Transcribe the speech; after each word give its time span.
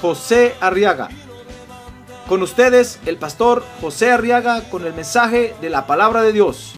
José 0.00 0.54
Arriaga. 0.60 1.08
Con 2.28 2.42
ustedes, 2.42 2.98
el 3.06 3.18
pastor 3.18 3.64
José 3.80 4.10
Arriaga 4.10 4.68
con 4.68 4.84
el 4.84 4.92
mensaje 4.92 5.54
de 5.60 5.70
la 5.70 5.86
palabra 5.86 6.22
de 6.22 6.32
Dios. 6.32 6.74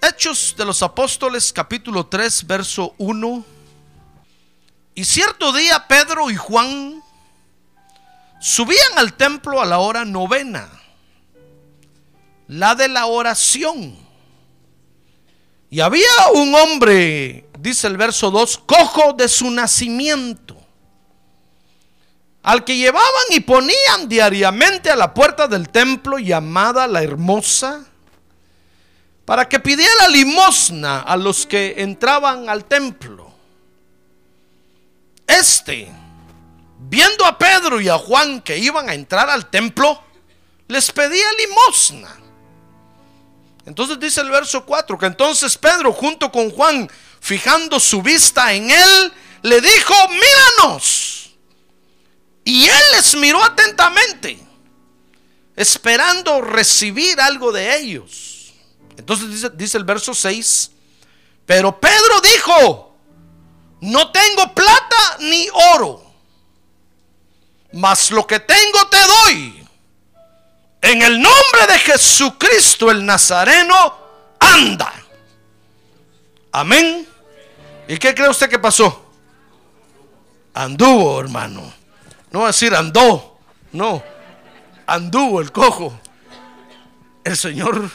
Hechos 0.00 0.54
de 0.56 0.64
los 0.64 0.82
Apóstoles 0.82 1.52
capítulo 1.52 2.06
3 2.06 2.46
verso 2.46 2.94
1. 2.98 3.44
Y 4.94 5.04
cierto 5.04 5.52
día 5.52 5.84
Pedro 5.88 6.30
y 6.30 6.36
Juan 6.36 7.02
subían 8.40 8.98
al 8.98 9.14
templo 9.14 9.60
a 9.60 9.66
la 9.66 9.78
hora 9.78 10.04
novena, 10.04 10.68
la 12.48 12.74
de 12.74 12.88
la 12.88 13.06
oración. 13.06 13.96
Y 15.70 15.80
había 15.80 16.08
un 16.34 16.54
hombre, 16.54 17.48
dice 17.58 17.86
el 17.86 17.96
verso 17.96 18.30
2, 18.30 18.58
cojo 18.66 19.12
de 19.14 19.28
su 19.28 19.50
nacimiento, 19.50 20.56
al 22.42 22.64
que 22.64 22.76
llevaban 22.76 23.24
y 23.30 23.40
ponían 23.40 24.08
diariamente 24.08 24.90
a 24.90 24.96
la 24.96 25.12
puerta 25.12 25.48
del 25.48 25.68
templo 25.68 26.18
llamada 26.18 26.86
la 26.86 27.02
hermosa, 27.02 27.84
para 29.24 29.48
que 29.48 29.58
pidiera 29.58 30.06
limosna 30.08 31.00
a 31.00 31.16
los 31.16 31.46
que 31.46 31.74
entraban 31.78 32.48
al 32.48 32.64
templo. 32.64 33.32
Este, 35.26 35.90
viendo 36.88 37.24
a 37.24 37.36
Pedro 37.36 37.80
y 37.80 37.88
a 37.88 37.98
Juan 37.98 38.40
que 38.40 38.58
iban 38.58 38.88
a 38.88 38.94
entrar 38.94 39.28
al 39.28 39.50
templo, 39.50 40.02
les 40.68 40.90
pedía 40.90 41.26
limosna. 41.38 42.16
Entonces 43.66 43.98
dice 43.98 44.20
el 44.20 44.30
verso 44.30 44.64
4 44.64 44.96
que 44.98 45.06
entonces 45.06 45.58
Pedro 45.58 45.92
junto 45.92 46.30
con 46.30 46.50
Juan, 46.50 46.88
fijando 47.20 47.80
su 47.80 48.00
vista 48.00 48.52
en 48.52 48.70
él, 48.70 49.12
le 49.42 49.60
dijo, 49.60 49.94
míranos. 50.08 51.36
Y 52.44 52.68
él 52.68 52.82
les 52.92 53.16
miró 53.16 53.42
atentamente, 53.42 54.38
esperando 55.56 56.40
recibir 56.40 57.20
algo 57.20 57.50
de 57.50 57.76
ellos. 57.76 58.54
Entonces 58.96 59.30
dice, 59.30 59.50
dice 59.50 59.78
el 59.78 59.84
verso 59.84 60.14
6, 60.14 60.70
pero 61.44 61.80
Pedro 61.80 62.20
dijo, 62.20 62.96
no 63.80 64.12
tengo 64.12 64.54
plata 64.54 65.16
ni 65.20 65.48
oro, 65.74 66.05
mas 67.72 68.10
lo 68.10 68.26
que 68.26 68.40
tengo 68.40 68.88
te 68.88 68.98
doy. 68.98 69.66
En 70.82 71.02
el 71.02 71.20
nombre 71.20 71.66
de 71.68 71.78
Jesucristo 71.80 72.90
el 72.90 73.04
Nazareno, 73.04 73.98
anda. 74.38 74.92
Amén. 76.52 77.06
¿Y 77.88 77.96
qué 77.98 78.14
cree 78.14 78.28
usted 78.28 78.48
que 78.48 78.58
pasó? 78.58 79.10
Anduvo, 80.54 81.20
hermano. 81.20 81.72
No 82.30 82.40
va 82.40 82.46
a 82.46 82.48
decir 82.48 82.74
andó. 82.74 83.38
No. 83.72 84.02
Anduvo 84.86 85.40
el 85.40 85.52
cojo. 85.52 85.98
El 87.24 87.36
Señor 87.36 87.90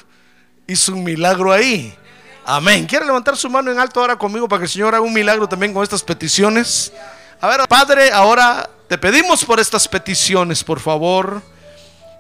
hizo 0.68 0.94
un 0.94 1.03
milagro 1.03 1.52
ahí. 1.52 1.98
Amén. 2.46 2.86
¿Quiere 2.86 3.06
levantar 3.06 3.38
su 3.38 3.50
mano 3.50 3.72
en 3.72 3.80
alto 3.80 4.00
ahora 4.00 4.16
conmigo 4.18 4.48
para 4.48 4.59
que 4.59 4.66
el 4.66 4.72
Señor 4.72 4.94
haga 4.94 5.03
un 5.03 5.14
milagro 5.14 5.48
también 5.48 5.74
con 5.74 5.84
estas 5.84 6.03
peticiones? 6.03 6.92
A 7.40 7.48
ver, 7.48 7.68
Padre, 7.68 8.12
ahora 8.12 8.70
te 8.91 8.97
pedimos 8.97 9.46
por 9.46 9.57
estas 9.57 9.88
peticiones, 9.88 10.66
por 10.66 10.81
favor. 10.81 11.41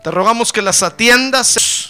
Te 0.05 0.09
rogamos 0.09 0.53
que 0.53 0.61
las 0.61 0.81
atiendas. 0.83 1.89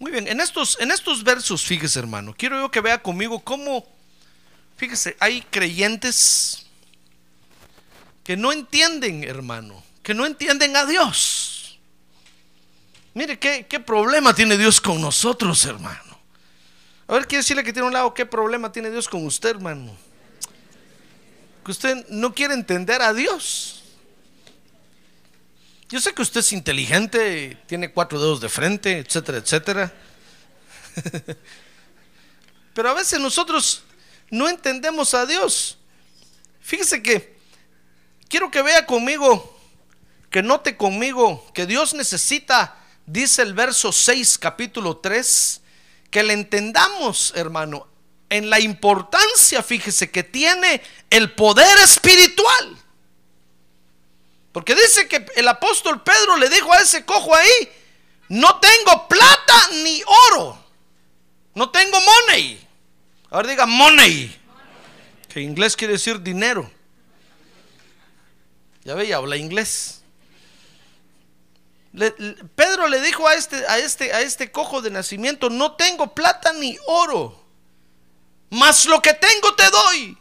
Muy 0.00 0.10
bien, 0.10 0.26
en 0.26 0.40
estos, 0.40 0.76
en 0.80 0.90
estos 0.90 1.22
versos, 1.22 1.62
fíjese 1.62 2.00
hermano, 2.00 2.34
quiero 2.36 2.58
yo 2.60 2.68
que 2.68 2.80
vea 2.80 3.00
conmigo 3.00 3.38
cómo, 3.38 3.86
fíjese, 4.76 5.16
hay 5.20 5.42
creyentes 5.42 6.66
que 8.24 8.36
no 8.36 8.50
entienden, 8.50 9.22
hermano, 9.22 9.84
que 10.02 10.14
no 10.14 10.26
entienden 10.26 10.76
a 10.76 10.84
Dios. 10.84 11.78
Mire 13.14 13.38
qué, 13.38 13.66
qué 13.68 13.78
problema 13.78 14.34
tiene 14.34 14.58
Dios 14.58 14.80
con 14.80 15.00
nosotros, 15.00 15.64
hermano. 15.64 16.07
A 17.08 17.14
ver, 17.14 17.26
quiere 17.26 17.40
decirle 17.42 17.64
que 17.64 17.72
tiene 17.72 17.88
un 17.88 17.94
lado, 17.94 18.12
¿qué 18.12 18.26
problema 18.26 18.70
tiene 18.70 18.90
Dios 18.90 19.08
con 19.08 19.24
usted, 19.24 19.48
hermano? 19.48 19.96
Que 21.64 21.70
usted 21.70 22.06
no 22.10 22.34
quiere 22.34 22.52
entender 22.52 23.00
a 23.00 23.14
Dios. 23.14 23.82
Yo 25.88 26.00
sé 26.02 26.12
que 26.12 26.20
usted 26.20 26.40
es 26.40 26.52
inteligente, 26.52 27.56
tiene 27.66 27.90
cuatro 27.90 28.20
dedos 28.20 28.42
de 28.42 28.50
frente, 28.50 28.98
etcétera, 28.98 29.38
etcétera. 29.38 29.92
Pero 32.74 32.90
a 32.90 32.94
veces 32.94 33.18
nosotros 33.18 33.84
no 34.28 34.46
entendemos 34.46 35.14
a 35.14 35.24
Dios. 35.24 35.78
Fíjese 36.60 37.02
que 37.02 37.38
quiero 38.28 38.50
que 38.50 38.60
vea 38.60 38.84
conmigo, 38.84 39.58
que 40.28 40.42
note 40.42 40.76
conmigo 40.76 41.50
que 41.54 41.64
Dios 41.64 41.94
necesita, 41.94 42.76
dice 43.06 43.40
el 43.40 43.54
verso 43.54 43.92
6, 43.92 44.36
capítulo 44.36 44.98
3, 44.98 45.57
que 46.10 46.22
le 46.22 46.32
entendamos, 46.32 47.32
hermano, 47.36 47.86
en 48.28 48.50
la 48.50 48.60
importancia, 48.60 49.62
fíjese, 49.62 50.10
que 50.10 50.22
tiene 50.22 50.82
el 51.10 51.32
poder 51.32 51.78
espiritual. 51.78 52.76
Porque 54.52 54.74
dice 54.74 55.08
que 55.08 55.24
el 55.36 55.48
apóstol 55.48 56.02
Pedro 56.02 56.36
le 56.36 56.48
dijo 56.48 56.72
a 56.72 56.80
ese 56.80 57.04
cojo 57.04 57.34
ahí, 57.34 57.68
no 58.28 58.58
tengo 58.60 59.08
plata 59.08 59.68
ni 59.82 60.02
oro, 60.30 60.58
no 61.54 61.70
tengo 61.70 61.98
money. 62.00 62.66
Ahora 63.30 63.48
diga 63.48 63.66
money, 63.66 64.34
que 65.28 65.40
en 65.40 65.50
inglés 65.50 65.76
quiere 65.76 65.94
decir 65.94 66.20
dinero. 66.20 66.70
Ya 68.84 68.94
veía, 68.94 69.16
habla 69.16 69.36
inglés. 69.36 69.97
Pedro 72.54 72.86
le 72.88 73.00
dijo 73.00 73.26
a 73.26 73.34
este, 73.34 73.66
a, 73.66 73.78
este, 73.78 74.12
a 74.12 74.20
este 74.20 74.50
cojo 74.50 74.80
de 74.80 74.90
nacimiento, 74.90 75.50
no 75.50 75.72
tengo 75.72 76.14
plata 76.14 76.52
ni 76.52 76.78
oro, 76.86 77.44
mas 78.50 78.86
lo 78.86 79.02
que 79.02 79.14
tengo 79.14 79.54
te 79.54 79.68
doy. 79.70 80.18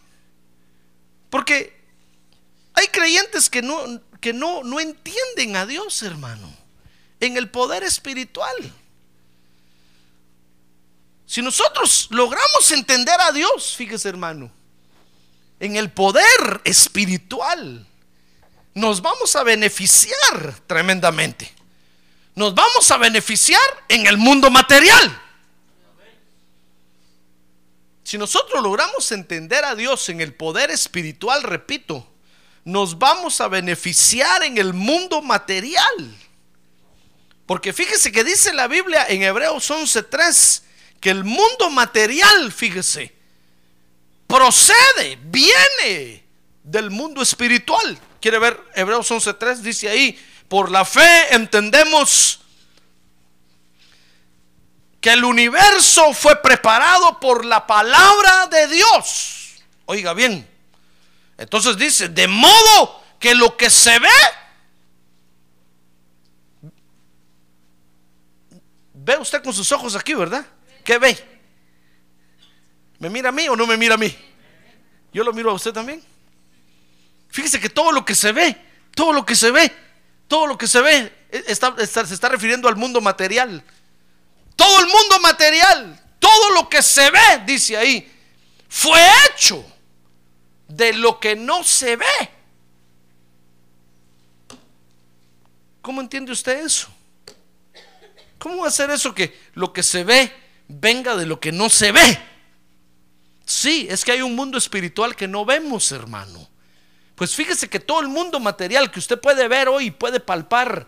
Porque 1.29 1.77
hay 2.73 2.87
creyentes 2.87 3.49
que 3.49 3.61
no, 3.61 4.01
que 4.19 4.33
no, 4.33 4.63
no 4.63 4.79
entienden 4.79 5.55
a 5.55 5.65
Dios, 5.65 6.01
hermano, 6.03 6.51
en 7.19 7.37
el 7.37 7.49
poder 7.49 7.83
espiritual. 7.83 8.55
Si 11.25 11.41
nosotros 11.41 12.07
logramos 12.11 12.71
entender 12.71 13.19
a 13.19 13.31
Dios, 13.31 13.75
fíjese 13.75 14.09
hermano, 14.09 14.51
en 15.59 15.75
el 15.75 15.91
poder 15.91 16.61
espiritual, 16.63 17.85
nos 18.73 19.01
vamos 19.01 19.35
a 19.35 19.43
beneficiar 19.43 20.59
tremendamente. 20.67 21.56
Nos 22.37 22.53
vamos 22.53 22.91
a 22.91 22.97
beneficiar 22.97 23.59
en 23.89 24.05
el 24.05 24.15
mundo 24.15 24.51
material. 24.51 25.21
Si 28.03 28.15
nosotros 28.19 28.61
logramos 28.61 29.11
entender 29.11 29.65
a 29.65 29.73
Dios 29.73 30.07
en 30.09 30.21
el 30.21 30.35
poder 30.35 30.69
espiritual, 30.69 31.41
repito, 31.41 32.07
nos 32.63 32.99
vamos 32.99 33.41
a 33.41 33.47
beneficiar 33.47 34.43
en 34.43 34.59
el 34.59 34.75
mundo 34.75 35.23
material. 35.23 36.15
Porque 37.47 37.73
fíjese 37.73 38.11
que 38.11 38.23
dice 38.23 38.53
la 38.53 38.67
Biblia 38.67 39.07
en 39.09 39.23
Hebreos 39.23 39.67
11:3 39.71 40.61
que 40.99 41.09
el 41.09 41.23
mundo 41.23 41.71
material, 41.71 42.51
fíjese, 42.51 43.15
procede, 44.27 45.17
viene 45.23 46.23
del 46.61 46.91
mundo 46.91 47.23
espiritual. 47.23 47.97
¿Quiere 48.21 48.37
ver 48.37 48.63
Hebreos 48.75 49.09
11:3? 49.09 49.63
Dice 49.63 49.89
ahí, 49.89 50.15
por 50.47 50.71
la 50.71 50.85
fe 50.85 51.35
entendemos 51.35 52.39
que 55.01 55.11
el 55.13 55.23
universo 55.23 56.13
fue 56.13 56.41
preparado 56.41 57.19
por 57.19 57.45
la 57.45 57.67
palabra 57.67 58.47
de 58.47 58.67
Dios. 58.67 59.55
Oiga 59.85 60.13
bien, 60.13 60.47
Entonces 61.37 61.77
dice, 61.77 62.09
de 62.09 62.27
modo 62.27 63.03
que 63.19 63.35
lo 63.35 63.55
que 63.55 63.69
se 63.69 63.99
ve, 63.99 64.09
ve 68.93 69.17
usted 69.17 69.43
con 69.43 69.53
sus 69.53 69.71
ojos 69.71 69.95
aquí, 69.95 70.13
¿verdad? 70.13 70.45
¿Qué 70.83 70.97
ve? 70.97 71.39
¿Me 72.99 73.09
mira 73.09 73.29
a 73.29 73.31
mí 73.31 73.47
o 73.47 73.55
no 73.55 73.67
me 73.67 73.77
mira 73.77 73.95
a 73.95 73.97
mí? 73.97 74.15
Yo 75.13 75.23
lo 75.23 75.31
miro 75.31 75.51
a 75.51 75.53
usted 75.53 75.71
también. 75.71 76.03
Fíjese 77.29 77.59
que 77.59 77.69
todo 77.69 77.91
lo 77.91 78.03
que 78.03 78.15
se 78.15 78.31
ve, 78.31 78.57
todo 78.95 79.13
lo 79.13 79.25
que 79.25 79.35
se 79.35 79.51
ve, 79.51 79.86
todo 80.27 80.47
lo 80.47 80.57
que 80.57 80.67
se 80.67 80.81
ve, 80.81 81.13
está- 81.31 81.75
está- 81.77 82.05
se 82.05 82.13
está 82.13 82.29
refiriendo 82.29 82.67
al 82.67 82.75
mundo 82.75 83.01
material. 83.01 83.63
Todo 84.55 84.79
el 84.79 84.87
mundo 84.87 85.19
material, 85.21 85.99
todo 86.19 86.51
lo 86.51 86.67
que 86.69 86.81
se 86.81 87.09
ve, 87.11 87.43
dice 87.45 87.77
ahí, 87.77 88.11
fue 88.67 88.99
hecho 89.29 89.63
de 90.67 90.93
lo 90.93 91.19
que 91.19 91.35
no 91.35 91.63
se 91.63 91.95
ve. 91.95 92.05
¿Cómo 95.81 96.01
entiende 96.01 96.31
usted 96.31 96.65
eso? 96.65 96.89
¿Cómo 98.37 98.61
va 98.63 98.67
a 98.67 98.71
ser 98.71 98.89
eso 98.91 99.13
que 99.15 99.37
lo 99.53 99.71
que 99.73 99.83
se 99.83 100.03
ve 100.03 100.31
venga 100.67 101.15
de 101.15 101.25
lo 101.25 101.39
que 101.39 101.51
no 101.51 101.69
se 101.69 101.91
ve? 101.91 102.19
Sí, 103.45 103.87
es 103.89 104.03
que 104.03 104.11
hay 104.11 104.21
un 104.21 104.35
mundo 104.35 104.57
espiritual 104.57 105.15
que 105.15 105.27
no 105.27 105.45
vemos, 105.45 105.91
hermano. 105.91 106.49
Pues 107.17 107.33
fíjese 107.33 107.67
que 107.67 107.79
todo 107.79 108.01
el 108.01 108.09
mundo 108.09 108.39
material 108.39 108.91
que 108.91 108.99
usted 108.99 109.19
puede 109.19 109.47
ver 109.47 109.67
hoy, 109.67 109.89
puede 109.89 110.19
palpar 110.19 110.87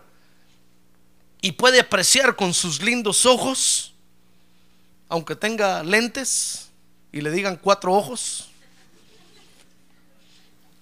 y 1.40 1.50
puede 1.50 1.80
apreciar 1.80 2.36
con 2.36 2.54
sus 2.54 2.80
lindos 2.80 3.26
ojos, 3.26 3.94
aunque 5.08 5.34
tenga 5.34 5.82
lentes 5.82 6.68
y 7.10 7.20
le 7.20 7.32
digan 7.32 7.56
cuatro 7.56 7.92
ojos. 7.92 8.48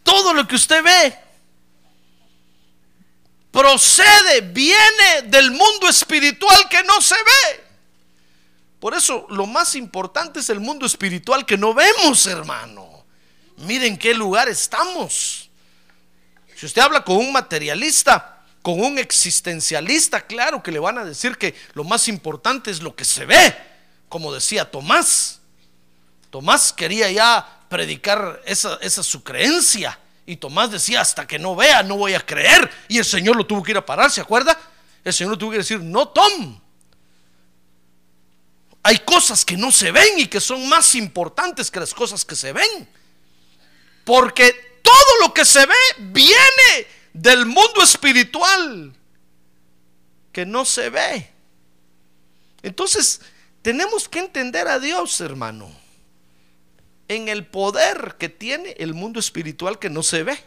Todo 0.03 0.35
lo 0.35 0.47
que 0.47 0.57
usted 0.57 0.83
ve 0.83 1.19
procede, 3.51 4.43
viene 4.43 5.23
del 5.29 5.51
mundo 5.51 5.89
espiritual 5.89 6.69
que 6.69 6.83
no 6.83 7.01
se 7.01 7.17
ve. 7.17 7.65
Por 8.81 8.93
eso 8.93 9.27
lo 9.31 9.47
más 9.47 9.75
importante 9.77 10.41
es 10.41 10.51
el 10.51 10.61
mundo 10.61 10.85
espiritual 10.85 11.47
que 11.47 11.57
no 11.57 11.73
vemos, 11.73 12.27
hermano. 12.27 12.98
Miren 13.59 13.99
qué 13.99 14.15
lugar 14.15 14.49
estamos. 14.49 15.51
Si 16.55 16.67
usted 16.67 16.83
habla 16.83 17.05
con 17.05 17.17
un 17.17 17.33
materialista, 17.33 18.45
con 18.63 18.81
un 18.81 18.99
existencialista, 18.99 20.21
claro 20.27 20.63
que 20.63 20.73
le 20.73 20.79
van 20.79 20.99
a 20.99 21.05
decir 21.05 21.37
que 21.37 21.55
lo 21.75 21.85
más 21.85 22.09
importante 22.09 22.71
es 22.71 22.83
lo 22.83 22.95
que 22.95 23.05
se 23.05 23.25
ve, 23.25 23.57
como 24.09 24.33
decía 24.33 24.71
Tomás. 24.71 25.41
Tomás 26.31 26.73
quería 26.73 27.11
ya 27.11 27.61
predicar 27.69 28.43
esa, 28.45 28.79
esa 28.81 29.03
su 29.03 29.23
creencia. 29.23 29.99
Y 30.27 30.37
Tomás 30.37 30.71
decía, 30.71 31.01
hasta 31.01 31.27
que 31.27 31.39
no 31.39 31.57
vea, 31.57 31.83
no 31.83 31.97
voy 31.97 32.15
a 32.15 32.25
creer. 32.25 32.71
Y 32.89 32.99
el 32.99 33.05
Señor 33.05 33.37
lo 33.37 33.47
tuvo 33.47 33.63
que 33.63 33.71
ir 33.71 33.79
a 33.79 33.87
parar, 33.87 34.11
¿se 34.11 34.21
acuerda? 34.21 34.59
El 35.03 35.13
Señor 35.13 35.33
lo 35.33 35.39
tuvo 35.39 35.53
que 35.53 35.59
decir, 35.59 35.81
no, 35.81 36.09
Tom. 36.09 36.61
Hay 38.83 38.99
cosas 38.99 39.45
que 39.45 39.57
no 39.57 39.73
se 39.73 39.91
ven 39.91 40.19
y 40.19 40.27
que 40.27 40.41
son 40.41 40.69
más 40.69 40.95
importantes 40.95 41.71
que 41.71 41.81
las 41.81 41.95
cosas 41.95 42.25
que 42.25 42.37
se 42.37 42.53
ven. 42.53 42.89
Porque 44.09 44.81
todo 44.83 45.21
lo 45.21 45.35
que 45.35 45.45
se 45.45 45.67
ve 45.67 45.75
viene 45.99 46.87
del 47.13 47.45
mundo 47.45 47.83
espiritual 47.83 48.95
que 50.33 50.47
no 50.47 50.65
se 50.65 50.89
ve. 50.89 51.31
Entonces, 52.63 53.21
tenemos 53.61 54.09
que 54.09 54.21
entender 54.21 54.67
a 54.67 54.79
Dios, 54.79 55.21
hermano, 55.21 55.71
en 57.09 57.29
el 57.29 57.45
poder 57.45 58.17
que 58.19 58.31
tiene 58.31 58.77
el 58.79 58.95
mundo 58.95 59.21
espiritual 59.21 59.79
que 59.79 59.91
no 59.91 60.03
se 60.03 60.23
ve. 60.23 60.43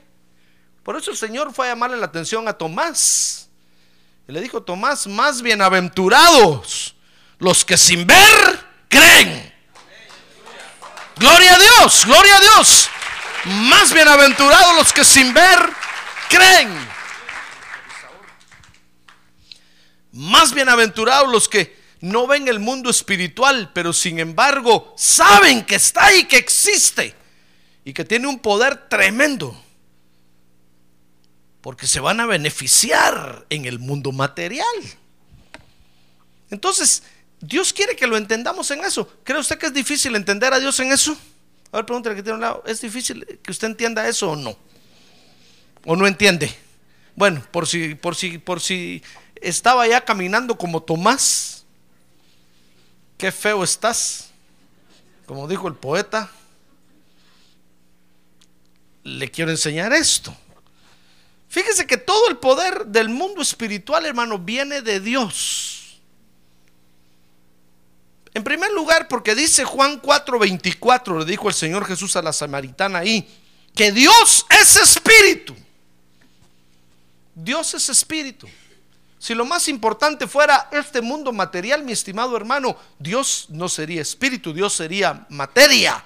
Por 0.82 0.98
eso 0.98 1.12
el 1.12 1.18
Señor 1.18 1.54
fue 1.54 1.68
a 1.68 1.74
llamarle 1.74 1.98
la 1.98 2.08
atención 2.08 2.48
a 2.48 2.54
Tomás. 2.54 3.48
Y 4.28 4.32
le 4.32 4.42
dijo, 4.42 4.64
Tomás, 4.64 5.06
más 5.06 5.44
bienaventurados 5.44 6.96
los 7.38 7.64
que 7.64 7.78
sin 7.78 8.08
ver 8.08 8.66
creen. 8.90 9.54
Gloria 11.18 11.54
a 11.54 11.60
Dios, 11.60 12.06
gloria 12.08 12.38
a 12.38 12.40
Dios. 12.40 12.91
Más 13.46 13.92
bienaventurados 13.92 14.76
los 14.76 14.94
que 14.94 15.04
sin 15.04 15.34
ver 15.34 15.58
creen. 16.30 16.70
Más 20.12 20.54
bienaventurados 20.54 21.32
los 21.32 21.50
que 21.50 21.80
no 22.02 22.28
ven 22.28 22.48
el 22.48 22.60
mundo 22.60 22.90
espiritual, 22.90 23.72
pero 23.74 23.94
sin 23.94 24.20
embargo 24.20 24.94
saben 24.96 25.66
que 25.66 25.76
está 25.76 26.06
ahí, 26.06 26.26
que 26.26 26.38
existe 26.38 27.16
y 27.84 27.94
que 27.94 28.06
tiene 28.06 28.28
un 28.28 28.40
poder 28.40 28.90
tremendo. 28.90 29.60
Porque 31.62 31.88
se 31.88 32.00
van 32.00 32.20
a 32.20 32.28
beneficiar 32.28 33.46
en 33.50 33.66
el 33.66 33.80
mundo 33.80 34.12
material. 34.12 34.68
Entonces, 36.52 37.04
Dios 37.40 37.74
quiere 37.74 37.96
que 37.96 38.08
lo 38.08 38.18
entendamos 38.18 38.70
en 38.70 38.84
eso. 38.84 39.08
¿Cree 39.24 39.40
usted 39.40 39.58
que 39.58 39.68
es 39.68 39.74
difícil 39.74 40.16
entender 40.16 40.54
a 40.54 40.60
Dios 40.60 40.80
en 40.80 40.92
eso? 40.92 41.18
A 41.72 41.78
ver, 41.78 41.86
pregúntale 41.86 42.16
que 42.16 42.24
tiene 42.24 42.36
un 42.36 42.42
lado. 42.42 42.64
¿Es 42.66 42.82
difícil 42.82 43.40
que 43.42 43.52
usted 43.52 43.68
entienda 43.68 44.08
eso 44.08 44.32
o 44.32 44.36
no? 44.36 44.58
¿O 45.86 45.96
no 45.96 46.06
entiende? 46.06 46.54
Bueno, 47.16 47.44
por 47.52 47.68
si, 47.68 47.96
por 47.96 48.16
si, 48.16 48.38
por 48.38 48.60
si 48.60 49.02
estaba 49.36 49.88
ya 49.88 50.04
caminando 50.04 50.58
como 50.58 50.84
Tomás. 50.84 51.66
Qué 53.18 53.32
feo 53.32 53.64
estás. 53.64 54.32
Como 55.26 55.48
dijo 55.48 55.68
el 55.68 55.76
poeta. 55.76 56.30
Le 59.04 59.32
quiero 59.32 59.52
enseñar 59.52 59.94
esto. 59.94 60.36
Fíjese 61.48 61.86
que 61.88 61.98
todo 61.98 62.30
el 62.30 62.38
poder 62.38 62.86
del 62.86 63.10
mundo 63.10 63.42
espiritual, 63.42 64.06
hermano, 64.06 64.40
viene 64.40 64.82
de 64.82 65.00
Dios. 65.00 65.71
En 68.34 68.44
primer 68.44 68.72
lugar, 68.72 69.08
porque 69.08 69.36
dice 69.36 69.66
Juan 69.66 70.02
4:24, 70.02 71.20
le 71.20 71.26
dijo 71.26 71.50
el 71.50 71.54
Señor 71.54 71.86
Jesús 71.86 72.16
a 72.16 72.22
la 72.22 72.32
samaritana 72.32 73.00
ahí, 73.00 73.28
que 73.76 73.92
Dios 73.92 74.46
es 74.50 74.78
espíritu. 74.78 75.56
Dios 77.36 77.74
es 77.74 77.90
espíritu. 77.90 78.48
Si 79.20 79.36
lo 79.36 79.46
más 79.46 79.68
importante 79.68 80.28
fuera 80.28 80.70
este 80.72 81.02
mundo 81.02 81.32
material, 81.32 81.84
mi 81.84 81.92
estimado 81.92 82.36
hermano, 82.36 82.76
Dios 82.98 83.46
no 83.50 83.70
sería 83.70 84.02
espíritu, 84.02 84.54
Dios 84.54 84.74
sería 84.74 85.26
materia. 85.30 86.04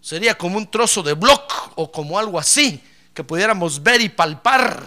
Sería 0.00 0.36
como 0.36 0.56
un 0.56 0.70
trozo 0.70 1.02
de 1.02 1.12
bloc 1.12 1.72
o 1.76 1.92
como 1.92 2.18
algo 2.18 2.38
así 2.38 2.82
que 3.14 3.22
pudiéramos 3.22 3.82
ver 3.82 4.00
y 4.00 4.08
palpar. 4.08 4.82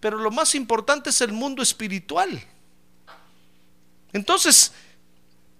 Pero 0.00 0.18
lo 0.18 0.30
más 0.30 0.54
importante 0.54 1.10
es 1.10 1.20
el 1.20 1.32
mundo 1.32 1.62
espiritual. 1.62 2.40
Entonces, 4.16 4.72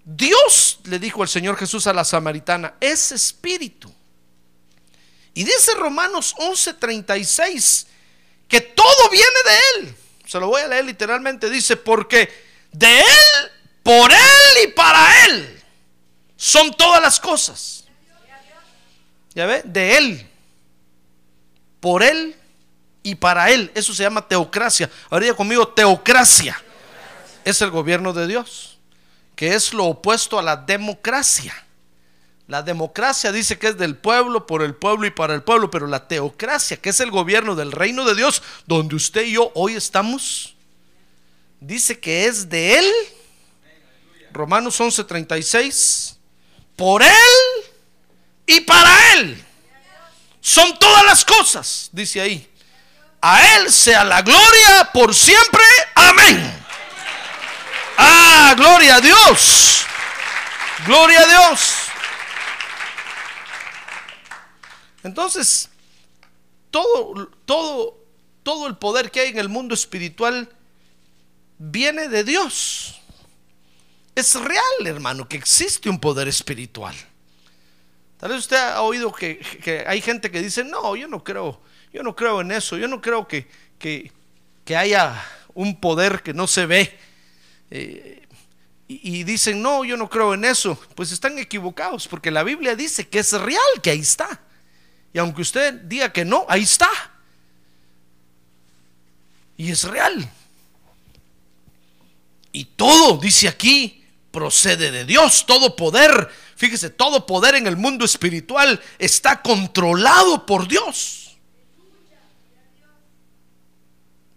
Dios, 0.03 0.79
le 0.85 0.99
dijo 0.99 1.23
el 1.23 1.29
Señor 1.29 1.57
Jesús 1.57 1.87
a 1.87 1.93
la 1.93 2.03
samaritana, 2.03 2.75
es 2.79 3.11
espíritu. 3.11 3.93
Y 5.33 5.43
dice 5.43 5.73
Romanos 5.75 6.33
11:36 6.37 7.85
que 8.47 8.61
todo 8.61 9.09
viene 9.11 9.25
de 9.45 9.85
Él. 9.87 9.95
Se 10.25 10.39
lo 10.39 10.47
voy 10.47 10.61
a 10.61 10.67
leer 10.67 10.85
literalmente. 10.85 11.49
Dice, 11.49 11.77
porque 11.77 12.29
de 12.71 12.99
Él, 12.99 13.51
por 13.83 14.11
Él 14.11 14.63
y 14.63 14.67
para 14.67 15.25
Él 15.25 15.63
son 16.35 16.73
todas 16.75 17.01
las 17.01 17.19
cosas. 17.19 17.85
¿Ya 19.35 19.45
ve? 19.45 19.61
De 19.65 19.97
Él, 19.97 20.29
por 21.79 22.01
Él 22.01 22.35
y 23.03 23.15
para 23.15 23.51
Él. 23.51 23.71
Eso 23.75 23.93
se 23.93 24.03
llama 24.03 24.27
teocracia. 24.27 24.89
Ahora 25.09 25.25
diga 25.25 25.35
conmigo, 25.35 25.67
teocracia. 25.67 26.61
Es 27.47 27.61
el 27.61 27.71
gobierno 27.71 28.11
de 28.11 28.27
Dios, 28.27 28.77
que 29.37 29.55
es 29.55 29.73
lo 29.73 29.85
opuesto 29.85 30.37
a 30.37 30.41
la 30.41 30.57
democracia. 30.57 31.55
La 32.45 32.61
democracia 32.61 33.31
dice 33.31 33.57
que 33.57 33.67
es 33.67 33.77
del 33.77 33.95
pueblo, 33.95 34.45
por 34.45 34.61
el 34.63 34.75
pueblo 34.75 35.07
y 35.07 35.11
para 35.11 35.33
el 35.33 35.43
pueblo, 35.43 35.71
pero 35.71 35.87
la 35.87 36.09
teocracia, 36.09 36.75
que 36.75 36.89
es 36.89 36.99
el 36.99 37.09
gobierno 37.09 37.55
del 37.55 37.71
reino 37.71 38.03
de 38.03 38.15
Dios, 38.15 38.43
donde 38.65 38.97
usted 38.97 39.21
y 39.21 39.31
yo 39.31 39.49
hoy 39.55 39.75
estamos, 39.75 40.55
dice 41.61 41.97
que 42.01 42.25
es 42.25 42.49
de 42.49 42.79
Él. 42.79 42.91
Romanos 44.33 44.81
11:36, 44.81 46.17
por 46.75 47.01
Él 47.01 47.63
y 48.45 48.59
para 48.59 49.13
Él. 49.13 49.41
Son 50.41 50.77
todas 50.77 51.05
las 51.05 51.23
cosas, 51.23 51.87
dice 51.93 52.19
ahí. 52.19 52.45
A 53.21 53.55
Él 53.55 53.71
sea 53.71 54.03
la 54.03 54.21
gloria 54.21 54.89
por 54.91 55.15
siempre. 55.15 55.63
Amén. 55.95 56.66
Ah, 57.97 58.53
gloria 58.55 58.97
a 58.97 59.01
Dios. 59.01 59.85
Gloria 60.85 61.21
a 61.21 61.25
Dios. 61.25 61.73
Entonces, 65.03 65.69
todo, 66.69 67.27
todo, 67.45 67.97
todo 68.43 68.67
el 68.67 68.77
poder 68.77 69.09
que 69.09 69.21
hay 69.21 69.29
en 69.29 69.39
el 69.39 69.49
mundo 69.49 69.73
espiritual 69.73 70.49
viene 71.57 72.07
de 72.07 72.23
Dios. 72.23 73.01
Es 74.15 74.35
real, 74.35 74.85
hermano, 74.85 75.27
que 75.27 75.37
existe 75.37 75.89
un 75.89 75.99
poder 75.99 76.27
espiritual. 76.27 76.95
Tal 78.17 78.29
vez 78.29 78.39
usted 78.39 78.57
ha 78.57 78.81
oído 78.81 79.11
que, 79.11 79.83
hay 79.87 80.01
gente 80.01 80.29
que 80.29 80.41
dice, 80.41 80.63
no, 80.63 80.95
yo 80.95 81.07
no 81.07 81.23
creo, 81.23 81.61
yo 81.93 82.03
no 82.03 82.15
creo 82.15 82.41
en 82.41 82.51
eso, 82.51 82.77
yo 82.77 82.87
no 82.87 83.01
creo 83.01 83.27
que 83.27 83.47
haya 84.75 85.23
un 85.53 85.79
poder 85.79 86.21
que 86.21 86.33
no 86.33 86.45
se 86.45 86.65
ve. 86.65 87.06
Eh, 87.71 88.27
y, 88.87 89.19
y 89.19 89.23
dicen, 89.23 89.61
no, 89.61 89.83
yo 89.83 89.97
no 89.97 90.09
creo 90.09 90.33
en 90.33 90.45
eso. 90.45 90.79
Pues 90.95 91.11
están 91.11 91.37
equivocados, 91.39 92.07
porque 92.07 92.31
la 92.31 92.43
Biblia 92.43 92.75
dice 92.75 93.07
que 93.07 93.19
es 93.19 93.31
real, 93.33 93.81
que 93.81 93.91
ahí 93.91 93.99
está. 93.99 94.41
Y 95.13 95.19
aunque 95.19 95.41
usted 95.41 95.73
diga 95.73 96.11
que 96.11 96.25
no, 96.25 96.45
ahí 96.47 96.63
está. 96.63 96.89
Y 99.57 99.71
es 99.71 99.83
real. 99.83 100.29
Y 102.51 102.65
todo, 102.65 103.17
dice 103.17 103.47
aquí, 103.47 104.03
procede 104.31 104.91
de 104.91 105.05
Dios. 105.05 105.45
Todo 105.45 105.75
poder, 105.75 106.29
fíjese, 106.55 106.89
todo 106.89 107.25
poder 107.25 107.55
en 107.55 107.67
el 107.67 107.77
mundo 107.77 108.05
espiritual 108.05 108.79
está 108.99 109.41
controlado 109.41 110.45
por 110.45 110.67
Dios. 110.67 111.37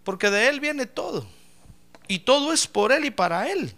Porque 0.03 0.29
de 0.29 0.47
Él 0.49 0.59
viene 0.59 0.87
todo. 0.87 1.27
Y 2.11 2.19
todo 2.19 2.51
es 2.51 2.67
por 2.67 2.91
Él 2.91 3.05
y 3.05 3.09
para 3.09 3.49
Él. 3.49 3.73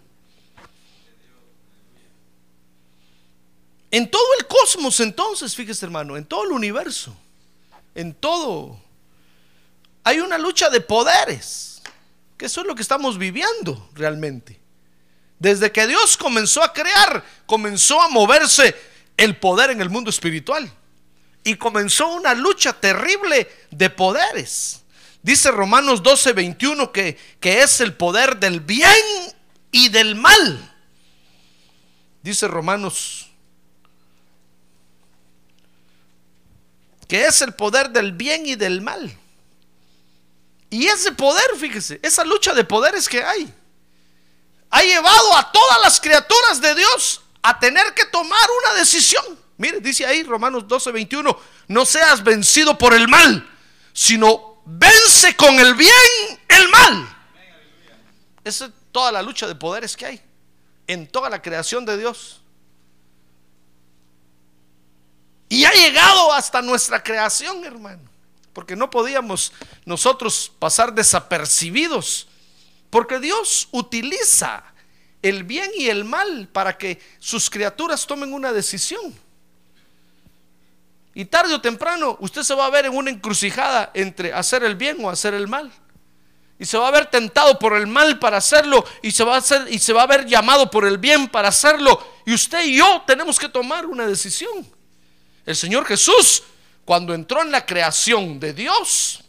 En 3.92 4.10
todo 4.10 4.26
el 4.40 4.48
cosmos 4.48 4.98
entonces, 4.98 5.54
fíjese 5.54 5.86
hermano, 5.86 6.16
en 6.16 6.24
todo 6.24 6.42
el 6.42 6.50
universo, 6.50 7.16
en 7.94 8.12
todo, 8.12 8.76
hay 10.02 10.18
una 10.18 10.36
lucha 10.36 10.68
de 10.68 10.80
poderes, 10.80 11.80
que 12.36 12.46
eso 12.46 12.62
es 12.62 12.66
lo 12.66 12.74
que 12.74 12.82
estamos 12.82 13.18
viviendo 13.18 13.88
realmente. 13.94 14.58
Desde 15.38 15.70
que 15.70 15.86
Dios 15.86 16.16
comenzó 16.16 16.60
a 16.64 16.72
crear, 16.72 17.24
comenzó 17.46 18.02
a 18.02 18.08
moverse 18.08 18.74
el 19.16 19.36
poder 19.36 19.70
en 19.70 19.80
el 19.80 19.90
mundo 19.90 20.10
espiritual. 20.10 20.68
Y 21.44 21.54
comenzó 21.54 22.08
una 22.08 22.34
lucha 22.34 22.72
terrible 22.72 23.48
de 23.70 23.90
poderes. 23.90 24.83
Dice 25.24 25.50
Romanos 25.50 26.02
12, 26.02 26.34
21 26.34 26.92
que, 26.92 27.18
que 27.40 27.62
es 27.62 27.80
el 27.80 27.94
poder 27.94 28.36
del 28.36 28.60
bien 28.60 28.94
y 29.72 29.88
del 29.88 30.16
mal. 30.16 30.74
Dice 32.22 32.46
Romanos 32.46 33.30
que 37.08 37.24
es 37.24 37.40
el 37.40 37.54
poder 37.54 37.88
del 37.88 38.12
bien 38.12 38.44
y 38.44 38.54
del 38.54 38.82
mal. 38.82 39.16
Y 40.68 40.88
ese 40.88 41.12
poder, 41.12 41.56
fíjese, 41.58 42.00
esa 42.02 42.22
lucha 42.24 42.52
de 42.52 42.64
poderes 42.64 43.08
que 43.08 43.22
hay, 43.24 43.50
ha 44.68 44.82
llevado 44.82 45.36
a 45.36 45.52
todas 45.52 45.80
las 45.82 46.00
criaturas 46.00 46.60
de 46.60 46.74
Dios 46.74 47.22
a 47.42 47.58
tener 47.58 47.94
que 47.94 48.04
tomar 48.06 48.46
una 48.62 48.78
decisión. 48.78 49.24
Mire, 49.56 49.80
dice 49.80 50.04
ahí 50.04 50.22
Romanos 50.22 50.68
12, 50.68 50.92
21, 50.92 51.40
no 51.68 51.86
seas 51.86 52.22
vencido 52.22 52.76
por 52.76 52.92
el 52.92 53.08
mal, 53.08 53.48
sino 53.94 54.54
vence 54.64 55.03
con 55.36 55.58
el 55.58 55.74
bien 55.74 55.90
el 56.48 56.68
mal. 56.68 57.16
Esa 58.44 58.66
es 58.66 58.72
toda 58.92 59.10
la 59.10 59.22
lucha 59.22 59.46
de 59.46 59.54
poderes 59.54 59.96
que 59.96 60.06
hay 60.06 60.20
en 60.86 61.06
toda 61.06 61.30
la 61.30 61.40
creación 61.40 61.84
de 61.84 61.96
Dios. 61.96 62.40
Y 65.48 65.64
ha 65.64 65.72
llegado 65.72 66.32
hasta 66.32 66.60
nuestra 66.62 67.02
creación, 67.02 67.64
hermano. 67.64 68.02
Porque 68.52 68.76
no 68.76 68.90
podíamos 68.90 69.52
nosotros 69.84 70.52
pasar 70.58 70.92
desapercibidos. 70.92 72.28
Porque 72.90 73.18
Dios 73.18 73.68
utiliza 73.72 74.64
el 75.22 75.44
bien 75.44 75.70
y 75.76 75.88
el 75.88 76.04
mal 76.04 76.48
para 76.52 76.76
que 76.76 77.00
sus 77.18 77.48
criaturas 77.50 78.06
tomen 78.06 78.32
una 78.32 78.52
decisión. 78.52 79.14
Y 81.14 81.26
tarde 81.26 81.54
o 81.54 81.60
temprano 81.60 82.16
usted 82.20 82.42
se 82.42 82.54
va 82.54 82.66
a 82.66 82.70
ver 82.70 82.86
en 82.86 82.96
una 82.96 83.10
encrucijada 83.10 83.90
entre 83.94 84.32
hacer 84.32 84.64
el 84.64 84.74
bien 84.74 85.04
o 85.04 85.10
hacer 85.10 85.32
el 85.34 85.46
mal. 85.46 85.70
Y 86.58 86.64
se 86.64 86.78
va 86.78 86.88
a 86.88 86.92
ver 86.92 87.06
tentado 87.06 87.58
por 87.58 87.76
el 87.76 87.86
mal 87.86 88.18
para 88.18 88.38
hacerlo 88.38 88.84
y 89.02 89.10
se 89.10 89.24
va 89.24 89.36
a 89.38 89.68
y 89.68 89.78
se 89.78 89.92
va 89.92 90.02
a 90.02 90.06
ver 90.06 90.26
llamado 90.26 90.70
por 90.70 90.84
el 90.86 90.98
bien 90.98 91.28
para 91.28 91.48
hacerlo. 91.48 92.00
Y 92.26 92.34
usted 92.34 92.64
y 92.64 92.78
yo 92.78 93.02
tenemos 93.06 93.38
que 93.38 93.48
tomar 93.48 93.86
una 93.86 94.06
decisión. 94.06 94.66
El 95.46 95.56
Señor 95.56 95.84
Jesús, 95.84 96.42
cuando 96.84 97.14
entró 97.14 97.42
en 97.42 97.50
la 97.50 97.66
creación 97.66 98.40
de 98.40 98.52
Dios, 98.52 99.24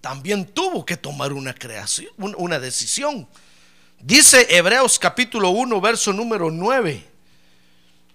también 0.00 0.46
tuvo 0.46 0.84
que 0.84 0.96
tomar 0.96 1.32
una 1.32 1.52
creación, 1.52 2.10
una 2.16 2.58
decisión. 2.58 3.28
Dice 4.00 4.46
Hebreos 4.50 4.98
capítulo 4.98 5.50
1, 5.50 5.80
verso 5.80 6.12
número 6.12 6.50
9, 6.50 7.04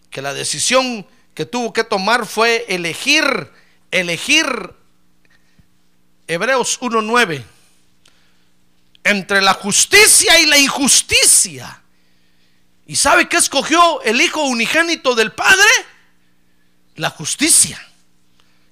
que 0.10 0.21
la 0.21 0.33
decisión 0.33 1.05
que 1.33 1.45
tuvo 1.45 1.73
que 1.73 1.83
tomar 1.83 2.25
fue 2.25 2.65
elegir, 2.67 3.51
elegir 3.91 4.45
Hebreos 6.27 6.79
1.9, 6.81 7.43
entre 9.03 9.41
la 9.41 9.53
justicia 9.53 10.39
y 10.39 10.45
la 10.45 10.57
injusticia. 10.57 11.81
¿Y 12.85 12.95
sabe 12.95 13.29
qué 13.29 13.38
escogió 13.38 14.01
el 14.03 14.19
Hijo 14.21 14.43
unigénito 14.43 15.15
del 15.15 15.31
Padre? 15.31 15.69
la 16.95 17.09
justicia. 17.09 17.81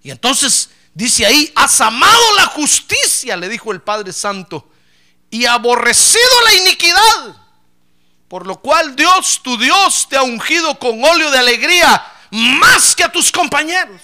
Y 0.04 0.12
entonces 0.12 0.70
dice 0.94 1.26
ahí, 1.26 1.52
has 1.56 1.82
amado 1.82 2.36
la 2.36 2.46
justicia, 2.46 3.36
le 3.36 3.50
dijo 3.50 3.72
el 3.72 3.82
Padre 3.82 4.14
Santo, 4.14 4.70
y 5.30 5.46
aborrecido 5.46 6.42
la 6.46 6.54
iniquidad. 6.56 7.36
Por 8.28 8.46
lo 8.46 8.60
cual 8.60 8.96
Dios, 8.96 9.42
tu 9.44 9.58
Dios, 9.58 10.08
te 10.10 10.16
ha 10.16 10.22
ungido 10.22 10.78
con 10.78 11.04
óleo 11.04 11.32
de 11.32 11.40
alegría 11.40 12.06
más 12.32 12.96
que 12.96 13.04
a 13.04 13.12
tus 13.12 13.32
compañeros. 13.32 14.02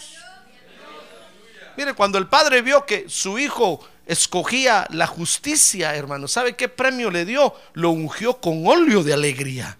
Mire, 1.77 1.93
cuando 1.93 2.17
el 2.17 2.27
Padre 2.27 2.61
vio 2.61 2.85
que 2.85 3.09
su 3.09 3.37
hijo 3.37 3.85
escogía 4.05 4.87
la 4.91 5.07
justicia, 5.07 5.95
hermano, 5.95 6.27
¿sabe 6.27 6.55
qué 6.55 6.69
premio 6.69 7.11
le 7.11 7.25
dio? 7.25 7.53
Lo 7.73 7.89
ungió 7.89 8.39
con 8.39 8.65
óleo 8.65 9.03
de 9.03 9.13
alegría, 9.13 9.77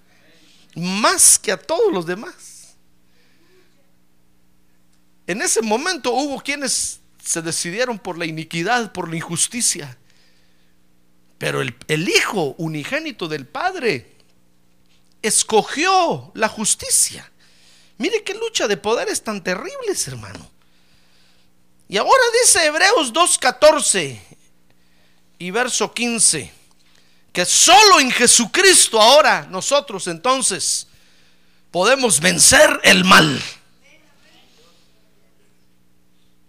más 0.75 1.39
que 1.39 1.51
a 1.51 1.57
todos 1.57 1.93
los 1.93 2.05
demás. 2.05 2.75
En 5.27 5.41
ese 5.41 5.61
momento 5.61 6.11
hubo 6.11 6.41
quienes 6.41 6.99
se 7.23 7.41
decidieron 7.41 7.97
por 7.97 8.17
la 8.17 8.25
iniquidad, 8.25 8.91
por 8.91 9.09
la 9.09 9.15
injusticia. 9.15 9.97
Pero 11.37 11.61
el, 11.61 12.09
Hijo 12.09 12.55
unigénito 12.57 13.27
del 13.27 13.45
Padre 13.45 14.15
escogió 15.21 16.31
la 16.35 16.47
justicia. 16.47 17.31
Mire 17.97 18.23
qué 18.23 18.33
lucha 18.33 18.67
de 18.67 18.77
poderes 18.77 19.23
tan 19.23 19.43
terribles, 19.43 20.07
hermano. 20.07 20.51
Y 21.87 21.97
ahora 21.97 22.23
dice 22.41 22.65
Hebreos 22.65 23.13
2.14 23.13 24.19
y 25.37 25.51
verso 25.51 25.93
15, 25.93 26.51
que 27.31 27.45
solo 27.45 27.99
en 27.99 28.11
Jesucristo 28.11 29.01
ahora 29.01 29.47
nosotros 29.49 30.07
entonces 30.07 30.87
podemos 31.71 32.19
vencer 32.19 32.79
el 32.83 33.03
mal. 33.03 33.41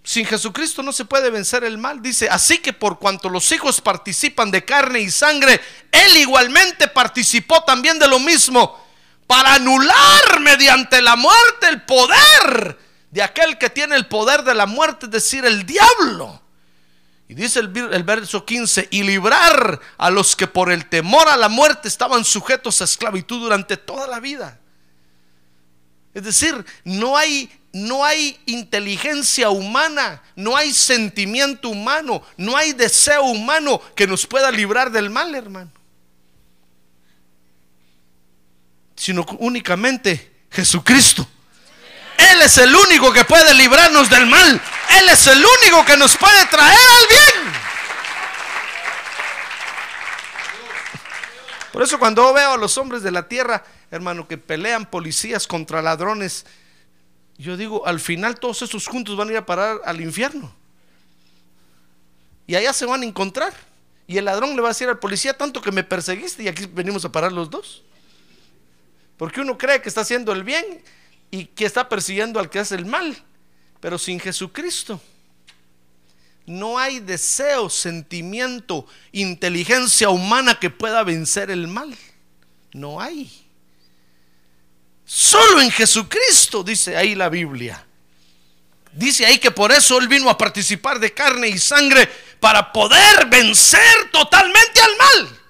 Sin 0.07 0.25
Jesucristo 0.25 0.85
no 0.85 0.93
se 0.93 1.05
puede 1.05 1.31
vencer 1.31 1.65
el 1.65 1.79
mal. 1.79 2.00
Dice, 2.00 2.29
así 2.31 2.59
que 2.59 2.73
por 2.73 3.00
cuanto 3.00 3.29
los 3.29 3.50
hijos 3.50 3.81
participan 3.81 4.53
de 4.53 4.65
carne 4.65 5.00
y 5.00 5.11
sangre, 5.11 5.61
Él 5.91 6.17
igualmente 6.19 6.87
participó 6.87 7.65
también 7.65 7.99
de 7.99 8.07
lo 8.07 8.21
mismo, 8.21 8.86
para 9.26 9.54
anular 9.54 10.40
mediante 10.40 11.02
la 11.02 11.16
muerte 11.16 11.68
el 11.68 11.83
poder 11.83 12.78
de 13.11 13.23
aquel 13.23 13.59
que 13.59 13.71
tiene 13.71 13.97
el 13.97 14.06
poder 14.06 14.42
de 14.42 14.54
la 14.54 14.66
muerte, 14.66 15.06
es 15.06 15.12
decir, 15.12 15.45
el 15.45 15.64
diablo. 15.64 16.42
Y 17.28 17.35
dice 17.35 17.59
el, 17.59 17.76
el, 17.92 18.04
verso 18.04 18.45
15, 18.45 18.88
y 18.90 19.02
librar 19.02 19.80
a 19.99 20.11
los 20.11 20.37
que 20.37 20.47
por 20.47 20.71
el 20.71 20.88
temor 20.88 21.28
a 21.28 21.37
la 21.37 21.49
muerte 21.49 21.88
estaban 21.88 22.25
sujetos 22.25 22.80
a 22.80 22.85
esclavitud 22.85 23.40
durante 23.40 23.76
toda 23.76 24.06
la 24.06 24.21
vida. 24.21 24.61
Es 26.14 26.23
decir, 26.23 26.64
no 26.85 27.16
hay 27.16 27.50
no 27.76 28.06
hay 28.06 28.40
inteligencia 28.47 29.50
humana, 29.50 30.23
no 30.35 30.56
hay 30.56 30.73
sentimiento 30.73 31.68
humano, 31.68 32.23
no 32.38 32.56
hay 32.56 32.73
deseo 32.73 33.25
humano 33.25 33.83
que 33.95 34.06
nos 34.06 34.26
pueda 34.26 34.50
librar 34.50 34.90
del 34.90 35.11
mal, 35.11 35.35
hermano. 35.35 35.71
Sino 39.06 39.25
únicamente 39.38 40.32
Jesucristo. 40.50 41.25
Él 42.18 42.42
es 42.42 42.58
el 42.58 42.75
único 42.75 43.12
que 43.12 43.25
puede 43.25 43.54
librarnos 43.54 44.10
del 44.10 44.26
mal. 44.26 44.60
Él 44.98 45.08
es 45.08 45.28
el 45.28 45.38
único 45.38 45.84
que 45.84 45.96
nos 45.96 46.16
puede 46.16 46.44
traer 46.46 46.76
al 46.76 47.08
bien. 47.08 47.52
Por 51.72 51.84
eso 51.84 52.00
cuando 52.00 52.32
veo 52.34 52.54
a 52.54 52.56
los 52.56 52.76
hombres 52.78 53.04
de 53.04 53.12
la 53.12 53.28
tierra, 53.28 53.62
hermano, 53.92 54.26
que 54.26 54.38
pelean 54.38 54.86
policías 54.86 55.46
contra 55.46 55.80
ladrones, 55.80 56.44
yo 57.38 57.56
digo, 57.56 57.86
al 57.86 58.00
final 58.00 58.40
todos 58.40 58.62
esos 58.62 58.88
juntos 58.88 59.16
van 59.16 59.28
a 59.28 59.30
ir 59.30 59.38
a 59.38 59.46
parar 59.46 59.80
al 59.84 60.00
infierno. 60.00 60.52
Y 62.48 62.56
allá 62.56 62.72
se 62.72 62.86
van 62.86 63.02
a 63.02 63.06
encontrar. 63.06 63.54
Y 64.08 64.18
el 64.18 64.25
ladrón 64.25 64.56
le 64.56 64.62
va 64.62 64.70
a 64.70 64.72
decir 64.72 64.88
al 64.88 64.98
policía, 64.98 65.32
tanto 65.32 65.62
que 65.62 65.70
me 65.70 65.84
perseguiste 65.84 66.42
y 66.42 66.48
aquí 66.48 66.66
venimos 66.66 67.04
a 67.04 67.12
parar 67.12 67.30
los 67.30 67.48
dos. 67.48 67.84
Porque 69.16 69.40
uno 69.40 69.56
cree 69.56 69.80
que 69.80 69.88
está 69.88 70.02
haciendo 70.02 70.32
el 70.32 70.44
bien 70.44 70.82
y 71.30 71.46
que 71.46 71.64
está 71.64 71.88
persiguiendo 71.88 72.38
al 72.38 72.50
que 72.50 72.58
hace 72.58 72.75
el 72.75 72.87
mal, 72.87 73.16
pero 73.80 73.99
sin 73.99 74.20
Jesucristo. 74.20 75.00
No 76.46 76.78
hay 76.78 77.00
deseo, 77.00 77.68
sentimiento, 77.68 78.87
inteligencia 79.11 80.11
humana 80.11 80.58
que 80.61 80.70
pueda 80.70 81.02
vencer 81.02 81.50
el 81.50 81.66
mal. 81.66 81.96
No 82.73 83.00
hay. 83.00 83.46
Solo 85.04 85.61
en 85.61 85.70
Jesucristo, 85.70 86.62
dice 86.62 86.96
ahí 86.96 87.14
la 87.14 87.28
Biblia. 87.28 87.85
Dice 88.92 89.26
ahí 89.26 89.38
que 89.38 89.50
por 89.50 89.73
eso 89.73 89.99
Él 89.99 90.08
vino 90.08 90.30
a 90.30 90.38
participar 90.38 90.99
de 90.99 91.12
carne 91.12 91.49
y 91.49 91.58
sangre 91.58 92.08
para 92.38 92.73
poder 92.73 93.26
vencer 93.26 94.11
totalmente 94.12 94.80
al 94.80 94.96
mal. 94.96 95.40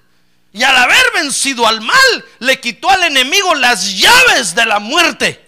Y 0.53 0.63
al 0.63 0.75
haber 0.75 1.03
vencido 1.13 1.67
al 1.67 1.81
mal, 1.81 2.25
le 2.39 2.59
quitó 2.59 2.89
al 2.89 3.03
enemigo 3.03 3.53
las 3.55 3.97
llaves 3.97 4.55
de 4.55 4.65
la 4.65 4.79
muerte. 4.79 5.45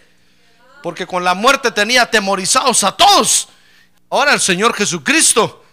Porque 0.84 1.08
con 1.08 1.24
la 1.24 1.34
muerte 1.34 1.72
tenía 1.72 2.04
atemorizados 2.04 2.84
a 2.84 2.92
todos. 2.92 3.50
Ahora 4.10 4.34
el 4.34 4.42
Señor 4.42 4.76
Jesucristo 4.76 5.64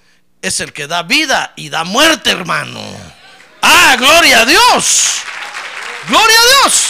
es 0.43 0.61
el 0.61 0.73
que 0.73 0.87
da 0.87 1.03
vida 1.03 1.53
y 1.57 1.69
da 1.69 1.85
muerte, 1.85 2.31
hermano. 2.31 2.81
Ah, 3.63 3.97
gloria 3.99 4.41
a 4.41 4.47
Dios. 4.47 5.17
Gloria 6.09 6.39
a 6.39 6.63
Dios. 6.63 6.83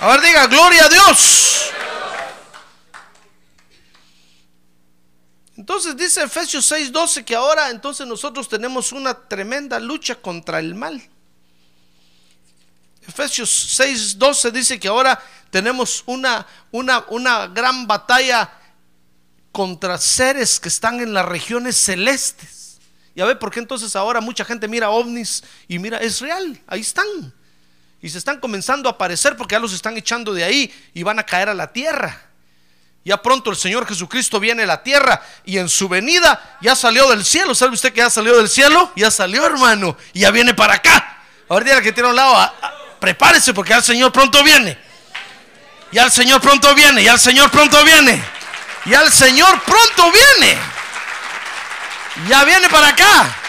A 0.00 0.06
ver, 0.08 0.20
diga, 0.22 0.46
gloria 0.46 0.84
a 0.86 0.88
Dios. 0.88 1.70
Entonces 5.60 5.94
dice 5.94 6.22
Efesios 6.22 6.72
6:12 6.72 7.22
que 7.22 7.34
ahora 7.34 7.68
entonces 7.68 8.06
nosotros 8.06 8.48
tenemos 8.48 8.92
una 8.92 9.12
tremenda 9.12 9.78
lucha 9.78 10.14
contra 10.14 10.58
el 10.58 10.74
mal. 10.74 11.06
Efesios 13.06 13.78
6:12 13.78 14.52
dice 14.52 14.80
que 14.80 14.88
ahora 14.88 15.22
tenemos 15.50 16.02
una, 16.06 16.46
una, 16.70 17.04
una 17.10 17.46
gran 17.48 17.86
batalla 17.86 18.50
contra 19.52 19.98
seres 19.98 20.58
que 20.58 20.70
están 20.70 20.98
en 21.00 21.12
las 21.12 21.26
regiones 21.26 21.76
celestes. 21.76 22.78
Y 23.14 23.20
a 23.20 23.26
ver, 23.26 23.38
¿por 23.38 23.50
qué 23.50 23.60
entonces 23.60 23.94
ahora 23.94 24.22
mucha 24.22 24.46
gente 24.46 24.66
mira 24.66 24.88
ovnis 24.88 25.44
y 25.68 25.78
mira, 25.78 25.98
es 25.98 26.22
real, 26.22 26.58
ahí 26.68 26.80
están. 26.80 27.34
Y 28.00 28.08
se 28.08 28.16
están 28.16 28.40
comenzando 28.40 28.88
a 28.88 28.92
aparecer 28.92 29.36
porque 29.36 29.56
ya 29.56 29.60
los 29.60 29.74
están 29.74 29.94
echando 29.98 30.32
de 30.32 30.42
ahí 30.42 30.72
y 30.94 31.02
van 31.02 31.18
a 31.18 31.26
caer 31.26 31.50
a 31.50 31.54
la 31.54 31.70
tierra. 31.70 32.29
Ya 33.04 33.22
pronto 33.22 33.50
el 33.50 33.56
Señor 33.56 33.86
Jesucristo 33.86 34.38
viene 34.38 34.64
a 34.64 34.66
la 34.66 34.82
tierra 34.82 35.22
y 35.44 35.56
en 35.56 35.68
su 35.68 35.88
venida 35.88 36.58
ya 36.60 36.76
salió 36.76 37.08
del 37.08 37.24
cielo. 37.24 37.54
¿Sabe 37.54 37.72
usted 37.72 37.92
que 37.92 37.98
ya 37.98 38.10
salió 38.10 38.36
del 38.36 38.48
cielo? 38.48 38.92
Ya 38.94 39.10
salió, 39.10 39.46
hermano. 39.46 39.96
Y 40.12 40.20
ya 40.20 40.30
viene 40.30 40.52
para 40.52 40.74
acá. 40.74 41.18
Ahora 41.48 41.80
que 41.80 41.92
tiene 41.92 42.08
a 42.08 42.10
un 42.10 42.16
lado, 42.16 42.52
prepárese 43.00 43.54
porque 43.54 43.70
ya 43.70 43.78
el 43.78 43.82
Señor 43.82 44.12
pronto 44.12 44.44
viene. 44.44 44.78
Ya 45.92 46.04
el 46.04 46.12
Señor 46.12 46.40
pronto 46.40 46.72
viene, 46.74 47.02
ya 47.02 47.14
el 47.14 47.18
Señor 47.18 47.50
pronto 47.50 47.82
viene. 47.84 48.22
Ya 48.84 49.00
el 49.02 49.10
Señor 49.10 49.60
pronto 49.62 50.12
viene. 50.12 50.58
Ya 52.28 52.44
viene 52.44 52.68
para 52.68 52.88
acá. 52.88 53.39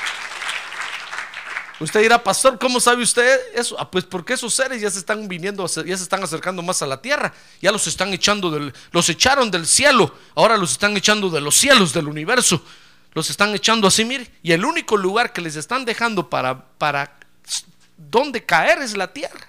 Usted 1.81 2.01
dirá, 2.01 2.23
pastor, 2.23 2.59
¿cómo 2.59 2.79
sabe 2.79 3.01
usted 3.01 3.39
eso? 3.55 3.75
Ah, 3.79 3.89
pues 3.89 4.05
porque 4.05 4.33
esos 4.33 4.53
seres 4.53 4.79
ya 4.79 4.89
se 4.91 4.99
están 4.99 5.27
viniendo, 5.27 5.65
ya 5.65 5.97
se 5.97 6.03
están 6.03 6.23
acercando 6.23 6.61
más 6.61 6.81
a 6.83 6.85
la 6.85 7.01
tierra. 7.01 7.33
Ya 7.59 7.71
los 7.71 7.87
están 7.87 8.13
echando 8.13 8.51
del, 8.51 8.71
los 8.91 9.09
echaron 9.09 9.49
del 9.49 9.65
cielo. 9.65 10.13
Ahora 10.35 10.57
los 10.57 10.71
están 10.71 10.95
echando 10.95 11.31
de 11.31 11.41
los 11.41 11.55
cielos 11.55 11.91
del 11.91 12.07
universo. 12.07 12.63
Los 13.13 13.31
están 13.31 13.55
echando 13.55 13.87
así, 13.87 14.05
mire. 14.05 14.29
Y 14.43 14.51
el 14.51 14.63
único 14.63 14.95
lugar 14.95 15.33
que 15.33 15.41
les 15.41 15.55
están 15.55 15.83
dejando 15.83 16.29
para, 16.29 16.63
para 16.77 17.17
donde 17.97 18.45
caer 18.45 18.79
es 18.79 18.95
la 18.95 19.11
tierra. 19.11 19.47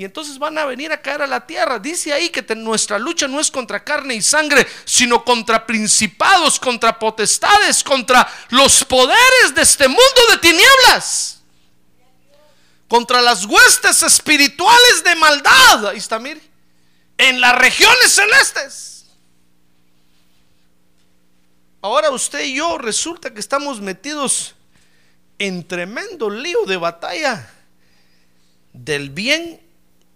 Y 0.00 0.04
entonces 0.06 0.38
van 0.38 0.56
a 0.56 0.64
venir 0.64 0.90
a 0.92 1.02
caer 1.02 1.20
a 1.20 1.26
la 1.26 1.46
tierra. 1.46 1.78
Dice 1.78 2.10
ahí 2.10 2.30
que 2.30 2.42
nuestra 2.54 2.98
lucha 2.98 3.28
no 3.28 3.38
es 3.38 3.50
contra 3.50 3.84
carne 3.84 4.14
y 4.14 4.22
sangre, 4.22 4.66
sino 4.86 5.22
contra 5.22 5.66
principados, 5.66 6.58
contra 6.58 6.98
potestades, 6.98 7.84
contra 7.84 8.26
los 8.48 8.82
poderes 8.82 9.54
de 9.54 9.60
este 9.60 9.86
mundo 9.88 10.20
de 10.30 10.38
tinieblas. 10.38 11.42
Contra 12.88 13.20
las 13.20 13.44
huestes 13.44 14.02
espirituales 14.02 15.04
de 15.04 15.16
maldad. 15.16 15.88
Ahí 15.88 15.98
está, 15.98 16.18
mire. 16.18 16.40
En 17.18 17.38
las 17.38 17.58
regiones 17.58 18.10
celestes. 18.10 19.04
Ahora 21.82 22.08
usted 22.08 22.42
y 22.42 22.54
yo 22.54 22.78
resulta 22.78 23.34
que 23.34 23.40
estamos 23.40 23.82
metidos 23.82 24.54
en 25.38 25.62
tremendo 25.68 26.30
lío 26.30 26.64
de 26.64 26.78
batalla 26.78 27.52
del 28.72 29.10
bien 29.10 29.68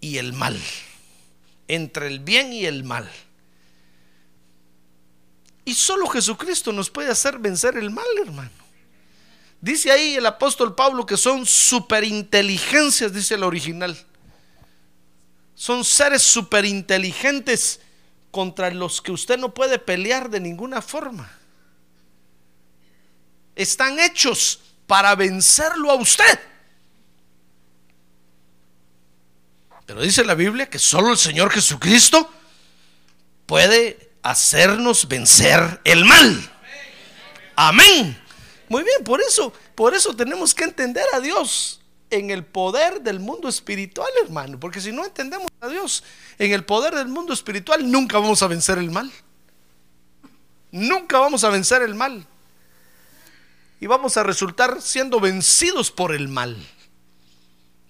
y 0.05 0.19
el 0.19 0.33
mal. 0.33 0.59
Entre 1.67 2.07
el 2.07 2.19
bien 2.19 2.53
y 2.53 2.65
el 2.65 2.83
mal. 2.83 3.09
Y 5.65 5.73
solo 5.73 6.07
Jesucristo 6.07 6.71
nos 6.71 6.91
puede 6.91 7.09
hacer 7.09 7.39
vencer 7.39 7.75
el 7.75 7.89
mal, 7.89 8.05
hermano. 8.21 8.51
Dice 9.59 9.91
ahí 9.91 10.13
el 10.13 10.25
apóstol 10.27 10.75
Pablo 10.75 11.07
que 11.07 11.17
son 11.17 11.47
superinteligencias, 11.47 13.11
dice 13.11 13.33
el 13.33 13.43
original. 13.43 13.97
Son 15.55 15.83
seres 15.83 16.21
superinteligentes 16.21 17.79
contra 18.29 18.69
los 18.69 19.01
que 19.01 19.11
usted 19.11 19.39
no 19.39 19.55
puede 19.55 19.79
pelear 19.79 20.29
de 20.29 20.39
ninguna 20.39 20.83
forma. 20.83 21.31
Están 23.55 23.97
hechos 23.99 24.59
para 24.85 25.15
vencerlo 25.15 25.89
a 25.89 25.95
usted. 25.95 26.39
Pero 29.85 30.01
dice 30.01 30.23
la 30.23 30.35
Biblia 30.35 30.69
que 30.69 30.79
solo 30.79 31.11
el 31.11 31.17
Señor 31.17 31.51
Jesucristo 31.51 32.31
puede 33.45 34.11
hacernos 34.23 35.07
vencer 35.07 35.79
el 35.83 36.05
mal. 36.05 36.51
Amén. 37.55 38.19
Muy 38.67 38.83
bien, 38.83 39.03
por 39.03 39.21
eso, 39.21 39.53
por 39.75 39.93
eso 39.93 40.15
tenemos 40.15 40.55
que 40.55 40.63
entender 40.63 41.05
a 41.13 41.19
Dios 41.19 41.81
en 42.09 42.31
el 42.31 42.43
poder 42.43 43.01
del 43.01 43.19
mundo 43.19 43.47
espiritual, 43.47 44.09
hermano, 44.23 44.59
porque 44.59 44.81
si 44.81 44.91
no 44.91 45.05
entendemos 45.05 45.47
a 45.61 45.67
Dios 45.67 46.03
en 46.39 46.51
el 46.51 46.65
poder 46.65 46.95
del 46.95 47.07
mundo 47.07 47.33
espiritual, 47.33 47.89
nunca 47.89 48.17
vamos 48.17 48.41
a 48.41 48.47
vencer 48.47 48.77
el 48.77 48.89
mal. 48.89 49.11
Nunca 50.71 51.19
vamos 51.19 51.43
a 51.43 51.49
vencer 51.49 51.81
el 51.83 51.95
mal. 51.95 52.25
Y 53.79 53.87
vamos 53.87 54.17
a 54.17 54.23
resultar 54.23 54.81
siendo 54.81 55.19
vencidos 55.19 55.91
por 55.91 56.13
el 56.13 56.27
mal. 56.27 56.57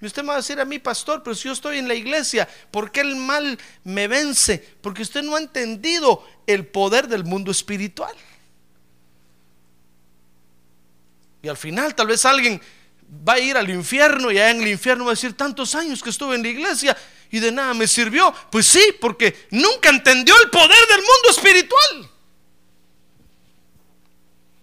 Y 0.05 0.07
usted 0.07 0.21
me 0.21 0.27
va 0.27 0.33
a 0.35 0.37
decir 0.37 0.59
a 0.59 0.65
mí, 0.65 0.77
pastor, 0.77 1.23
pero 1.23 1.35
si 1.35 1.45
yo 1.45 1.53
estoy 1.53 1.79
en 1.79 1.87
la 1.87 1.95
iglesia, 1.95 2.47
¿por 2.69 2.91
qué 2.91 3.01
el 3.01 3.15
mal 3.15 3.57
me 3.83 4.07
vence? 4.07 4.59
Porque 4.79 5.01
usted 5.01 5.23
no 5.23 5.35
ha 5.35 5.39
entendido 5.39 6.23
el 6.45 6.67
poder 6.67 7.07
del 7.07 7.23
mundo 7.23 7.49
espiritual. 7.49 8.13
Y 11.41 11.47
al 11.47 11.57
final 11.57 11.95
tal 11.95 12.05
vez 12.05 12.23
alguien 12.23 12.61
va 13.27 13.33
a 13.33 13.39
ir 13.39 13.57
al 13.57 13.67
infierno 13.67 14.29
y 14.29 14.37
allá 14.37 14.51
en 14.51 14.61
el 14.61 14.67
infierno 14.67 15.05
va 15.05 15.09
a 15.09 15.15
decir 15.15 15.33
tantos 15.33 15.73
años 15.73 16.03
que 16.03 16.11
estuve 16.11 16.35
en 16.35 16.43
la 16.43 16.49
iglesia 16.49 16.95
y 17.31 17.39
de 17.39 17.51
nada 17.51 17.73
me 17.73 17.87
sirvió. 17.87 18.31
Pues 18.51 18.67
sí, 18.67 18.83
porque 19.01 19.47
nunca 19.49 19.89
entendió 19.89 20.35
el 20.39 20.51
poder 20.51 20.87
del 20.87 20.99
mundo 20.99 21.29
espiritual. 21.31 22.11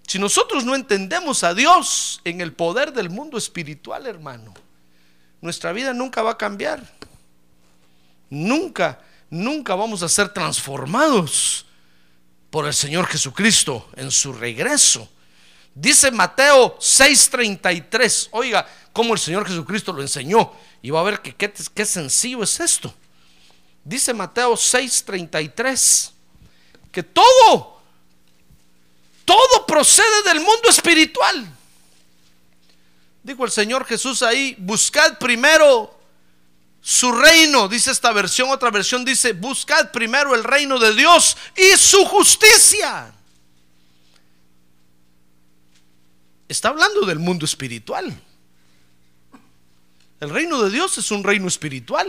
Si 0.07 0.21
nosotros 0.21 0.65
no 0.65 0.77
entendemos 0.77 1.43
a 1.43 1.53
Dios 1.53 2.21
en 2.23 2.41
el 2.41 2.53
poder 2.53 2.93
del 2.93 3.11
mundo 3.11 3.39
espiritual, 3.39 4.07
hermano, 4.07 4.55
nuestra 5.43 5.73
vida 5.73 5.93
nunca 5.93 6.23
va 6.23 6.31
a 6.33 6.39
cambiar. 6.39 6.83
Nunca, 8.31 8.99
nunca 9.29 9.75
vamos 9.75 10.03
a 10.03 10.09
ser 10.09 10.31
transformados 10.31 11.67
por 12.49 12.67
el 12.67 12.73
Señor 12.73 13.07
Jesucristo 13.07 13.87
en 13.97 14.11
su 14.11 14.33
regreso. 14.33 15.07
Dice 15.75 16.11
Mateo 16.11 16.79
6:33. 16.79 18.29
Oiga, 18.33 18.67
cómo 18.95 19.13
el 19.13 19.21
Señor 19.21 19.47
Jesucristo 19.47 19.93
lo 19.93 20.01
enseñó. 20.01 20.53
Y 20.81 20.91
va 20.91 21.01
a 21.01 21.05
ver 21.05 21.21
que 21.21 21.35
qué 21.35 21.85
sencillo 21.85 22.43
es 22.43 22.59
esto. 22.61 22.95
Dice 23.85 24.15
Mateo 24.15 24.55
6:33 24.55 26.13
que 26.93 27.03
todo, 27.03 27.81
todo 29.25 29.67
procede 29.67 30.23
del 30.25 30.41
mundo 30.41 30.69
espiritual. 30.69 31.57
Dijo 33.23 33.45
el 33.45 33.51
Señor 33.51 33.85
Jesús 33.85 34.23
ahí, 34.23 34.57
buscad 34.59 35.19
primero 35.19 35.99
su 36.81 37.13
reino, 37.13 37.69
dice 37.69 37.93
esta 37.93 38.11
versión, 38.13 38.51
otra 38.51 38.71
versión 38.71 39.05
dice, 39.05 39.33
buscad 39.33 39.93
primero 39.93 40.35
el 40.35 40.43
reino 40.43 40.81
de 40.81 40.93
Dios 40.95 41.37
y 41.57 41.77
su 41.77 42.05
justicia. 42.05 43.15
Está 46.49 46.71
hablando 46.71 47.07
del 47.07 47.21
mundo 47.21 47.47
espiritual. 47.47 48.21
El 50.21 50.31
reino 50.31 50.61
de 50.63 50.71
Dios 50.71 50.99
es 50.99 51.11
un 51.13 51.23
reino 51.23 51.47
espiritual. 51.47 52.09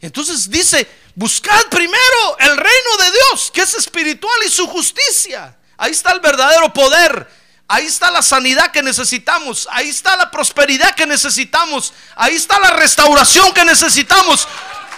Entonces 0.00 0.50
dice, 0.50 0.88
buscad 1.14 1.62
primero 1.70 2.38
el 2.40 2.56
reino 2.56 2.96
de 2.98 3.10
Dios, 3.12 3.50
que 3.52 3.62
es 3.62 3.74
espiritual, 3.74 4.38
y 4.44 4.50
su 4.50 4.66
justicia. 4.66 5.56
Ahí 5.76 5.92
está 5.92 6.12
el 6.12 6.20
verdadero 6.20 6.72
poder 6.72 7.39
Ahí 7.72 7.86
está 7.86 8.10
la 8.10 8.20
sanidad 8.20 8.72
que 8.72 8.82
necesitamos. 8.82 9.68
Ahí 9.70 9.90
está 9.90 10.16
la 10.16 10.28
prosperidad 10.28 10.92
que 10.96 11.06
necesitamos. 11.06 11.94
Ahí 12.16 12.34
está 12.34 12.58
la 12.58 12.70
restauración 12.70 13.54
que 13.54 13.64
necesitamos. 13.64 14.48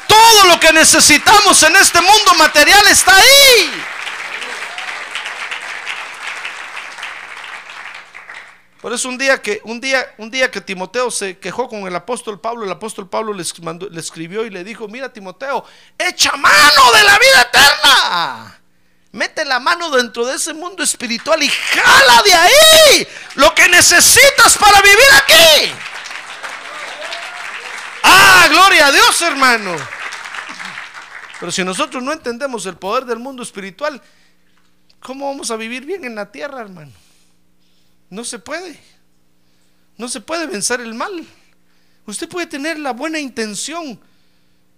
Todo 0.09 0.45
lo 0.47 0.59
que 0.59 0.73
necesitamos 0.73 1.63
en 1.65 1.77
este 1.77 2.01
mundo 2.01 2.35
material 2.39 2.87
está 2.89 3.15
ahí. 3.15 3.85
Por 8.81 8.95
eso 8.95 9.11
un 9.11 9.19
día 9.19 9.43
que 9.43 9.61
un 9.65 9.79
día 9.79 10.15
un 10.17 10.31
día 10.31 10.51
que 10.51 10.63
Timoteo 10.63 11.11
se 11.11 11.39
quejó 11.39 11.69
con 11.69 11.87
el 11.87 11.95
apóstol 11.95 12.41
Pablo, 12.41 12.65
el 12.65 12.73
apóstol 12.73 13.07
Pablo 13.07 13.35
le, 13.35 13.43
escribió 14.01 14.47
y 14.47 14.51
le 14.51 14.65
dijo, 14.65 14.89
"Mira 14.89 15.13
Timoteo, 15.13 15.63
echa 15.99 16.33
mano 16.39 16.93
de 16.95 17.03
la 17.03 17.19
vida 17.19 17.43
eterna. 17.43 18.62
Mete 19.13 19.45
la 19.45 19.61
mano 19.61 19.91
dentro 19.91 20.27
de 20.27 20.37
ese 20.37 20.55
mundo 20.55 20.83
espiritual 20.83 21.43
y 21.43 21.49
jala 21.49 22.23
de 22.23 22.35
ahí 22.35 23.09
lo 23.35 23.55
que 23.55 23.69
necesitas 23.69 24.57
para 24.59 24.81
vivir 24.81 25.09
aquí." 25.17 25.73
Ah, 28.03 28.47
gloria 28.51 28.87
a 28.87 28.93
Dios, 28.93 29.23
hermano. 29.23 29.77
Pero 31.39 31.53
si 31.53 31.65
nosotros 31.65 32.03
no 32.03 32.13
entendemos 32.13 32.67
el 32.67 32.77
poder 32.77 33.05
del 33.05 33.19
mundo 33.19 33.43
espiritual, 33.43 34.01
¿cómo 35.01 35.27
vamos 35.27 35.51
a 35.51 35.57
vivir 35.57 35.85
bien 35.85 36.05
en 36.05 36.15
la 36.15 36.31
tierra, 36.31 36.61
hermano? 36.61 36.93
No 38.11 38.25
se 38.25 38.39
puede. 38.39 38.81
No 39.97 40.09
se 40.09 40.21
puede 40.21 40.47
vencer 40.47 40.81
el 40.81 40.95
mal. 40.95 41.27
Usted 42.07 42.29
puede 42.29 42.47
tener 42.47 42.79
la 42.79 42.93
buena 42.93 43.19
intención, 43.19 44.01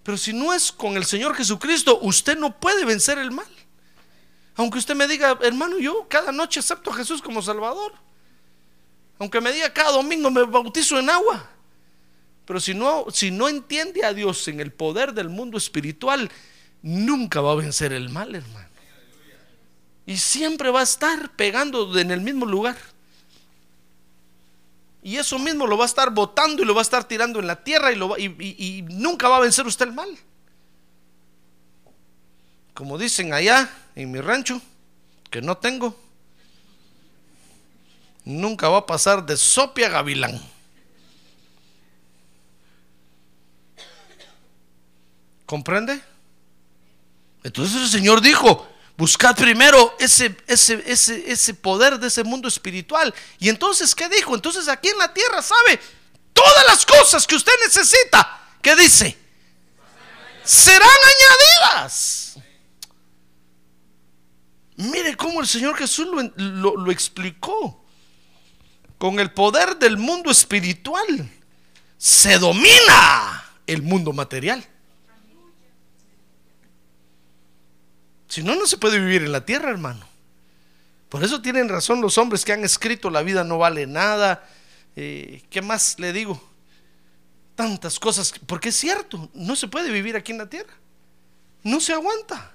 pero 0.03 0.19
si 0.19 0.33
no 0.33 0.53
es 0.53 0.71
con 0.71 0.97
el 0.97 1.05
Señor 1.05 1.35
Jesucristo, 1.35 1.99
usted 2.03 2.37
no 2.37 2.59
puede 2.59 2.85
vencer 2.85 3.19
el 3.19 3.31
mal. 3.31 3.49
Aunque 4.57 4.79
usted 4.79 4.95
me 4.95 5.09
diga, 5.09 5.39
hermano, 5.43 5.79
yo 5.79 6.07
cada 6.09 6.31
noche 6.33 6.61
acepto 6.61 6.91
a 6.91 6.95
Jesús 6.95 7.21
como 7.21 7.43
Salvador. 7.43 7.93
Aunque 9.19 9.41
me 9.41 9.53
diga 9.53 9.73
cada 9.73 9.93
domingo 9.93 10.31
me 10.31 10.43
bautizo 10.45 10.99
en 10.99 11.11
agua. 11.11 11.51
Pero 12.47 12.61
si 12.61 12.75
no, 12.75 13.07
si 13.11 13.31
no 13.31 13.49
entiende 13.49 14.05
a 14.05 14.13
Dios 14.13 14.47
en 14.49 14.61
el 14.61 14.71
poder 14.73 15.13
del 15.15 15.29
mundo 15.29 15.57
espiritual, 15.59 16.31
nunca 16.83 17.41
va 17.41 17.53
a 17.53 17.57
vencer 17.57 17.93
el 17.93 18.11
mal, 18.11 18.35
hermano. 18.35 18.69
Y 20.07 20.19
siempre 20.19 20.71
va 20.71 20.81
a 20.81 20.85
estar 20.85 21.31
pegando 21.35 21.99
en 21.99 22.11
el 22.11 22.21
mismo 22.21 22.45
lugar. 22.45 22.77
Y 25.03 25.17
eso 25.17 25.39
mismo 25.39 25.67
lo 25.67 25.77
va 25.77 25.85
a 25.85 25.87
estar 25.87 26.11
botando 26.11 26.63
y 26.63 26.67
lo 26.67 26.75
va 26.75 26.81
a 26.81 26.83
estar 26.83 27.05
tirando 27.05 27.39
en 27.41 27.47
la 27.47 27.63
tierra 27.63 27.93
y, 27.93 27.97
lo 27.97 28.11
va- 28.11 28.19
y- 28.19 28.35
y- 28.39 28.79
y 28.79 28.83
nunca 28.83 29.29
va 29.29 29.39
a 29.39 29.41
vencer 29.41 29.67
usted 29.67 29.87
el 29.87 29.93
mal. 29.93 30.09
Como 32.75 32.99
dicen 32.99 33.33
allá 33.33 33.71
en 33.95 34.11
mi 34.11 34.21
rancho, 34.21 34.61
que 35.31 35.41
no 35.41 35.57
tengo, 35.57 35.97
nunca 38.25 38.69
va 38.69 38.79
a 38.79 38.87
pasar 38.87 39.25
de 39.25 39.37
sopia 39.37 39.89
gavilán. 39.89 40.43
¿Comprende? 45.47 46.03
Entonces 47.45 47.83
el 47.83 47.89
Señor 47.89 48.21
dijo, 48.21 48.67
buscad 48.97 49.37
primero 49.37 49.95
ese, 50.01 50.35
ese, 50.47 50.83
ese, 50.87 51.31
ese 51.31 51.55
poder 51.55 51.99
de 52.01 52.09
ese 52.09 52.25
mundo 52.25 52.49
espiritual. 52.49 53.15
Y 53.39 53.51
entonces, 53.51 53.95
¿qué 53.95 54.09
dijo? 54.09 54.35
Entonces 54.35 54.67
aquí 54.67 54.89
en 54.89 54.99
la 54.99 55.13
tierra, 55.13 55.43
¿sabe? 55.43 55.79
Todas 56.33 56.67
las 56.67 56.85
cosas 56.85 57.27
que 57.27 57.37
usted 57.37 57.53
necesita, 57.65 58.49
¿qué 58.61 58.75
dice? 58.75 59.17
Serán 60.43 60.89
añadidas. 60.89 62.37
Mire 64.77 65.17
cómo 65.17 65.41
el 65.41 65.47
Señor 65.47 65.77
Jesús 65.77 66.07
lo, 66.37 66.77
lo- 66.77 66.91
explicó. 66.91 67.85
Con 68.99 69.21
el 69.21 69.33
poder 69.33 69.77
del 69.79 69.97
mundo 69.97 70.31
espiritual 70.31 71.31
se 71.99 72.39
domina 72.39 73.45
el 73.67 73.83
mundo 73.83 74.13
material. 74.13 74.65
Si 78.29 78.43
no, 78.43 78.57
no 78.57 78.67
se 78.67 78.79
puede 78.79 78.99
vivir 78.99 79.23
en 79.23 79.33
la 79.33 79.45
tierra, 79.45 79.71
hermano. 79.71 80.07
Por 81.09 81.23
eso 81.23 81.41
tienen 81.41 81.69
razón 81.69 82.01
los 82.01 82.19
hombres 82.19 82.45
que 82.45 82.53
han 82.53 82.65
escrito 82.65 83.11
la 83.11 83.23
vida 83.23 83.45
no 83.45 83.59
vale 83.59 83.87
nada. 83.87 84.49
Eh, 84.97 85.43
¿Qué 85.51 85.63
más 85.63 85.99
le 86.01 86.13
digo? 86.13 86.43
Tantas 87.55 88.01
cosas. 88.01 88.35
Porque 88.47 88.71
es 88.71 88.77
cierto, 88.77 89.29
no 89.35 89.55
se 89.55 89.69
puede 89.69 89.91
vivir 89.93 90.17
aquí 90.17 90.33
en 90.33 90.39
la 90.39 90.49
tierra. 90.51 90.75
No 91.63 91.79
se 91.81 91.93
aguanta. 91.93 92.54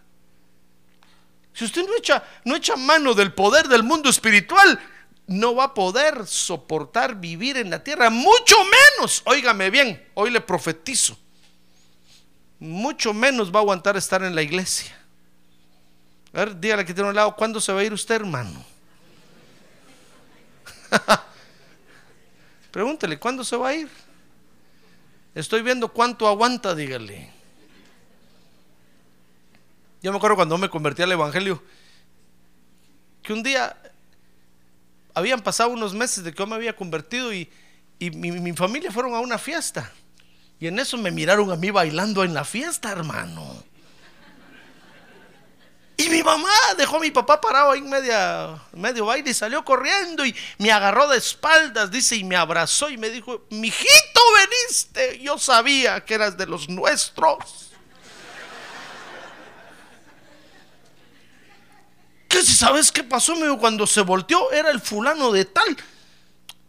Si 1.59 1.65
usted 1.65 1.85
no 1.85 1.93
echa, 1.97 2.23
no 2.45 2.55
echa 2.55 2.77
mano 2.77 3.13
del 3.13 3.33
poder 3.33 3.67
del 3.67 3.83
mundo 3.83 4.09
espiritual, 4.09 4.79
no 5.27 5.55
va 5.55 5.65
a 5.65 5.73
poder 5.73 6.25
soportar 6.25 7.19
vivir 7.19 7.57
en 7.57 7.69
la 7.69 7.83
tierra. 7.83 8.09
Mucho 8.09 8.55
menos, 8.63 9.21
óigame 9.25 9.69
bien, 9.69 10.07
hoy 10.13 10.29
le 10.29 10.39
profetizo. 10.39 11.19
Mucho 12.59 13.13
menos 13.13 13.53
va 13.53 13.59
a 13.59 13.63
aguantar 13.63 13.97
estar 13.97 14.23
en 14.23 14.35
la 14.35 14.41
iglesia. 14.41 14.97
A 16.31 16.45
ver, 16.45 16.57
dígale 16.57 16.85
que 16.85 16.93
tiene 16.93 17.09
un 17.09 17.15
lado, 17.15 17.35
¿cuándo 17.35 17.59
se 17.59 17.73
va 17.73 17.81
a 17.81 17.83
ir 17.83 17.91
usted, 17.91 18.15
hermano? 18.15 18.63
Pregúntele, 22.71 23.19
¿cuándo 23.19 23.43
se 23.43 23.57
va 23.57 23.67
a 23.67 23.75
ir? 23.75 23.89
Estoy 25.35 25.61
viendo 25.61 25.89
cuánto 25.89 26.25
aguanta, 26.25 26.73
dígale. 26.73 27.33
Yo 30.01 30.11
me 30.11 30.17
acuerdo 30.17 30.35
cuando 30.35 30.57
me 30.57 30.69
convertí 30.69 31.01
al 31.01 31.11
Evangelio, 31.11 31.61
que 33.21 33.33
un 33.33 33.43
día 33.43 33.75
habían 35.13 35.41
pasado 35.41 35.69
unos 35.69 35.93
meses 35.93 36.23
de 36.23 36.31
que 36.31 36.39
yo 36.39 36.47
me 36.47 36.55
había 36.55 36.75
convertido 36.75 37.33
y, 37.33 37.49
y 37.99 38.11
mi, 38.11 38.31
mi 38.31 38.53
familia 38.53 38.91
fueron 38.91 39.13
a 39.13 39.19
una 39.19 39.37
fiesta. 39.37 39.91
Y 40.59 40.67
en 40.67 40.79
eso 40.79 40.97
me 40.97 41.11
miraron 41.11 41.51
a 41.51 41.55
mí 41.55 41.69
bailando 41.71 42.23
en 42.23 42.33
la 42.33 42.43
fiesta, 42.43 42.91
hermano. 42.91 43.63
Y 45.99 46.09
mi 46.09 46.23
mamá 46.23 46.49
dejó 46.77 46.95
a 46.95 46.99
mi 47.01 47.11
papá 47.11 47.41
parado 47.41 47.71
ahí 47.71 47.79
en 47.79 47.89
media, 47.89 48.57
medio 48.71 49.05
baile 49.05 49.31
y 49.31 49.33
salió 49.33 49.65
corriendo 49.65 50.25
y 50.25 50.33
me 50.57 50.71
agarró 50.71 51.09
de 51.09 51.17
espaldas, 51.17 51.91
dice, 51.91 52.15
y 52.15 52.23
me 52.23 52.37
abrazó 52.37 52.89
y 52.89 52.97
me 52.97 53.09
dijo, 53.09 53.45
mijito, 53.49 54.21
veniste. 54.37 55.19
Yo 55.19 55.37
sabía 55.37 56.05
que 56.05 56.13
eras 56.13 56.37
de 56.37 56.45
los 56.45 56.69
nuestros. 56.69 57.68
¿Qué 62.39 62.45
si 62.45 62.53
sabes 62.53 62.89
qué 62.89 63.03
pasó, 63.03 63.33
amigo? 63.33 63.59
Cuando 63.59 63.85
se 63.85 63.99
volteó 63.99 64.49
era 64.53 64.71
el 64.71 64.79
fulano 64.79 65.29
de 65.33 65.43
tal. 65.43 65.75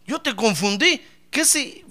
Yo 0.04 0.20
te 0.20 0.34
confundí. 0.34 1.00
¿Qué 1.30 1.44
si 1.44 1.84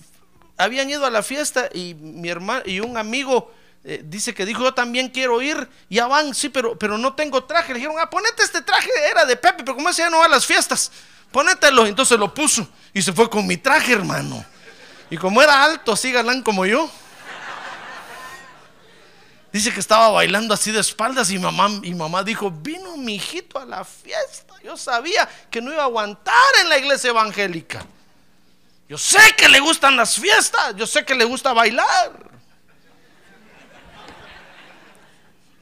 habían 0.58 0.90
ido 0.90 1.06
a 1.06 1.10
la 1.10 1.24
fiesta 1.24 1.70
y 1.74 1.94
mi 1.94 2.28
hermano 2.28 2.64
y 2.66 2.82
un 2.82 2.98
amigo 2.98 3.54
eh, 3.86 4.02
dice 4.04 4.34
que 4.34 4.46
dijo 4.46 4.64
yo 4.64 4.74
también 4.74 5.08
quiero 5.08 5.42
ir, 5.42 5.70
ya 5.90 6.08
van, 6.08 6.36
sí, 6.36 6.50
pero, 6.50 6.78
pero 6.78 6.98
no 6.98 7.14
tengo 7.14 7.46
traje. 7.46 7.70
Le 7.72 7.76
dijeron, 7.80 7.96
ah, 8.02 8.10
ponete 8.10 8.44
este 8.44 8.62
traje, 8.62 8.90
era 9.10 9.24
de 9.24 9.38
Pepe, 9.38 9.64
pero 9.64 9.76
como 9.76 9.88
ese 9.88 10.02
ya 10.02 10.10
no 10.10 10.18
va 10.18 10.26
a 10.26 10.28
las 10.28 10.46
fiestas, 10.46 10.92
ponételo. 11.32 11.88
Entonces 11.88 12.20
lo 12.20 12.34
puso 12.34 12.68
y 12.94 13.02
se 13.02 13.14
fue 13.14 13.30
con 13.30 13.48
mi 13.48 13.56
traje, 13.56 13.94
hermano. 13.94 14.44
Y 15.10 15.16
como 15.16 15.42
era 15.42 15.64
alto, 15.64 15.94
así 15.94 16.12
galán 16.12 16.44
como 16.44 16.66
yo, 16.66 16.92
dice 19.52 19.74
que 19.74 19.80
estaba 19.80 20.10
bailando 20.10 20.54
así 20.54 20.72
de 20.72 20.80
espaldas 20.80 21.32
y 21.32 21.40
mamá, 21.40 21.80
y 21.84 21.94
mamá 21.94 22.24
dijo, 22.24 22.52
vino 22.52 22.98
mi 22.98 23.16
hijito 23.16 23.60
a 23.60 23.66
la 23.66 23.84
fiesta. 23.84 24.54
Yo 24.64 24.78
sabía 24.78 25.28
que 25.50 25.62
no 25.62 25.72
iba 25.72 25.82
a 25.82 25.86
aguantar 25.86 26.36
en 26.62 26.70
la 26.70 26.78
iglesia 26.78 27.10
evangélica. 27.10 27.86
Yo 28.88 28.98
sé 28.98 29.20
que 29.38 29.48
le 29.48 29.60
gustan 29.60 29.96
las 29.96 30.16
fiestas, 30.16 30.76
yo 30.76 30.88
sé 30.88 31.06
que 31.06 31.16
le 31.16 31.24
gusta 31.24 31.54
bailar. 31.54 32.30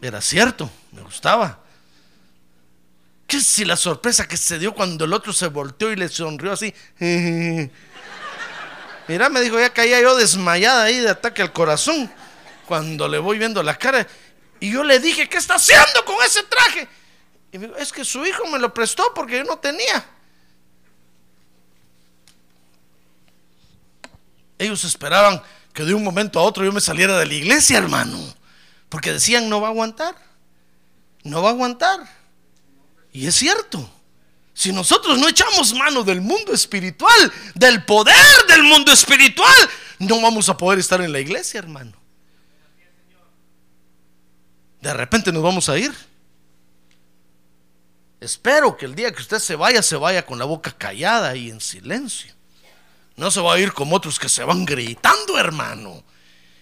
Era 0.02 0.22
cierto, 0.22 0.70
me 0.92 1.02
gustaba. 1.02 1.60
¿Qué 3.28 3.42
si 3.42 3.66
la 3.66 3.76
sorpresa 3.76 4.28
que 4.28 4.38
se 4.38 4.58
dio 4.58 4.74
cuando 4.74 5.04
el 5.04 5.12
otro 5.12 5.34
se 5.34 5.48
volteó 5.48 5.92
y 5.92 5.98
le 5.98 6.08
sonrió 6.08 6.54
así? 6.54 6.74
Mira, 9.08 9.30
me 9.30 9.42
dijo, 9.42 9.60
ya 9.60 9.74
caía 9.74 10.00
yo 10.02 10.16
desmayada 10.16 10.84
ahí 10.84 11.00
de 11.00 11.10
ataque 11.10 11.42
al 11.42 11.52
corazón. 11.52 12.10
Cuando 12.68 13.08
le 13.08 13.18
voy 13.18 13.40
viendo 13.40 13.64
la 13.64 13.78
cara. 13.78 14.06
Y 14.60 14.72
yo 14.72 14.84
le 14.84 15.00
dije, 15.00 15.30
¿qué 15.30 15.38
está 15.38 15.56
haciendo 15.56 16.04
con 16.06 16.18
ese 16.24 16.44
traje? 16.44 16.88
Y 17.52 17.58
me 17.58 17.68
dijo, 17.68 17.80
es 17.80 17.94
que 17.94 18.04
su 18.04 18.26
hijo 18.26 18.46
me 18.48 18.60
lo 18.60 18.74
prestó 18.74 19.14
porque 19.16 19.38
yo 19.38 19.46
no 19.46 19.58
tenía. 19.58 20.06
Ellos 24.60 24.84
esperaban 24.84 25.42
que 25.74 25.84
de 25.84 25.94
un 25.94 26.04
momento 26.04 26.40
a 26.40 26.44
otro 26.44 26.66
yo 26.66 26.74
me 26.74 26.82
saliera 26.82 27.18
de 27.18 27.26
la 27.26 27.34
iglesia, 27.34 27.78
hermano. 27.78 28.20
Porque 28.90 29.14
decían, 29.14 29.48
no 29.48 29.62
va 29.62 29.70
a 29.70 29.72
aguantar. 29.72 30.16
No 31.24 31.42
va 31.42 31.50
a 31.50 31.52
aguantar. 31.54 32.02
Y 33.14 33.28
es 33.28 33.36
cierto. 33.36 33.90
Si 34.54 34.74
nosotros 34.74 35.18
no 35.20 35.30
echamos 35.30 35.74
mano 35.74 36.04
del 36.04 36.20
mundo 36.20 36.52
espiritual, 36.52 37.32
del 37.54 37.86
poder 37.86 38.16
del 38.50 38.64
mundo 38.64 38.92
espiritual, 38.92 39.56
no 40.00 40.20
vamos 40.20 40.50
a 40.50 40.58
poder 40.58 40.80
estar 40.80 41.00
en 41.00 41.14
la 41.14 41.20
iglesia, 41.20 41.60
hermano. 41.60 41.94
De 44.82 44.94
repente 44.94 45.32
nos 45.32 45.44
vamos 45.44 45.70
a 45.70 45.78
ir. 45.78 45.94
Espero 48.20 48.76
que 48.78 48.86
el 48.86 48.96
día 48.96 49.12
que 49.12 49.22
usted 49.22 49.40
se 49.40 49.56
vaya, 49.56 49.82
se 49.82 49.96
vaya 49.96 50.26
con 50.26 50.40
la 50.40 50.46
boca 50.46 50.72
callada 50.72 51.36
y 51.36 51.50
en 51.50 51.62
silencio. 51.62 52.34
No 53.16 53.32
se 53.32 53.42
va 53.42 53.56
a 53.56 53.60
ir 53.60 53.74
como 53.74 53.96
otros 53.96 54.20
que 54.20 54.30
se 54.30 54.44
van 54.44 54.66
gritando, 54.66 55.40
hermano. 55.40 56.04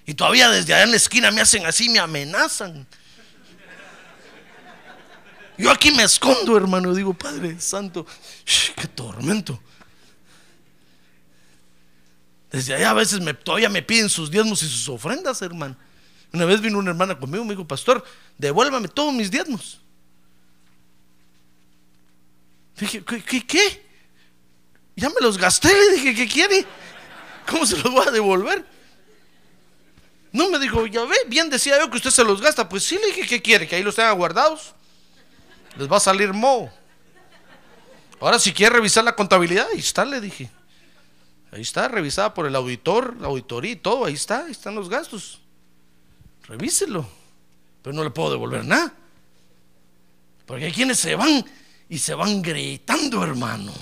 Y 0.05 0.13
todavía 0.13 0.49
desde 0.49 0.73
allá 0.73 0.83
en 0.83 0.91
la 0.91 0.97
esquina 0.97 1.31
me 1.31 1.41
hacen 1.41 1.65
así, 1.65 1.89
me 1.89 1.99
amenazan. 1.99 2.87
Yo 5.57 5.71
aquí 5.71 5.91
me 5.91 6.03
escondo, 6.03 6.57
hermano. 6.57 6.93
Digo, 6.93 7.13
Padre 7.13 7.59
Santo, 7.59 8.05
qué 8.75 8.87
tormento. 8.87 9.59
Desde 12.51 12.75
allá 12.75 12.91
a 12.91 12.93
veces 12.93 13.19
me, 13.21 13.33
todavía 13.33 13.69
me 13.69 13.81
piden 13.81 14.09
sus 14.09 14.29
diezmos 14.29 14.61
y 14.63 14.69
sus 14.69 14.87
ofrendas, 14.89 15.41
hermano. 15.41 15.75
Una 16.35 16.43
vez 16.43 16.59
vino 16.59 16.77
una 16.77 16.89
hermana 16.89 17.17
conmigo, 17.17 17.45
me 17.45 17.51
dijo, 17.51 17.65
pastor, 17.65 18.03
devuélvame 18.37 18.89
todos 18.89 19.13
mis 19.13 19.31
diezmos. 19.31 19.79
Dije, 22.77 23.01
¿qué? 23.05 23.47
¿qué? 23.47 23.85
Ya 24.97 25.07
me 25.07 25.15
los 25.21 25.37
gasté, 25.37 25.69
le 25.69 25.95
dije, 25.95 26.13
¿qué 26.13 26.27
quiere? 26.27 26.65
¿Cómo 27.49 27.65
se 27.65 27.77
los 27.77 27.89
voy 27.89 28.05
a 28.05 28.11
devolver? 28.11 28.65
No 30.33 30.49
me 30.49 30.59
dijo, 30.59 30.85
ya 30.87 31.05
ve, 31.05 31.15
bien 31.27 31.49
decía 31.49 31.79
yo 31.79 31.89
que 31.89 31.95
usted 31.95 32.09
se 32.09 32.25
los 32.25 32.41
gasta. 32.41 32.67
Pues 32.67 32.83
sí, 32.83 32.97
le 32.97 33.07
dije, 33.07 33.25
¿qué 33.25 33.41
quiere? 33.41 33.65
¿Que 33.65 33.77
ahí 33.77 33.83
los 33.83 33.95
tenga 33.95 34.11
guardados? 34.11 34.73
Les 35.77 35.89
va 35.89 35.95
a 35.95 36.01
salir 36.01 36.33
mo. 36.33 36.69
Ahora, 38.19 38.39
si 38.39 38.51
quiere 38.51 38.75
revisar 38.75 39.05
la 39.05 39.15
contabilidad, 39.15 39.67
ahí 39.71 39.79
está, 39.79 40.03
le 40.03 40.19
dije. 40.19 40.49
Ahí 41.53 41.61
está, 41.61 41.87
revisada 41.87 42.33
por 42.33 42.45
el 42.45 42.57
auditor, 42.57 43.15
la 43.21 43.27
auditoría 43.27 43.71
y 43.71 43.75
todo, 43.77 44.03
ahí 44.03 44.15
está, 44.15 44.43
ahí 44.43 44.51
están 44.51 44.75
los 44.75 44.89
gastos. 44.89 45.39
Revíselo. 46.47 47.07
Pero 47.81 47.95
no 47.95 48.03
le 48.03 48.09
puedo 48.09 48.31
devolver 48.31 48.65
nada. 48.65 48.91
Porque 50.45 50.65
hay 50.65 50.71
quienes 50.71 50.99
se 50.99 51.15
van 51.15 51.43
y 51.89 51.97
se 51.97 52.13
van 52.13 52.41
gritando, 52.41 53.23
hermano. 53.23 53.73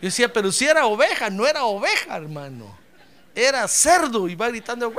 Yo 0.00 0.08
decía, 0.08 0.32
pero 0.32 0.50
si 0.50 0.66
era 0.66 0.86
oveja, 0.86 1.30
no 1.30 1.46
era 1.46 1.64
oveja, 1.64 2.16
hermano. 2.16 2.76
Era 3.34 3.66
cerdo 3.68 4.28
y 4.28 4.34
va 4.34 4.48
gritando. 4.48 4.92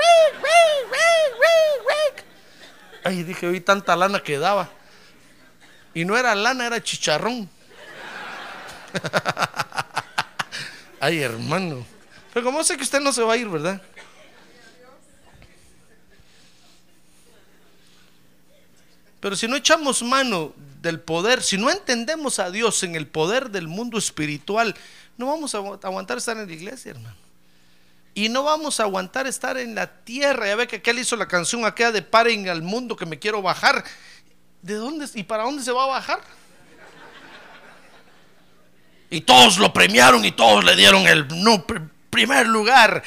Ay, 3.04 3.24
dije, 3.24 3.48
oí 3.48 3.60
tanta 3.60 3.96
lana 3.96 4.22
que 4.22 4.38
daba. 4.38 4.69
Y 5.93 6.06
no 6.06 6.17
era 6.17 6.34
lana, 6.34 6.65
era 6.65 6.82
chicharrón. 6.82 7.50
Ay, 11.00 11.22
hermano. 11.22 11.86
Pero 12.34 12.46
como 12.46 12.63
sé 12.63 12.76
que 12.76 12.84
usted 12.84 13.00
no 13.00 13.13
se 13.13 13.22
va 13.22 13.34
a 13.34 13.38
ir, 13.38 13.48
¿verdad? 13.48 13.82
Pero 19.19 19.36
si 19.38 19.48
no 19.48 19.56
echamos 19.56 20.04
mano 20.04 20.54
del 20.82 21.00
poder, 21.00 21.41
si 21.41 21.58
no 21.58 21.69
entendemos 21.69 22.39
a 22.39 22.52
Dios 22.52 22.84
en 22.84 22.96
el 22.96 23.08
poder 23.08 23.52
del 23.52 23.69
mundo 23.69 23.98
espiritual, 23.98 24.76
no 25.17 25.28
vamos 25.28 25.56
a 25.56 25.60
aguantar 25.60 26.17
estar 26.17 26.36
en 26.36 26.48
la 26.48 26.54
iglesia, 26.54 26.91
hermano. 26.91 27.15
Y 28.15 28.30
no 28.30 28.43
vamos 28.43 28.80
a 28.80 28.84
aguantar 28.84 29.26
estar 29.26 29.58
en 29.58 29.76
la 29.76 29.88
tierra. 29.88 30.48
Ya 30.48 30.56
ve 30.56 30.67
que 30.67 30.76
aquel 30.78 31.00
hizo 31.00 31.15
la 31.15 31.28
canción 31.28 31.65
aquella 31.65 31.91
de 31.91 32.02
paren 32.02 32.50
al 32.50 32.62
mundo 32.62 32.96
que 32.96 33.06
me 33.06 33.17
quiero 33.17 33.41
bajar. 33.41 33.84
¿De 34.62 34.76
dónde 34.76 35.08
y 35.13 35.24
para 35.24 35.43
dónde 35.43 35.63
se 35.63 35.72
va 35.72 35.86
a 35.86 35.88
bajar? 35.88 36.22
Y 39.10 39.22
todos 39.22 39.58
lo 39.58 39.72
premiaron 39.72 40.26
y 40.26 40.32
todos 40.32 40.63
le 40.63 40.76
dieron 40.76 41.08
el 41.08 41.28
primer 42.13 42.47
lugar. 42.47 43.04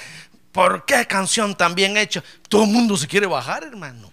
¿Por 0.53 0.85
qué 0.85 1.07
canción 1.07 1.57
tan 1.57 1.75
bien 1.75 1.97
hecha? 1.97 2.23
Todo 2.49 2.65
el 2.65 2.71
mundo 2.71 2.97
se 2.97 3.07
quiere 3.07 3.27
bajar, 3.27 3.63
hermano. 3.63 4.13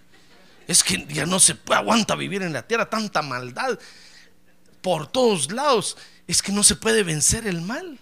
Es 0.67 0.83
que 0.83 1.05
ya 1.07 1.25
no 1.25 1.39
se 1.39 1.57
aguanta 1.69 2.15
vivir 2.15 2.43
en 2.43 2.53
la 2.53 2.65
tierra 2.65 2.89
tanta 2.89 3.21
maldad 3.21 3.77
por 4.81 5.07
todos 5.07 5.51
lados. 5.51 5.97
Es 6.27 6.41
que 6.41 6.51
no 6.51 6.63
se 6.63 6.75
puede 6.75 7.03
vencer 7.03 7.47
el 7.47 7.61
mal. 7.61 7.99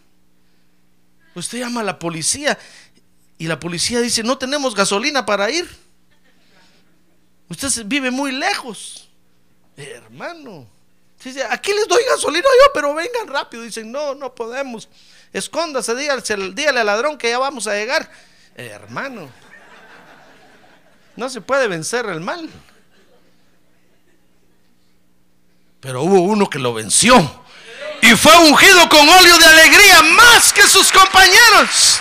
Usted 1.34 1.60
llama 1.60 1.82
a 1.82 1.84
la 1.84 1.97
policía 1.97 2.58
y 3.38 3.47
la 3.47 3.60
policía 3.60 4.01
dice, 4.01 4.21
no 4.21 4.38
tenemos 4.38 4.75
gasolina 4.75 5.25
para 5.25 5.49
ir. 5.49 5.67
Usted 7.47 7.86
vive 7.86 8.12
muy 8.12 8.32
lejos. 8.32 9.10
Hermano. 9.77 10.67
Aquí 11.49 11.71
les 11.73 11.88
doy 11.88 12.04
gasolina 12.10 12.43
yo, 12.43 12.71
pero 12.73 12.93
vengan 12.93 13.27
rápido. 13.27 13.63
Dicen, 13.63 13.91
no, 13.91 14.15
no 14.15 14.34
podemos. 14.34 14.89
Escóndase, 15.33 15.95
dígale, 15.95 16.21
dígale 16.53 16.79
al 16.81 16.85
ladrón 16.85 17.17
que 17.17 17.29
ya 17.29 17.39
vamos 17.39 17.67
a 17.67 17.73
llegar. 17.73 18.09
hermano. 18.55 19.29
No 21.15 21.29
se 21.29 21.41
puede 21.41 21.67
vencer 21.67 22.05
el 22.07 22.21
mal. 22.21 22.49
Pero 25.79 26.03
hubo 26.03 26.21
uno 26.21 26.49
que 26.49 26.59
lo 26.59 26.73
venció. 26.73 27.43
Y 28.01 28.15
fue 28.15 28.35
ungido 28.37 28.89
con 28.89 29.07
óleo 29.07 29.37
de 29.37 29.45
alegría 29.45 30.01
más 30.01 30.51
que 30.53 30.63
sus 30.63 30.91
compañeros. 30.91 31.99